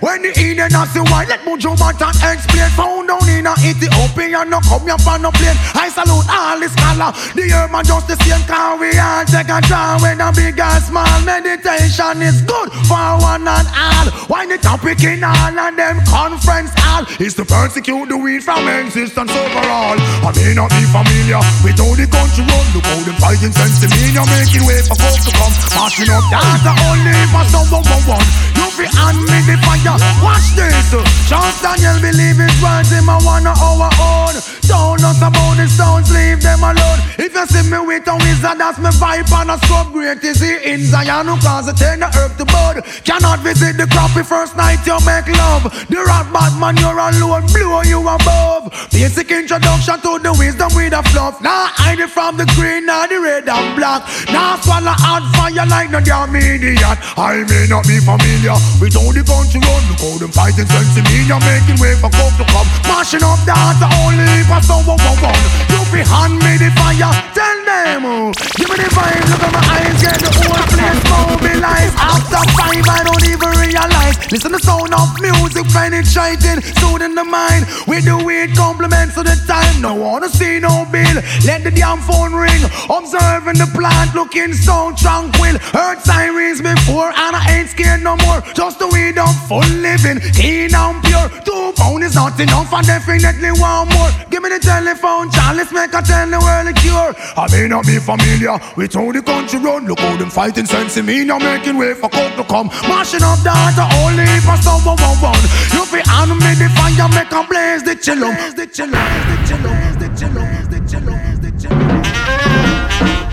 When 0.00 0.22
the 0.22 0.32
Eden 0.38 0.70
has 0.72 0.92
the 0.94 1.02
white, 1.08 1.28
let 1.28 1.40
Mojo 1.46 1.76
Batan 1.76 2.14
explain. 2.22 2.70
Found 2.76 3.08
down 3.08 3.28
in 3.28 3.46
a 3.46 3.54
Ethiopia, 3.62 4.44
no 4.44 4.60
come 4.60 4.84
here 4.84 5.00
on 5.08 5.22
no 5.22 5.30
plane. 5.30 5.56
I 5.74 5.88
salute 5.88 6.28
all 6.28 6.58
the 6.60 6.68
scholar. 6.68 7.10
The 7.34 7.44
herb 7.52 7.70
man 7.70 7.84
just 7.84 8.06
the 8.08 8.16
same, 8.22 8.42
can 8.46 8.78
we 8.80 8.92
all 8.98 9.24
take 9.24 9.48
a 9.48 9.58
draw 9.64 9.98
when 10.02 10.20
a 10.20 10.32
big 10.32 10.58
and 10.58 10.82
small 10.84 11.18
meditation 11.24 12.22
is 12.22 12.42
good 12.42 12.68
for 12.88 13.08
one 13.22 13.46
and 13.46 13.68
all. 13.72 14.06
Why 14.28 14.46
the 14.46 14.58
topic 14.58 15.02
in 15.04 15.24
all 15.24 15.54
and 15.56 15.78
them 15.78 16.02
conference 16.06 16.72
all 16.86 17.04
is 17.18 17.34
to 17.40 17.44
persecute 17.44 18.08
the 18.08 18.16
weed 18.16 18.42
from 18.42 18.68
existence 18.68 19.30
overall. 19.30 19.96
I 20.26 20.30
may 20.36 20.54
not 20.54 20.70
be 20.70 20.84
familiar 20.90 21.40
with 21.64 21.80
all 21.80 21.94
the 21.96 22.06
country 22.06 22.44
run. 22.44 22.64
Look 22.74 22.86
how 22.86 23.00
them 23.04 23.16
fighting 23.22 23.54
sense 23.54 23.80
to 23.82 23.88
me, 23.90 24.12
you're 24.12 24.28
making 24.28 24.64
way 24.66 24.80
for 24.84 24.96
folks 24.96 25.24
to 25.26 25.32
come. 25.32 25.54
Marching 25.76 26.10
up, 26.12 26.24
the 26.28 26.72
only 26.90 27.16
for 27.32 27.44
someone 27.50 27.84
one. 28.06 28.26
You 28.56 28.66
be 28.78 28.86
hand 28.86 29.18
me 29.26 29.38
the 29.46 29.56
fire. 29.84 29.98
Watch 30.22 30.54
this. 30.56 30.94
Charles 31.28 31.60
Daniel 31.60 31.98
believe 32.00 32.38
his 32.38 32.56
words 32.62 32.90
him 32.90 33.08
a 33.08 33.18
one 33.20 33.46
of 33.46 33.58
our 33.58 33.90
own. 34.00 34.34
Don't 34.66 35.02
us 35.04 35.18
about 35.18 35.56
the 35.56 35.66
stones, 35.68 36.10
leave 36.10 36.42
them 36.42 36.62
alone. 36.62 37.00
If 37.18 37.34
you 37.34 37.46
see 37.46 37.68
me 37.70 37.78
with 37.84 38.06
a 38.08 38.14
wizard, 38.16 38.58
that's 38.58 38.78
me 38.78 38.90
vibe 38.98 39.30
and 39.30 39.50
a 39.50 39.58
scrub 39.66 39.92
great 39.92 40.22
is 40.24 40.40
he 40.40 40.58
in 40.72 40.84
Zion 40.86 41.26
who 41.26 41.36
cause 41.38 41.68
it 41.68 41.76
turn 41.76 42.00
the 42.00 42.06
herb 42.06 42.36
to 42.38 42.44
bud. 42.44 42.84
Cannot 43.04 43.40
visit 43.40 43.76
the 43.76 43.86
the 43.86 44.24
first 44.24 44.56
night 44.56 44.80
you 44.86 44.96
make 45.04 45.28
love. 45.36 45.64
The 45.92 46.00
rat 46.00 46.32
Batman 46.32 46.76
you're 46.78 46.96
alone, 46.96 47.46
blow 47.52 47.82
you 47.82 48.00
above. 48.00 48.72
Basic 48.90 49.30
introduction 49.30 50.00
to 50.00 50.18
the 50.18 50.32
wisdom 50.38 50.70
with 50.74 50.94
a 50.94 51.02
fluff. 51.10 51.40
Now 51.42 51.68
hide 51.68 52.00
it 52.00 52.10
from 52.10 52.36
the 52.36 52.46
green, 52.56 52.86
now 52.86 53.06
the 53.06 53.20
red 53.20 53.48
and 53.48 53.76
black. 53.76 54.02
Now 54.32 54.56
swallow 54.62 54.94
hot 54.96 55.24
fire 55.36 55.66
like 55.66 55.90
no 55.90 56.00
damn 56.00 56.34
idiot. 56.34 56.98
I 57.16 57.44
may 57.44 57.66
not 57.68 57.84
be 57.84 58.00
familiar 58.00 58.56
with 58.80 58.96
all 58.96 59.12
the 59.12 59.22
country 59.22 59.60
run. 59.66 59.82
Look 59.90 60.00
how 60.00 60.16
them 60.18 60.32
fighting 60.32 60.66
sense 60.70 60.96
in 60.96 61.04
me, 61.10 61.26
you're 61.26 61.42
making 61.42 61.78
way 61.82 61.94
for 61.98 62.10
coke 62.10 62.36
to 62.38 62.46
come. 62.48 62.68
Mashing 62.86 63.24
up 63.26 63.40
data 63.44 63.86
only 64.06 64.46
for 64.46 64.60
someone 64.62 65.00
one. 65.20 65.42
You 65.70 65.80
be 65.92 66.00
hand 66.06 66.38
me 66.40 66.56
the 66.56 66.70
fire, 66.78 67.12
tell 67.34 67.58
them. 67.66 68.32
Give 68.56 68.68
me 68.70 68.76
the 68.78 68.88
vibe, 68.94 69.26
look 69.30 69.42
at 69.42 69.52
my 69.52 69.62
eyes, 69.76 69.96
get 70.02 70.18
the 70.22 70.30
whole 70.30 70.64
place 70.70 71.02
mobilized. 71.10 71.94
After 71.98 72.42
five, 72.54 72.86
I 72.86 73.00
don't 73.04 73.26
even 73.26 73.50
realize. 73.60 74.16
Listen 74.30 74.52
to 74.52 74.58
the 74.58 74.62
sound 74.62 74.92
of 74.94 75.08
music 75.20 75.66
penetrating, 75.72 76.62
soothing 76.80 77.14
the 77.14 77.24
mind. 77.24 77.66
With 77.86 78.04
the 78.04 78.18
weed 78.18 78.56
compliments 78.56 79.16
of 79.16 79.24
the 79.24 79.36
time. 79.46 79.80
No 79.80 79.94
wanna 79.94 80.28
see 80.28 80.58
no 80.58 80.86
bill. 80.90 81.16
Let 81.46 81.62
the 81.62 81.70
damn 81.70 82.00
phone 82.00 82.34
ring. 82.34 82.62
Observing 82.90 83.58
the 83.58 83.70
plant, 83.74 84.14
looking 84.14 84.52
so 84.52 84.92
tranquil. 84.96 85.58
Heard 85.72 86.00
sirens 86.02 86.60
before, 86.60 87.08
and 87.14 87.36
I 87.36 87.42
ain't 87.58 87.70
scared 87.70 88.02
no 88.02 88.16
more. 88.26 88.42
Just 88.54 88.78
the 88.78 88.88
weed 88.88 89.18
up, 89.18 89.34
full 89.56 89.76
living, 89.80 90.20
clean 90.36 90.74
and 90.74 91.02
pure. 91.04 91.28
Two 91.44 91.72
pound 91.76 92.04
is 92.04 92.14
not 92.14 92.38
enough, 92.38 92.72
I 92.72 92.82
definitely 92.82 93.52
want 93.52 93.92
more. 93.94 94.10
Give 94.30 94.42
me 94.42 94.50
the 94.50 94.58
telephone, 94.60 95.30
Charlie, 95.30 95.58
let's 95.58 95.72
make 95.72 95.94
a 95.94 96.02
tell 96.02 96.28
the 96.28 96.38
world 96.38 96.68
a 96.68 96.72
cure. 96.76 97.14
I 97.36 97.48
may 97.50 97.68
not 97.68 97.86
be 97.86 97.98
familiar 97.98 98.58
with 98.76 98.92
how 98.94 99.12
the 99.12 99.22
country 99.22 99.58
run. 99.60 99.86
Look 99.86 100.00
how 100.00 100.16
them 100.16 100.30
fighting 100.30 100.66
sense 100.66 100.96
in 100.96 101.06
me, 101.06 101.24
now 101.24 101.38
making 101.38 101.78
way 101.78 101.94
for 101.94 102.08
coke 102.10 102.34
to 102.36 102.44
come. 102.44 102.68
Mashing 102.88 103.22
up 103.22 103.40
data 103.40 103.88
only 104.04 104.26
for 104.44 104.56
someone 104.60 104.98
one 105.00 105.18
one. 105.32 105.42
You 105.72 105.84
fi 105.88 106.02
me 106.26 106.52
the 106.60 106.68
fire, 106.76 107.08
make 107.16 107.32
a 107.32 107.42
blaze 107.48 107.82
the 107.82 107.94
chillum, 107.96 108.34
the 108.56 108.66
chillum, 108.66 109.06
the 109.30 109.36
chillum, 109.46 109.98
the 110.00 110.08
chillum, 110.18 110.50
the 110.70 110.78
chillum, 110.90 111.40
the 111.42 111.50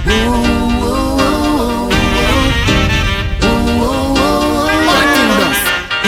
chillum. 0.05 0.52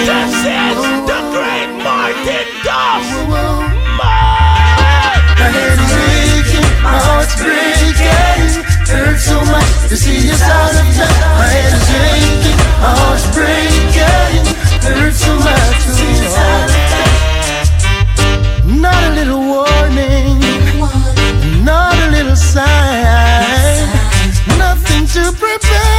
This 0.06 0.38
is 0.38 0.78
the 1.10 1.20
great 1.34 1.72
Martin 1.82 2.46
Dust. 2.62 3.10
My 3.98 5.50
head 5.50 5.82
is 5.82 5.94
aching, 6.14 6.70
my 6.86 6.94
heart's 6.94 7.34
breaking. 7.42 8.62
Hurts 8.86 9.26
so 9.26 9.42
much 9.50 9.90
to 9.90 9.98
see 9.98 10.30
us 10.30 10.44
out 10.44 10.78
of 10.78 10.86
touch. 10.94 11.10
My 11.42 11.50
head 11.50 11.74
is 11.74 11.90
aching, 12.06 12.60
my 12.86 12.94
heart's 13.02 13.26
breaking. 13.34 14.46
Hurts 14.86 15.26
so 15.26 15.34
much 15.42 15.74
to 15.74 15.90
see 15.98 16.22
us 16.22 16.38
out 16.38 16.70
of 16.70 16.86
touch. 16.94 17.74
Not 18.78 19.02
a 19.10 19.12
little 19.18 19.42
warning, 19.42 20.38
not 21.66 21.98
a 21.98 22.08
little 22.12 22.36
sign, 22.36 23.90
nothing 24.60 25.08
to 25.18 25.34
prepare 25.34 25.95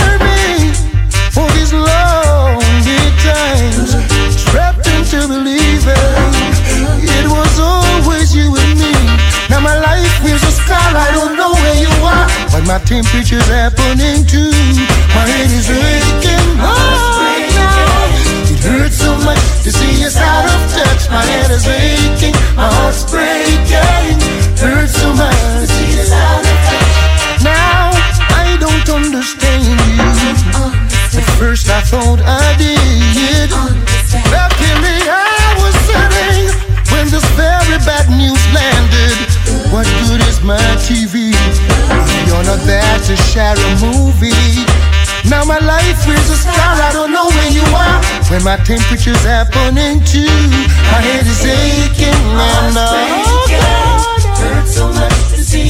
temperature's 12.85 13.47
happening 13.47 14.27
too. 14.27 14.51
My 15.15 15.25
head 15.25 15.49
is 15.49 15.71
aching. 15.71 16.49
Oh, 16.61 17.23
it 18.53 18.61
hurts 18.61 18.99
so 18.99 19.17
much 19.25 19.41
to 19.65 19.71
see 19.73 20.05
us 20.05 20.17
out 20.17 20.45
of 20.45 20.61
touch. 20.75 21.09
My 21.09 21.25
head 21.25 21.51
is 21.51 21.65
aching. 21.67 22.35
My 22.57 22.69
heart's 22.69 23.09
breaking. 23.09 24.19
Hurts 24.61 24.93
so 24.99 25.09
much 25.15 25.41
to 25.63 25.67
see 25.67 26.01
us 26.01 26.13
out 26.13 26.45
of 26.45 26.59
touch. 26.69 27.45
Now 27.45 27.95
I 28.35 28.57
don't 28.61 28.89
understand 28.89 29.81
you. 29.97 30.11
At 31.17 31.27
first 31.39 31.71
I 31.71 31.81
thought 31.81 32.21
I 32.21 32.57
did. 32.59 33.51
Luckily 34.29 35.01
I 35.07 35.55
was 35.63 35.75
sitting 35.89 36.51
when 36.93 37.09
this 37.09 37.25
very 37.41 37.79
bad 37.89 38.11
news 38.11 38.43
landed. 38.53 39.17
What 39.73 39.87
good 40.05 40.21
is 40.29 40.43
my 40.43 40.61
TV? 40.85 41.06
If 42.57 42.65
you're 42.65 42.79
not 42.79 42.81
there 42.81 42.99
to 43.05 43.17
share 43.17 43.55
a 43.55 43.71
movie. 43.85 44.65
Now 45.29 45.45
my 45.45 45.59
life 45.59 46.09
is 46.09 46.31
a 46.31 46.37
star, 46.37 46.81
I 46.81 46.91
don't 46.93 47.13
know 47.13 47.27
where 47.29 47.51
you 47.51 47.63
are. 47.75 48.01
When 48.31 48.45
my 48.45 48.57
temperature's 48.65 49.23
happening 49.25 50.01
too, 50.05 50.25
my 50.89 51.01
head 51.05 51.27
is 51.27 51.45
aching 51.45 52.17
and 52.33 52.75
God, 52.75 54.23
hurts 54.41 54.75
so 54.75 54.89
much 54.89 55.37
to 55.37 55.43
see 55.45 55.69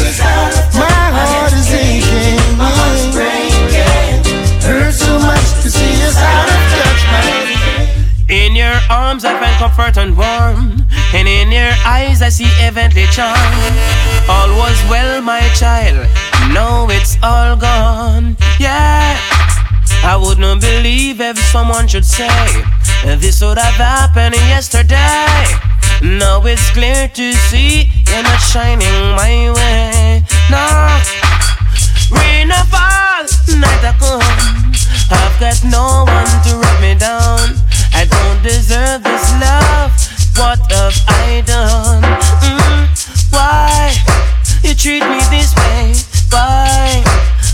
My 0.79 0.87
heart 0.87 1.53
is 1.53 1.73
aching, 1.73 2.59
my 2.59 2.71
heart's 2.71 3.11
breaking. 3.15 4.23
Hurts 4.63 4.99
so 4.99 5.19
much 5.19 5.63
to 5.63 5.71
see 5.71 6.03
us 6.07 6.17
out 6.17 6.49
of 6.49 6.63
touch, 6.71 7.03
my 7.11 7.47
in 8.29 8.57
your 8.57 8.75
arms 8.91 9.25
I 9.25 9.39
find 9.39 9.55
comfort 9.57 9.97
and 9.97 10.17
warmth, 10.17 10.83
and 11.15 11.29
in 11.29 11.53
your 11.53 11.71
eyes 11.87 12.23
I 12.23 12.29
see 12.29 12.51
heavenly 12.59 13.07
charm. 13.15 13.39
All 14.29 14.51
was 14.59 14.83
well, 14.91 15.23
my 15.23 15.47
child, 15.55 16.09
now 16.57 16.87
it's 16.89 17.19
all 17.23 17.55
gone. 17.55 18.35
Yeah, 18.59 19.21
I 20.03 20.17
wouldn't 20.17 20.63
believe 20.63 21.21
if 21.21 21.37
someone 21.53 21.87
should 21.87 22.09
say 22.19 22.33
this 23.21 23.43
would 23.43 23.59
have 23.59 23.77
happened 23.77 24.35
yesterday. 24.49 25.37
Now 26.01 26.41
it's 26.53 26.71
clear 26.71 27.09
to 27.09 27.27
see 27.49 27.93
you're 28.09 28.23
not 28.31 28.41
shining 28.41 28.99
my 29.21 29.53
way. 29.57 30.25
No, 30.49 30.65
rain 32.17 32.49
fall, 32.73 33.25
night 33.61 33.85
or 33.91 33.97
come. 34.01 34.73
I've 35.13 35.37
got 35.39 35.61
no 35.77 36.09
one 36.09 36.33
to 36.47 36.53
rub 36.57 36.79
me 36.81 36.95
down. 36.97 37.45
I 38.01 38.09
don't 38.09 38.41
deserve 38.43 39.05
this 39.05 39.27
love. 39.45 39.93
What 40.41 40.61
have 40.73 40.97
I 41.21 41.43
done? 41.45 42.03
Mm, 42.49 42.83
why 43.33 43.93
you 44.65 44.75
treat 44.75 45.05
me 45.05 45.21
this 45.29 45.53
way? 45.55 46.16
Why? 46.37 47.01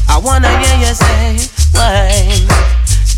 I 0.09 0.19
wanna 0.19 0.51
hear 0.59 0.77
you 0.83 0.93
say 0.93 1.39
why. 1.71 2.11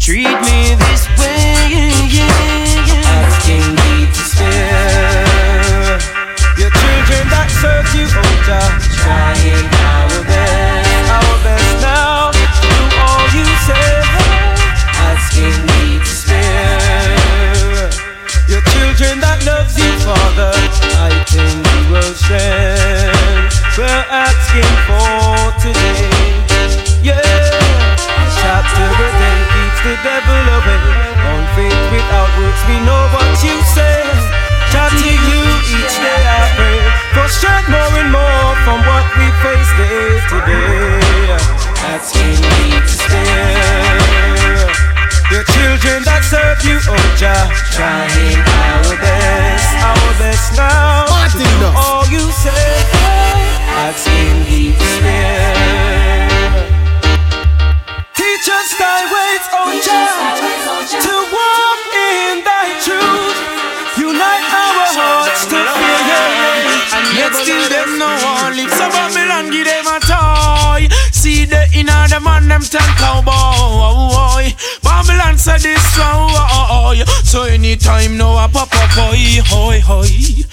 Treat 0.04 0.36
me 0.44 0.76
this 0.76 1.08
way, 1.16 1.72
yeah, 2.12 2.84
yeah. 2.84 3.24
Asking 3.24 3.72
me 3.80 4.04
to 4.12 4.22
spare 4.28 5.96
your 6.60 6.68
children 6.68 7.24
that 7.32 7.48
serve 7.62 7.88
you, 7.96 8.04
oh 8.04 8.34
Jah. 8.44 8.76
Trying 9.00 9.64
our 9.88 10.20
best, 10.28 11.08
our 11.16 11.36
best 11.40 11.72
now. 11.80 12.28
Do 12.60 12.76
all 13.00 13.24
you 13.32 13.48
say. 13.64 14.04
Asking 15.08 15.56
me 15.64 15.96
to 16.04 16.12
spare 16.12 17.88
your 18.52 18.60
children 18.68 19.16
that 19.24 19.40
loves 19.48 19.72
you, 19.80 19.88
Father. 20.04 20.52
I 21.00 21.08
think 21.32 21.56
you 21.56 21.80
will 21.88 22.14
share. 22.28 23.24
We're 23.76 24.06
asking 24.06 24.74
for 24.86 25.23
today. 25.64 25.96
Yeah, 27.00 27.24
chapter 28.36 28.84
a 28.84 29.08
day 29.16 29.40
keeps 29.48 29.80
the 29.80 29.96
devil 30.04 30.44
away. 30.60 30.84
On 31.24 31.40
faith 31.56 31.84
without 31.88 32.28
works, 32.36 32.62
we 32.68 32.76
know 32.84 33.02
what 33.16 33.32
you 33.40 33.56
say. 33.72 34.04
Chat 34.68 34.92
to 34.92 35.08
you 35.08 35.40
each 35.72 35.96
day 36.04 36.20
I 36.20 36.44
pray 36.52 36.80
for 37.16 37.28
strength 37.32 37.72
more 37.72 37.96
and 37.96 38.12
more 38.12 38.52
from 38.68 38.84
what 38.84 39.08
we 39.16 39.26
face 39.40 39.72
day 39.80 40.20
to 40.28 40.36
day. 40.44 41.32
Asking 41.96 42.36
me 42.44 42.76
to 42.84 42.94
spare 43.00 44.04
your 45.32 45.44
children 45.48 46.04
that 46.04 46.28
serve 46.28 46.60
you, 46.68 46.76
oh 46.92 47.06
Jah. 47.16 47.48
Trying 47.72 48.53
them 72.14 72.26
and 72.28 72.50
them 72.50 72.62
ten 72.62 72.88
cowboy 72.96 74.46
Babylon 74.82 75.34
this 75.34 75.62
destroy 75.62 77.02
So 77.24 77.42
anytime 77.42 78.16
no 78.16 78.38
a 78.38 78.48
pop 78.48 78.70
up 78.72 78.90
boy. 78.94 79.42
Hoy 79.50 79.80
hoy 79.80 80.44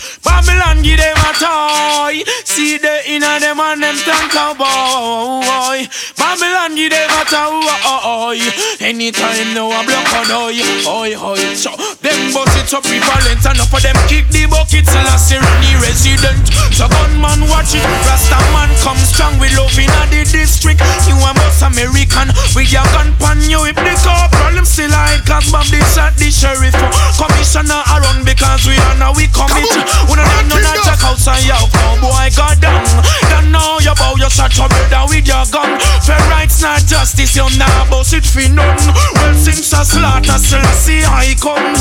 Babylon 0.42 0.82
give 0.82 0.98
them 0.98 1.14
a 1.22 1.32
toy. 1.38 2.26
See 2.50 2.82
the 2.82 3.06
inner 3.06 3.38
them 3.38 3.62
and 3.62 3.78
them 3.78 3.94
ten 4.02 4.26
cowboy. 4.34 5.86
Babylon 6.18 6.74
give 6.74 6.90
them 6.90 7.14
a 7.14 7.22
toy. 7.30 8.42
Anytime 8.82 9.54
no 9.54 9.70
a 9.70 9.86
block 9.86 10.10
a 10.18 10.22
doy 10.26 10.58
Hoy 10.82 11.14
hoy 11.14 11.38
So 11.54 11.70
them 12.02 12.34
bust 12.34 12.58
it 12.58 12.74
up 12.74 12.82
prevalent 12.82 13.46
Enough 13.46 13.70
of 13.70 13.82
them 13.86 13.94
kick 14.10 14.26
the 14.34 14.50
bucket. 14.50 14.90
I 14.90 15.06
any 15.06 15.78
resident. 15.78 16.50
So 16.74 16.90
gunman 16.90 17.46
watch 17.46 17.78
it. 17.78 17.86
Rasta 18.10 18.42
man 18.50 18.74
come 18.82 18.98
strong 19.06 19.38
with 19.38 19.54
love 19.54 19.78
in 19.78 19.94
the 20.10 20.26
district. 20.26 20.82
You 21.06 21.22
a 21.22 21.32
boss 21.38 21.62
American 21.62 22.34
With 22.58 22.74
your 22.74 22.86
gun 22.98 23.14
pan 23.22 23.38
you 23.46 23.62
If 23.70 23.78
the 23.78 23.94
corporal. 24.02 24.58
Him 24.58 24.66
still 24.66 24.90
hide 24.90 25.22
Cause 25.30 25.54
Bob 25.54 25.70
the 25.70 25.78
shot 25.94 26.18
the 26.18 26.34
sheriff. 26.34 26.74
Commissioner 27.22 27.86
around 27.94 28.26
because 28.26 28.66
we 28.66 28.74
are 28.90 28.98
now 28.98 29.14
we 29.14 29.30
commit. 29.30 29.70
We 30.10 30.18
need 30.32 30.48
none 30.48 30.66
of 30.66 30.84
check 30.86 31.04
outside 31.04 31.44
your 31.44 31.66
boy 32.00 32.28
God 32.36 32.58
down 32.62 32.84
Don't 33.30 33.52
know 33.52 33.80
you 33.82 33.94
bow 33.96 34.16
your 34.16 34.30
shot 34.30 34.56
your 34.58 34.70
brother 34.70 35.06
with 35.10 35.28
your 35.28 35.46
gun. 35.52 35.80
Fair 36.02 36.20
rights 36.32 36.62
not 36.62 36.84
justice 36.86 37.36
You 37.36 37.48
nah 37.58 37.86
boss 37.90 38.14
it 38.14 38.26
for 38.26 38.48
none. 38.48 38.80
Well 39.20 39.36
since 39.36 39.74
a 39.74 39.84
slaughter 39.84 40.40
still 40.40 41.06
I 41.08 41.36
come. 41.40 41.76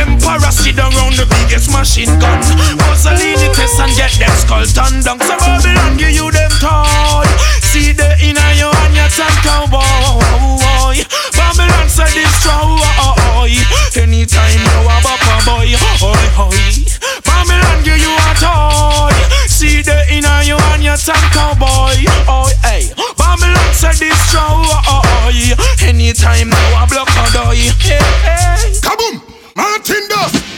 Emperor 0.00 0.52
sit 0.52 0.78
around 0.78 1.14
the 1.16 1.26
biggest 1.28 1.70
machine 1.70 2.12
gun. 2.18 2.40
Mussolini 2.88 3.48
test 3.54 3.80
and 3.80 3.92
get 3.96 4.12
them 4.18 4.34
skull 4.36 4.66
turned 4.66 5.04
down 5.04 5.18
So 5.20 5.36
Babylon 5.38 5.96
give 5.96 6.12
you 6.12 6.30
them 6.30 6.52
toy. 6.58 7.28
See 7.60 7.92
the 7.92 8.16
inner 8.20 8.52
you 8.58 8.68
and 8.68 8.94
your 8.96 9.08
tan 9.08 9.32
cowboy. 9.46 9.82
Babylon 11.36 11.88
say 11.88 12.10
destroy 12.12 12.52
oh, 12.52 13.14
oh, 13.16 13.46
oh. 13.46 14.00
Anytime 14.00 14.58
you 14.58 14.88
a 14.88 14.96
bopper 15.04 15.38
boy 15.46 15.68
Oi, 16.02 16.16
oi 16.38 17.11
Babylon 17.42 17.82
give 17.82 17.98
you 17.98 18.14
a 18.14 18.34
toy. 18.38 19.10
See 19.48 19.82
the 19.82 19.98
inner 20.14 20.42
you 20.42 20.56
and 20.70 20.82
your 20.84 20.96
tan 20.96 21.18
cowboy. 21.34 21.98
Oi, 22.30 22.52
hey. 22.62 22.92
Babylon 23.18 23.74
say 23.74 23.90
destroy 23.98 24.62
Anytime 25.82 26.48
you 26.48 26.76
a 26.78 26.86
block 26.86 27.10
a 27.10 27.32
doy. 27.32 27.56
Hey, 27.82 27.98
hey. 28.22 28.72
Kaboom! 28.80 29.22
Martin 29.56 30.06
Dust! 30.08 30.51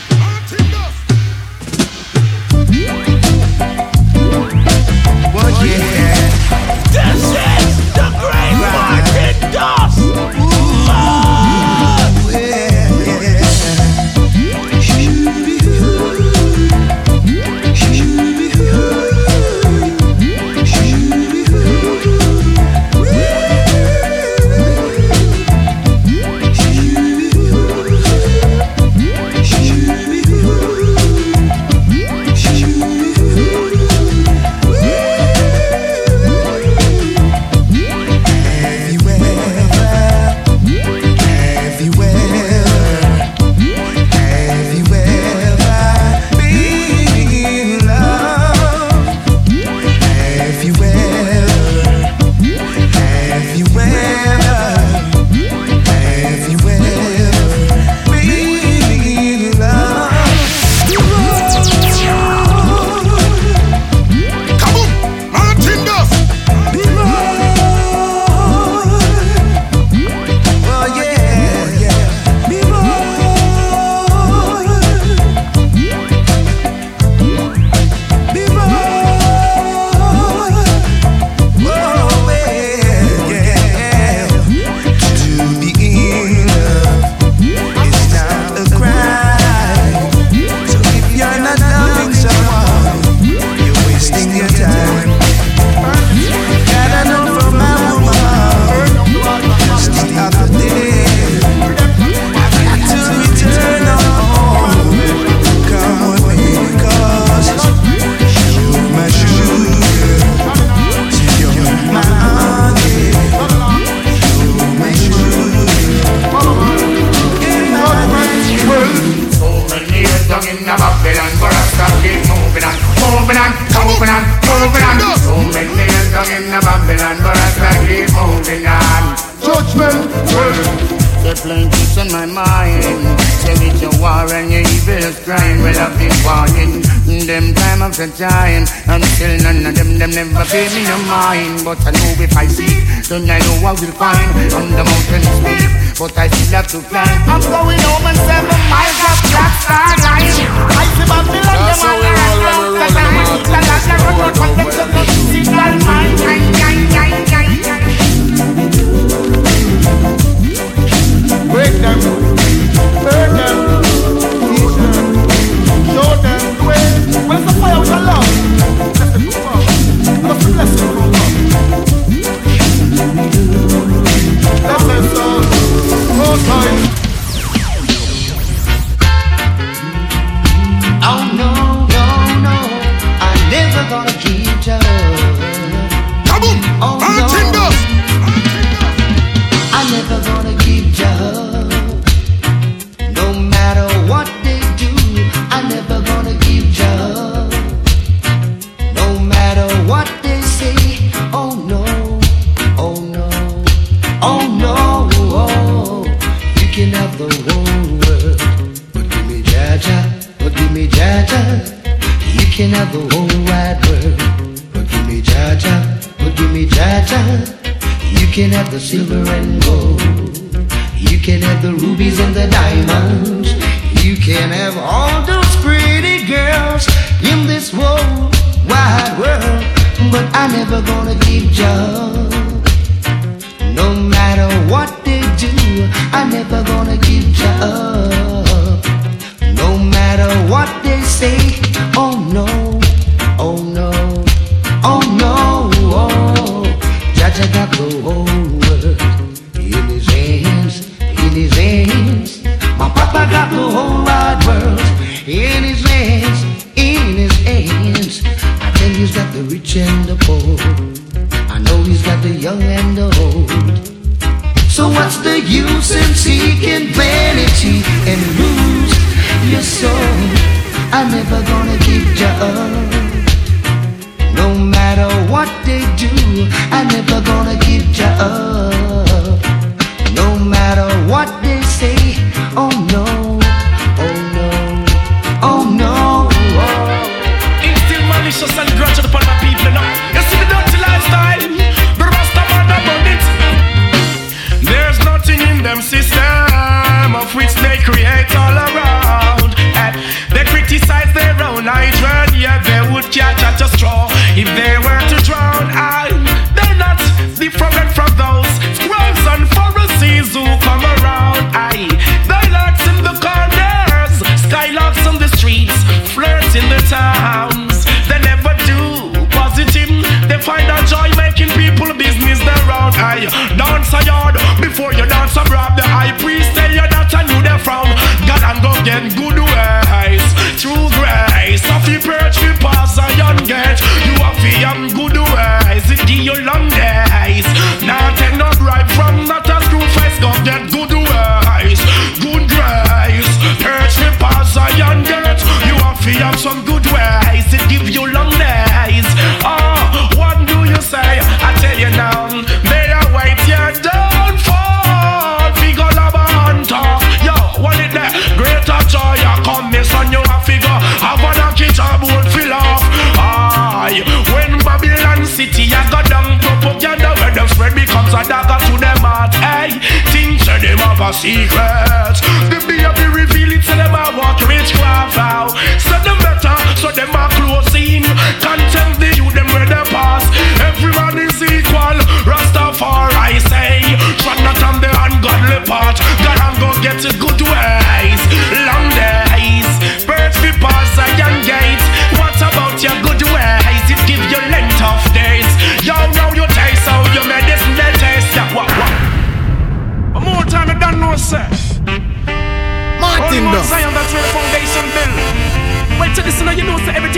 Secret. 371.24 371.73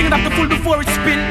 Everything 0.07 0.13
have 0.13 0.31
to 0.31 0.37
full 0.37 0.49
before 0.49 0.83
it 0.83 0.89
spill. 0.89 1.23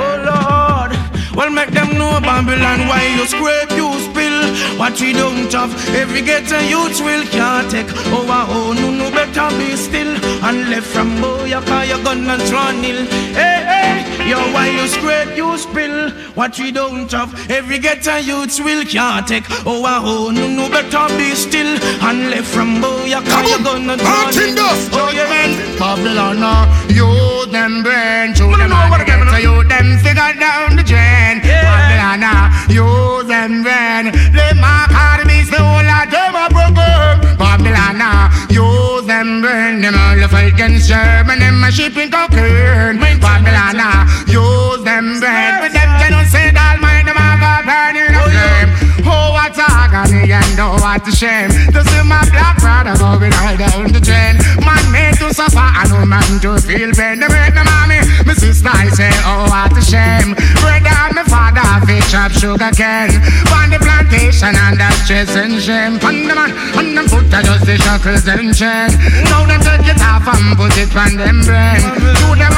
Oh 0.00 0.14
Lord, 0.28 1.36
well 1.36 1.50
make 1.50 1.70
them 1.70 1.96
know 1.98 2.20
Babylon 2.20 2.86
why 2.88 3.06
you 3.16 3.26
scrape, 3.26 3.70
you 3.72 3.88
spill. 4.00 4.78
What 4.78 5.00
we 5.00 5.12
don't 5.12 5.52
have, 5.52 5.72
every 5.94 6.22
ghetto 6.22 6.58
youth 6.60 7.00
will 7.00 7.24
can't 7.26 7.70
take. 7.70 7.88
Oh, 8.14 8.26
oh, 8.28 8.72
no, 8.72 8.90
no, 8.90 9.10
better 9.10 9.50
be 9.58 9.74
still. 9.76 10.14
And 10.44 10.70
left 10.70 10.86
from 10.86 11.20
boy, 11.20 11.50
cause 11.50 11.88
you're 11.88 12.02
gonna 12.04 12.36
run 12.52 12.84
ill. 12.84 13.04
Hey, 13.34 13.58
hey, 13.66 14.30
yo, 14.30 14.38
why 14.52 14.68
you 14.68 14.86
scrape, 14.86 15.36
you 15.36 15.58
spill. 15.58 16.10
What 16.38 16.58
we 16.60 16.70
don't 16.70 17.10
have, 17.10 17.50
every 17.50 17.78
ghetto 17.80 18.16
youth 18.18 18.60
will 18.60 18.84
can't 18.84 19.26
take. 19.26 19.44
Oh, 19.66 19.82
oh, 19.84 20.30
no, 20.30 20.46
no, 20.46 20.68
better 20.70 21.08
be 21.18 21.34
still. 21.34 21.78
And 22.06 22.30
left 22.30 22.46
from 22.46 22.80
boy, 22.80 23.10
cause 23.10 23.50
you're 23.50 23.64
gonna 23.64 23.96
run 23.96 24.34
ill. 24.34 24.54
Oh, 24.94 25.10
yeah, 25.12 25.28
man. 25.28 25.78
Babylon, 25.78 26.42
uh, 26.42 26.77
you 26.98 27.46
them 27.54 27.82
brain, 27.86 28.34
to 28.34 28.44
them 28.58 28.74
on 28.74 28.98
the 28.98 29.06
ghetto, 29.06 29.36
you 29.38 29.62
them 29.70 29.98
figure 30.02 30.34
down 30.34 30.74
the 30.74 30.82
drain. 30.82 31.38
Babylon, 31.46 32.26
uh, 32.26 32.50
you 32.66 33.22
them 33.22 33.62
brain, 33.62 34.10
they 34.34 34.50
mark 34.58 34.90
means 35.22 35.48
the 35.50 35.62
whole 35.62 35.86
of 35.86 36.10
them 36.10 36.34
a 36.34 36.44
broken. 36.50 37.38
Babylon, 37.38 38.02
uh, 38.02 38.26
you 38.50 38.66
them 39.06 39.40
brain, 39.40 39.80
them 39.80 39.94
all 39.94 40.18
the 40.18 40.26
fight 40.26 40.54
against 40.54 40.90
German, 40.90 41.38
them 41.38 41.62
a 41.62 41.70
shipping 41.70 42.10
cocaine. 42.10 42.98
Babylon, 43.22 43.78
uh, 43.78 44.02
use 44.26 44.82
them 44.82 45.22
brain, 45.22 45.54
but 45.62 45.70
them 45.70 45.90
genocide 46.02 46.58
all 46.58 46.78
mind 46.82 47.06
them 47.06 47.14
a 47.14 47.28
go 47.38 47.52
burn 47.62 47.94
in 47.94 48.10
a 48.10 48.22
flame. 48.26 48.70
Oh, 49.06 49.30
what 49.38 49.54
agony 49.54 50.32
and 50.32 50.58
oh, 50.58 50.74
what 50.82 51.06
a 51.06 51.12
shame. 51.14 51.50
To 51.70 51.80
see 51.86 52.02
my 52.02 52.26
black 52.34 52.58
brother 52.58 52.98
going 52.98 53.34
all 53.38 53.56
down 53.56 53.92
the 53.94 54.00
drain 54.02 54.36
Man 54.68 54.84
made 55.08 55.18
to 55.18 55.34
suffer. 55.34 55.58
And 55.58 55.90
no 55.90 56.04
man 56.04 56.40
to 56.44 56.58
feel 56.60 56.92
pain. 56.92 57.20
They 57.20 57.28
make 57.28 57.54
the 57.54 57.64
mommy, 57.64 58.00
my 58.26 58.34
sister 58.34 58.68
I 58.68 58.88
say 58.92 59.10
oh 59.24 59.48
what 59.48 59.72
a 59.72 59.80
shame. 59.80 60.36
Brother 60.60 61.14
my 61.16 61.24
father 61.24 61.86
fish 61.86 62.14
up 62.14 62.32
sugar 62.32 62.72
cane. 62.76 63.16
On 63.56 63.68
the 63.72 63.78
plantation 63.80 64.54
and 64.54 64.80
that's 64.80 65.04
stress 65.04 65.34
and 65.36 65.60
shame. 65.60 65.96
On 66.04 66.16
the 66.28 66.34
man, 66.34 66.52
on 66.76 66.94
them 66.94 67.06
foot 67.08 67.32
are 67.32 67.42
just 67.42 67.64
the 67.64 67.76
shackles 67.78 68.28
and 68.28 68.52
chain. 68.54 68.90
Now 69.30 69.46
them 69.48 69.60
take 69.64 69.88
it 69.88 70.00
off 70.02 70.28
and 70.28 70.56
put 70.56 70.76
it 70.76 70.92
on 70.94 71.16
them 71.16 71.40
brain. 71.44 71.80
To 72.20 72.28
them 72.36 72.54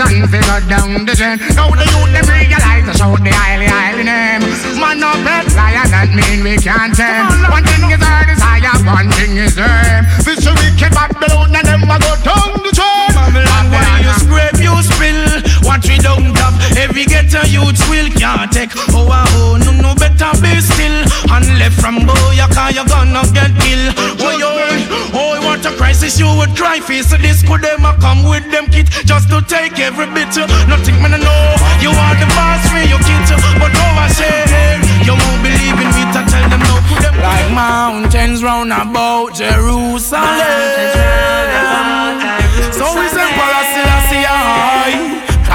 ammunition 0.00 0.28
figure 0.28 0.60
down 0.68 1.04
the 1.04 1.14
drain 1.14 1.36
Now 1.52 1.68
the 1.70 1.84
youth 1.84 2.10
them 2.16 2.24
realize 2.24 2.84
to 2.88 2.92
shout 2.96 3.20
the 3.20 3.30
highly 3.30 3.68
highly 3.68 4.04
name. 4.04 4.40
Man 4.80 4.96
no 5.00 5.12
pet 5.24 5.44
liar 5.52 5.84
that 5.92 6.08
mean 6.16 6.40
we 6.40 6.56
can't 6.56 6.96
tame. 6.96 7.28
One 7.52 7.64
thing 7.68 7.92
is 7.92 8.00
our 8.00 8.24
desire, 8.24 8.80
one 8.88 9.10
thing 9.12 9.36
is 9.36 9.56
aim 9.60 10.08
This 10.24 10.40
wicked 10.40 10.92
Babylon 10.96 11.52
and 11.52 11.66
them 11.68 11.84
a 11.84 11.96
go 12.00 12.12
down 12.24 12.56
the 12.64 12.72
train 12.72 13.12
Babylon, 13.12 13.64
why 13.68 14.00
you 14.00 14.14
scrape, 14.16 14.60
you 14.64 14.74
What 15.70 15.86
we 15.86 16.02
don't 16.02 16.34
have, 16.34 16.58
every 16.74 17.06
ghetto 17.06 17.46
youth 17.46 17.78
will 17.86 18.10
can't 18.18 18.50
take. 18.50 18.74
Oh, 18.90 19.06
oh, 19.06 19.22
oh, 19.38 19.54
no, 19.62 19.70
no, 19.70 19.94
better 19.94 20.34
be 20.42 20.58
still. 20.58 20.98
And 21.30 21.46
left 21.62 21.78
from 21.78 22.02
boy, 22.02 22.34
cause 22.50 22.74
you 22.74 22.82
gonna 22.90 23.22
get 23.30 23.54
killed? 23.62 23.94
Oh, 24.18 24.34
yo, 24.34 24.50
oh, 25.14 25.38
what 25.46 25.62
a 25.62 25.70
crisis 25.78 26.18
you 26.18 26.26
would 26.26 26.56
cry 26.58 26.80
face 26.80 27.14
This 27.22 27.46
could 27.46 27.62
them 27.62 27.86
a 27.86 27.94
come 28.02 28.26
with 28.26 28.50
them 28.50 28.66
kit 28.66 28.90
Just 29.06 29.30
to 29.30 29.42
take 29.46 29.78
every 29.78 30.06
bit 30.10 30.34
Nothing 30.66 30.98
man 30.98 31.14
I 31.14 31.22
know. 31.22 31.54
You 31.78 31.94
are 31.94 32.16
the 32.18 32.26
boss 32.34 32.66
for 32.66 32.82
your 32.82 32.98
kids 33.06 33.30
But 33.62 33.70
oh, 33.70 33.94
I 33.94 34.10
say 34.10 34.42
You 35.06 35.14
won't 35.14 35.38
believe 35.38 35.78
in 35.78 35.90
me 35.94 36.02
to 36.18 36.20
tell 36.26 36.46
them 36.50 36.62
no 36.66 36.80
them. 36.98 37.14
Like 37.22 37.52
mountains 37.54 38.42
round 38.42 38.72
about 38.72 39.34
Jerusalem. 39.34 40.26
So 42.74 42.86
is 43.02 43.14
Emperor 43.14 43.64
Selassie 43.69 43.69
high 43.69 43.69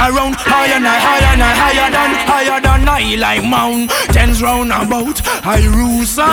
Around 0.05 0.35
higher 0.37 0.77
and 0.77 0.85
higher 0.85 1.33
and 1.33 1.41
higher 1.41 1.89
than 1.89 2.13
higher 2.29 2.61
than 2.61 2.87
I 2.87 3.15
like 3.15 3.43
mountains 3.43 4.39
round 4.39 4.71
about 4.71 5.17
Jerusalem. 5.41 6.29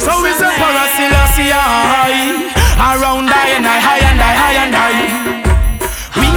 So 0.00 0.24
is 0.24 0.40
Emperor 0.40 0.88
Selassie 0.96 1.52
high 1.52 2.48
around 2.80 3.28
higher 3.28 3.56
and 3.56 3.66
higher 3.66 4.08
and 4.08 4.20
higher 4.20 4.64
and 4.64 4.74
higher. 4.74 5.47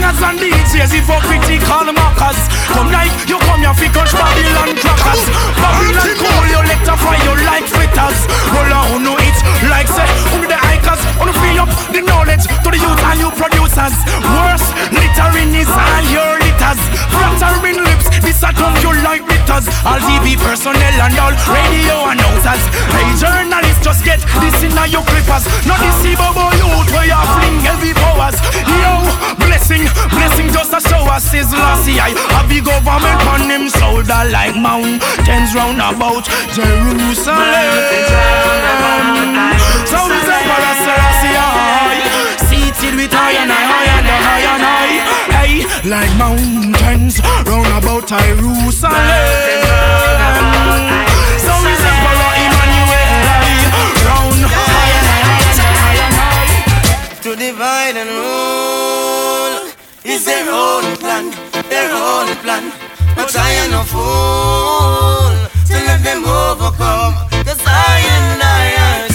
Wingers 0.01 0.21
and 0.25 0.39
DJs, 0.41 0.97
hypocritical 0.97 1.93
mockers 1.93 2.39
Come 2.73 2.89
like 2.89 3.13
you 3.29 3.37
come 3.37 3.61
here 3.61 3.73
fi 3.77 3.85
crush 3.93 4.13
Babylon 4.17 4.73
crackers. 4.81 5.21
Babylon 5.61 6.09
cool, 6.17 6.43
you 6.49 6.57
electrify 6.57 7.21
you 7.21 7.33
like 7.45 7.69
fritters 7.69 8.17
Roll 8.49 8.73
on, 8.73 9.03
no 9.05 9.13
it? 9.21 9.37
Like 9.69 9.85
say 9.85 10.09
Who 10.33 10.41
the 10.49 10.57
hikers, 10.57 11.05
wanna 11.21 11.37
free 11.37 11.53
up 11.61 11.69
the 11.93 12.01
knowledge 12.01 12.49
To 12.49 12.69
the 12.73 12.81
youth 12.81 13.03
and 13.13 13.19
you 13.21 13.29
producers? 13.37 13.93
Worse, 14.25 14.65
littering 14.89 15.53
is 15.53 15.69
all 15.69 16.03
your 16.09 16.33
litters. 16.41 16.81
Flattering 17.13 17.77
lips, 17.85 18.09
this 18.25 18.41
a 18.41 18.49
come 18.57 18.73
you 18.81 18.97
like 19.05 19.30
bitters 19.41 19.65
All 19.85 19.99
TV 19.99 20.37
personnel 20.37 20.95
and 21.01 21.17
all 21.17 21.33
radio 21.49 22.13
announcers. 22.13 22.61
Hey 22.93 23.09
journalists, 23.17 23.81
just 23.83 24.05
get 24.05 24.21
this 24.39 24.63
in 24.63 24.71
your 24.89 25.03
clippers. 25.03 25.45
Not 25.65 25.81
deceive 25.81 26.21
about 26.21 26.53
youth 26.53 26.89
where 26.93 27.09
you 27.09 27.17
fling 27.33 27.59
heavy 27.65 27.93
powers. 27.93 28.37
Yo, 28.69 29.01
blessing, 29.41 29.89
blessing 30.13 30.49
just 30.53 30.73
a 30.73 30.81
show 30.81 31.03
us 31.09 31.33
is 31.33 31.49
I. 31.53 32.13
Have 32.37 32.49
the 32.49 32.61
government 32.61 33.21
on 33.27 33.49
him 33.49 33.69
shoulder 33.69 34.21
like 34.29 34.55
mountains 34.55 35.55
round 35.55 35.81
about 35.81 36.25
Jerusalem 36.53 38.11
like 45.85 46.13
mountains 46.17 47.19
round 47.45 47.67
about 47.77 48.07
Jerusalem 48.07 48.93
So 51.41 51.53
is 51.71 51.81
Emperor 51.91 52.33
Emmanuel 52.45 53.11
round 54.05 54.41
high 54.45 54.91
and 54.99 55.07
high, 55.09 55.25
high 55.25 55.61
and 55.65 55.77
high 55.81 55.99
and 56.05 56.15
high 56.21 57.21
To 57.23 57.35
divide 57.35 57.95
and 57.97 58.09
rule 58.09 58.71
is 60.03 60.25
their 60.25 60.49
own 60.49 60.97
plan, 60.97 61.29
their 61.69 61.91
own 61.93 62.35
plan. 62.41 62.71
But 63.15 63.35
I 63.35 63.51
am 63.61 63.71
no 63.71 63.83
fool 63.83 65.29
to 65.67 65.73
let 65.85 66.03
them 66.03 66.25
overcome. 66.25 67.13
Cause 67.45 67.61
I 67.65 68.01
and 68.17 68.41
I 68.41 68.65
are 68.87 69.10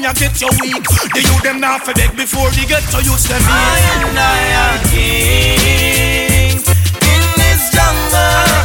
one 0.00 0.08
you 0.08 0.20
get 0.20 0.40
your 0.40 0.50
weak. 0.60 0.84
The 1.14 1.20
you 1.20 1.40
them 1.42 1.60
now 1.60 1.78
for 1.78 1.92
beg 1.94 2.16
before 2.16 2.50
they 2.50 2.66
get 2.66 2.82
to 2.90 3.02
use 3.02 3.24
them. 3.28 3.40
I 3.44 3.80
in 7.12 7.24
this 7.36 7.70
jungle, 7.74 8.59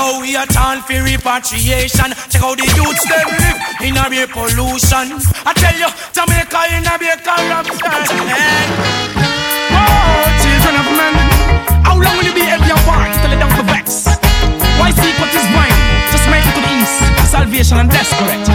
I 0.00 0.16
know 0.16 0.24
we 0.24 0.32
are 0.32 0.48
time 0.48 0.80
for 0.80 0.96
repatriation. 0.96 2.16
Check 2.32 2.40
out 2.40 2.56
the 2.56 2.64
youths 2.72 3.04
them 3.04 3.28
live 3.36 3.60
in 3.84 4.00
a 4.00 4.08
real 4.08 4.32
pollution. 4.32 5.20
I 5.44 5.52
tell 5.52 5.76
you, 5.76 5.92
Jamaica 6.16 6.72
in 6.72 6.88
a 6.88 6.96
be 6.96 7.12
corruption. 7.20 7.84
Oh, 9.76 10.24
children 10.40 10.74
of 10.80 10.88
men, 10.96 11.12
how 11.84 12.00
long 12.00 12.16
will 12.16 12.24
you 12.24 12.32
be 12.32 12.48
at 12.48 12.64
your 12.64 12.80
part 12.88 13.12
till 13.12 13.28
it 13.28 13.44
don't 13.44 13.52
vex? 13.68 14.08
Why 14.80 14.88
seek 14.88 15.20
what 15.20 15.28
is? 15.36 15.44
Just 16.08 16.24
make 16.32 16.48
it 16.48 16.56
to 16.56 16.64
east. 16.80 16.96
Salvation 17.28 17.76
and 17.84 17.92
desperate. 17.92 18.48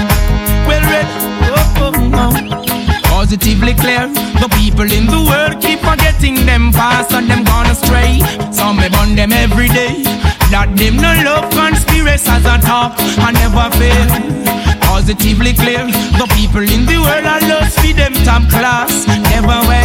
Well 0.66 0.82
read. 0.90 1.06
Oh, 1.54 1.94
oh, 1.94 1.94
oh. 1.94 2.34
Positively 3.06 3.78
clear. 3.78 4.10
The 4.42 4.50
people 4.58 4.90
in 4.90 5.06
the 5.06 5.22
world 5.22 5.62
keep 5.62 5.78
forgetting 5.86 6.42
them 6.50 6.74
past 6.74 7.14
and 7.14 7.30
them 7.30 7.46
gone 7.46 7.70
astray. 7.70 8.18
Some 8.50 8.78
may 8.78 8.90
burn 8.90 9.14
them 9.14 9.32
every 9.32 9.70
day. 9.70 10.02
That 10.54 10.78
them 10.78 10.98
no 11.02 11.12
love 11.26 11.50
conspiracies 11.52 12.46
a 12.46 12.56
talk 12.62 12.94
and 13.00 13.34
never 13.34 13.68
fail. 13.76 14.08
Positively 14.86 15.54
clear. 15.54 15.84
The 16.16 16.28
people 16.38 16.64
in 16.64 16.86
the 16.86 17.02
world 17.02 17.26
are 17.26 17.44
lost 17.50 17.82
for 17.82 17.92
them 17.92 18.14
top 18.24 18.48
class. 18.48 19.10
Never 19.34 19.60
way. 19.68 19.84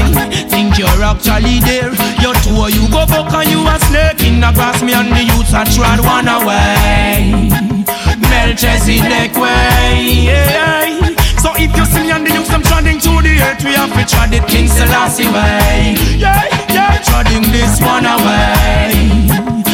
Think 0.52 0.78
you're 0.78 1.02
actually 1.02 1.58
there. 1.64 1.90
You're 2.22 2.36
two 2.44 2.54
you 2.70 2.86
go 2.92 3.08
buck 3.08 3.32
and 3.34 3.50
you 3.50 3.66
a 3.66 3.76
snake 3.88 4.22
in 4.22 4.38
the 4.38 4.52
grass. 4.54 4.82
Me 4.84 4.92
and 4.92 5.10
the 5.10 5.24
youths 5.24 5.50
are 5.56 5.66
trod 5.66 6.04
one 6.04 6.28
away. 6.28 7.50
Melchizedek 8.30 9.34
way. 9.34 10.28
Yeah. 10.28 11.10
So 11.42 11.50
if 11.56 11.74
you 11.74 11.84
see 11.88 12.04
me 12.04 12.12
and 12.12 12.26
the 12.26 12.36
youths 12.36 12.50
them 12.50 12.62
treading 12.62 13.00
to 13.00 13.12
the 13.24 13.34
earth, 13.42 13.64
we 13.64 13.74
have 13.74 13.90
to 13.96 14.04
tread 14.04 14.32
it 14.36 14.46
King 14.46 14.68
Selassie 14.68 15.26
way. 15.32 15.96
Yeah, 16.14 16.44
yeah, 16.68 17.00
treading 17.02 17.50
this 17.50 17.80
one 17.80 18.04
away. 18.04 19.69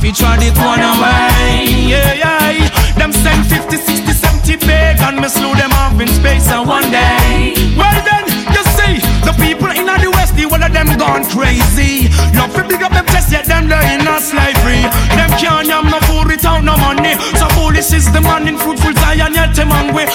Have 0.00 0.16
to 0.16 0.24
tread 0.24 0.40
it 0.40 0.56
one 0.56 0.80
away. 0.80 1.68
Yeah, 1.84 2.16
yeah. 2.16 2.96
Them 2.96 3.12
send 3.12 3.44
50, 3.44 3.76
60, 3.76 4.12
70 4.16 4.56
big 4.64 4.96
and 4.96 5.20
me 5.20 5.28
slew 5.28 5.52
them 5.52 5.72
off 5.76 6.00
in 6.00 6.08
space 6.08 6.48
and 6.48 6.66
one 6.66 6.88
day. 6.88 7.52
Well 7.76 8.00
then, 8.08 8.24
you 8.48 8.64
see, 8.80 8.96
the 9.28 9.36
people 9.36 9.68
in 9.68 9.84
the 9.84 10.10
west, 10.16 10.36
the 10.36 10.46
one 10.46 10.62
of 10.64 10.72
them 10.72 10.88
gone 10.96 11.28
crazy. 11.28 12.08
Love 12.32 12.48
to 12.56 12.64
big 12.64 12.80
up 12.80 12.96
them 12.96 13.04
chest, 13.12 13.28
yet 13.30 13.44
them 13.44 13.68
there 13.68 13.84
in 13.92 14.08
a 14.08 14.16
slavery. 14.24 14.80
Them 15.20 15.28
can't 15.36 15.68
yam 15.68 15.92
no 15.92 16.00
food 16.08 16.32
without 16.32 16.64
no 16.64 16.80
money. 16.80 17.20
So 17.36 17.44
foolish 17.52 17.92
is 17.92 18.08
the 18.10 18.22
man 18.24 18.48
in 18.48 18.56
fruitful 18.56 18.96
Zion, 18.96 19.36
yet 19.36 19.52
them 19.52 19.68
hungry. 19.68 20.08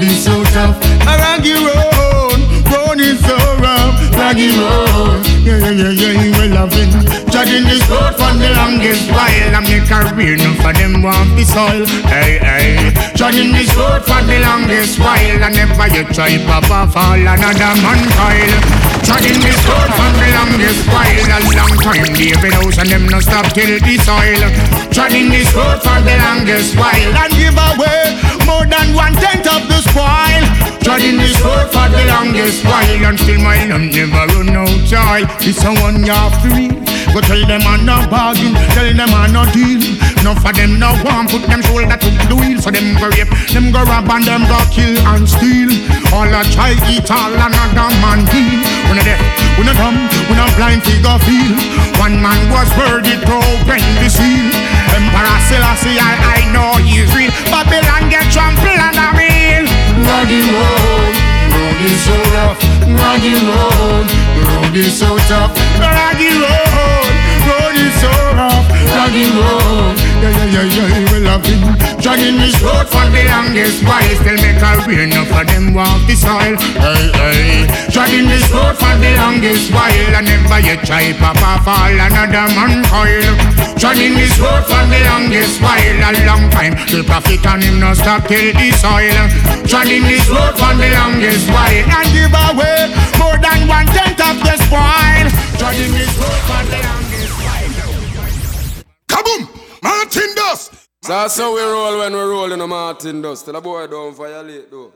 Is 0.00 0.24
so 0.24 0.44
tough. 0.44 0.76
A 1.02 1.16
raggy 1.18 1.54
road. 1.54 2.38
Road 2.70 3.00
is 3.00 3.18
so 3.20 3.36
rough. 3.58 3.98
Raggy 4.14 4.48
road. 4.56 5.26
Yeah 5.42 5.58
yeah 5.58 5.90
yeah 5.90 6.12
yeah, 6.22 6.38
we 6.40 6.48
loving. 6.48 7.27
Judging 7.38 7.70
this 7.70 7.86
road 7.86 8.18
for 8.18 8.34
the 8.34 8.50
longest 8.50 9.06
while. 9.14 9.54
I 9.54 9.62
make 9.62 9.86
a 9.86 10.10
career, 10.10 10.34
no 10.42 10.58
for 10.58 10.74
them 10.74 11.06
want 11.06 11.38
the 11.38 11.46
soil. 11.46 11.86
Hey 12.10 12.42
hey. 12.42 12.90
Judging 13.14 13.54
this 13.54 13.70
road 13.78 14.02
for 14.02 14.18
the 14.26 14.42
longest 14.42 14.98
while. 14.98 15.38
I 15.46 15.46
never 15.54 15.86
you 15.94 16.02
try 16.10 16.34
pop 16.50 16.66
off 16.66 16.98
all 16.98 17.14
another 17.14 17.78
man 17.78 18.02
coil. 18.18 18.88
Treading 19.06 19.38
this 19.38 19.54
road 19.70 19.86
for 19.94 20.10
the 20.18 20.28
longest 20.34 20.82
while 20.90 21.30
A 21.30 21.38
long 21.54 21.74
time 21.80 22.12
David 22.18 22.52
House 22.52 22.76
and 22.76 22.90
them 22.90 23.06
no 23.06 23.20
stop 23.20 23.46
till 23.54 23.78
the 23.78 23.94
soil 24.02 24.42
Treading 24.90 25.30
this 25.30 25.48
road 25.54 25.78
for 25.80 25.96
the 26.02 26.18
longest 26.18 26.76
while 26.76 27.14
And 27.22 27.32
give 27.38 27.54
away 27.54 28.18
more 28.44 28.66
than 28.66 28.92
one 28.92 29.14
tenth 29.14 29.46
of 29.46 29.64
the 29.70 29.80
spoil 29.86 30.42
Treading 30.82 31.16
this 31.16 31.40
road 31.40 31.70
for 31.70 31.88
the 31.88 32.04
longest 32.10 32.66
while 32.66 33.06
And 33.06 33.16
still 33.16 33.40
my 33.40 33.64
lamb 33.70 33.88
never 33.88 34.26
run 34.34 34.50
out 34.50 34.76
joy 34.84 35.22
It's 35.46 35.62
a 35.64 35.72
one 35.80 36.04
you 36.04 36.12
have 36.12 36.42
to 36.42 36.48
read 36.50 36.97
Go 37.18 37.34
tell 37.34 37.46
them 37.50 37.62
I'm 37.66 37.82
not 37.84 38.06
bargain 38.06 38.54
Tell 38.78 38.86
them 38.94 39.10
I'm 39.10 39.32
not 39.34 39.50
deal 39.50 39.82
Enough 40.22 40.38
of 40.46 40.54
them 40.54 40.78
no 40.78 40.94
want 41.02 41.34
Put 41.34 41.42
them 41.50 41.62
shoulder 41.66 41.98
to 41.98 42.10
the 42.30 42.36
wheel 42.38 42.62
So 42.62 42.70
them 42.70 42.94
go 42.94 43.10
rape 43.10 43.34
Them 43.50 43.74
go 43.74 43.82
rob 43.82 44.06
and 44.06 44.22
them 44.22 44.46
go 44.46 44.54
kill 44.70 44.94
and 45.02 45.26
steal 45.26 45.66
All 46.14 46.30
a 46.30 46.46
try 46.54 46.78
eat 46.86 47.10
all 47.10 47.34
another 47.34 47.90
man 47.98 48.22
deal 48.30 48.78
we 48.88 48.96
no 48.96 49.02
deaf, 49.04 49.20
we 49.58 49.64
no 49.68 49.72
dumb, 49.76 49.98
we 50.30 50.34
no 50.38 50.48
blind 50.56 50.80
figure 50.80 51.20
feel. 51.28 51.52
One 52.00 52.16
man 52.24 52.40
was 52.48 52.72
worthy 52.72 53.20
to 53.20 53.36
open 53.36 53.84
the 54.00 54.08
seal. 54.08 54.48
Emperor 54.96 55.38
Selassie, 55.44 56.00
I, 56.00 56.40
I 56.40 56.52
know 56.56 56.72
he's 56.80 57.12
real. 57.12 57.28
Babylon 57.52 58.08
get 58.08 58.24
trampled 58.32 58.64
and 58.64 58.96
I 58.96 59.12
mean. 59.12 59.68
Raggy 60.08 60.40
road, 60.40 61.14
road 61.52 61.78
is 61.84 62.00
so 62.00 62.16
rough. 62.32 62.60
Raggy 62.96 63.36
road, 63.44 64.08
road 64.40 64.72
is 64.72 64.98
so 64.98 65.18
tough. 65.28 65.52
Raggy 65.76 66.32
road, 66.32 66.97
so 67.96 68.10
rough. 68.36 68.66
Raggy 68.92 69.30
road, 69.32 69.96
yeah 70.20 70.32
yeah 70.32 70.64
yeah 70.64 70.86
yeah, 70.88 71.12
we 71.12 71.18
love 71.20 71.44
him. 71.44 71.60
Dragging 72.00 72.38
this 72.40 72.56
road 72.60 72.88
for 72.88 73.06
the 73.08 73.22
longest 73.28 73.84
while, 73.84 74.14
still 74.18 74.38
make 74.40 74.60
a 74.60 74.70
real 74.86 75.06
enough 75.06 75.28
for 75.28 75.44
them 75.44 75.74
walk 75.74 76.00
the 76.08 76.16
soil. 76.16 76.56
Hey 76.80 77.08
hey, 77.14 77.66
dragging 77.92 78.26
this 78.26 78.48
road 78.50 78.74
for 78.76 78.94
the 78.98 79.10
longest 79.16 79.72
while, 79.72 80.14
and 80.16 80.26
never 80.26 80.60
yet 80.60 80.84
try 80.84 81.12
pop 81.16 81.40
off 81.42 81.68
all 81.68 81.92
another 81.92 82.48
man 82.56 82.84
coil. 82.88 83.32
Dragging 83.78 84.14
this 84.18 84.34
road 84.42 84.66
for 84.66 84.82
the 84.90 85.00
longest 85.06 85.62
while, 85.62 85.78
a 85.78 86.10
long 86.26 86.50
time. 86.50 86.74
The 86.90 87.04
prophet 87.06 87.44
and 87.46 87.62
him 87.62 87.78
no 87.78 87.94
stop 87.94 88.26
till 88.26 88.52
the 88.52 88.72
soil. 88.74 89.14
Dragging 89.68 90.02
this 90.02 90.26
road 90.28 90.58
for 90.58 90.74
the 90.74 90.90
longest 90.98 91.46
while, 91.50 91.86
and 91.86 92.08
give 92.10 92.34
away 92.34 92.90
more 93.20 93.38
than 93.38 93.68
one 93.68 93.86
tenth 93.94 94.18
of 94.18 94.36
the 94.42 94.56
spoil. 94.66 95.26
Dragging 95.60 95.92
this 95.94 96.10
road 96.18 96.42
for 96.48 96.62
the 96.66 96.78
longest! 96.82 97.07
Martin 99.82 100.34
Dust! 100.34 100.88
That's 101.02 101.38
how 101.38 101.54
we 101.54 101.60
roll 101.62 101.98
when 101.98 102.12
we 102.12 102.18
roll 102.18 102.52
in 102.52 102.60
a 102.60 102.66
Martin 102.66 103.22
Dust. 103.22 103.44
Tell 103.44 103.54
the 103.54 103.60
boy 103.60 103.86
don't 103.86 104.14
violate 104.14 104.70
though. 104.70 104.92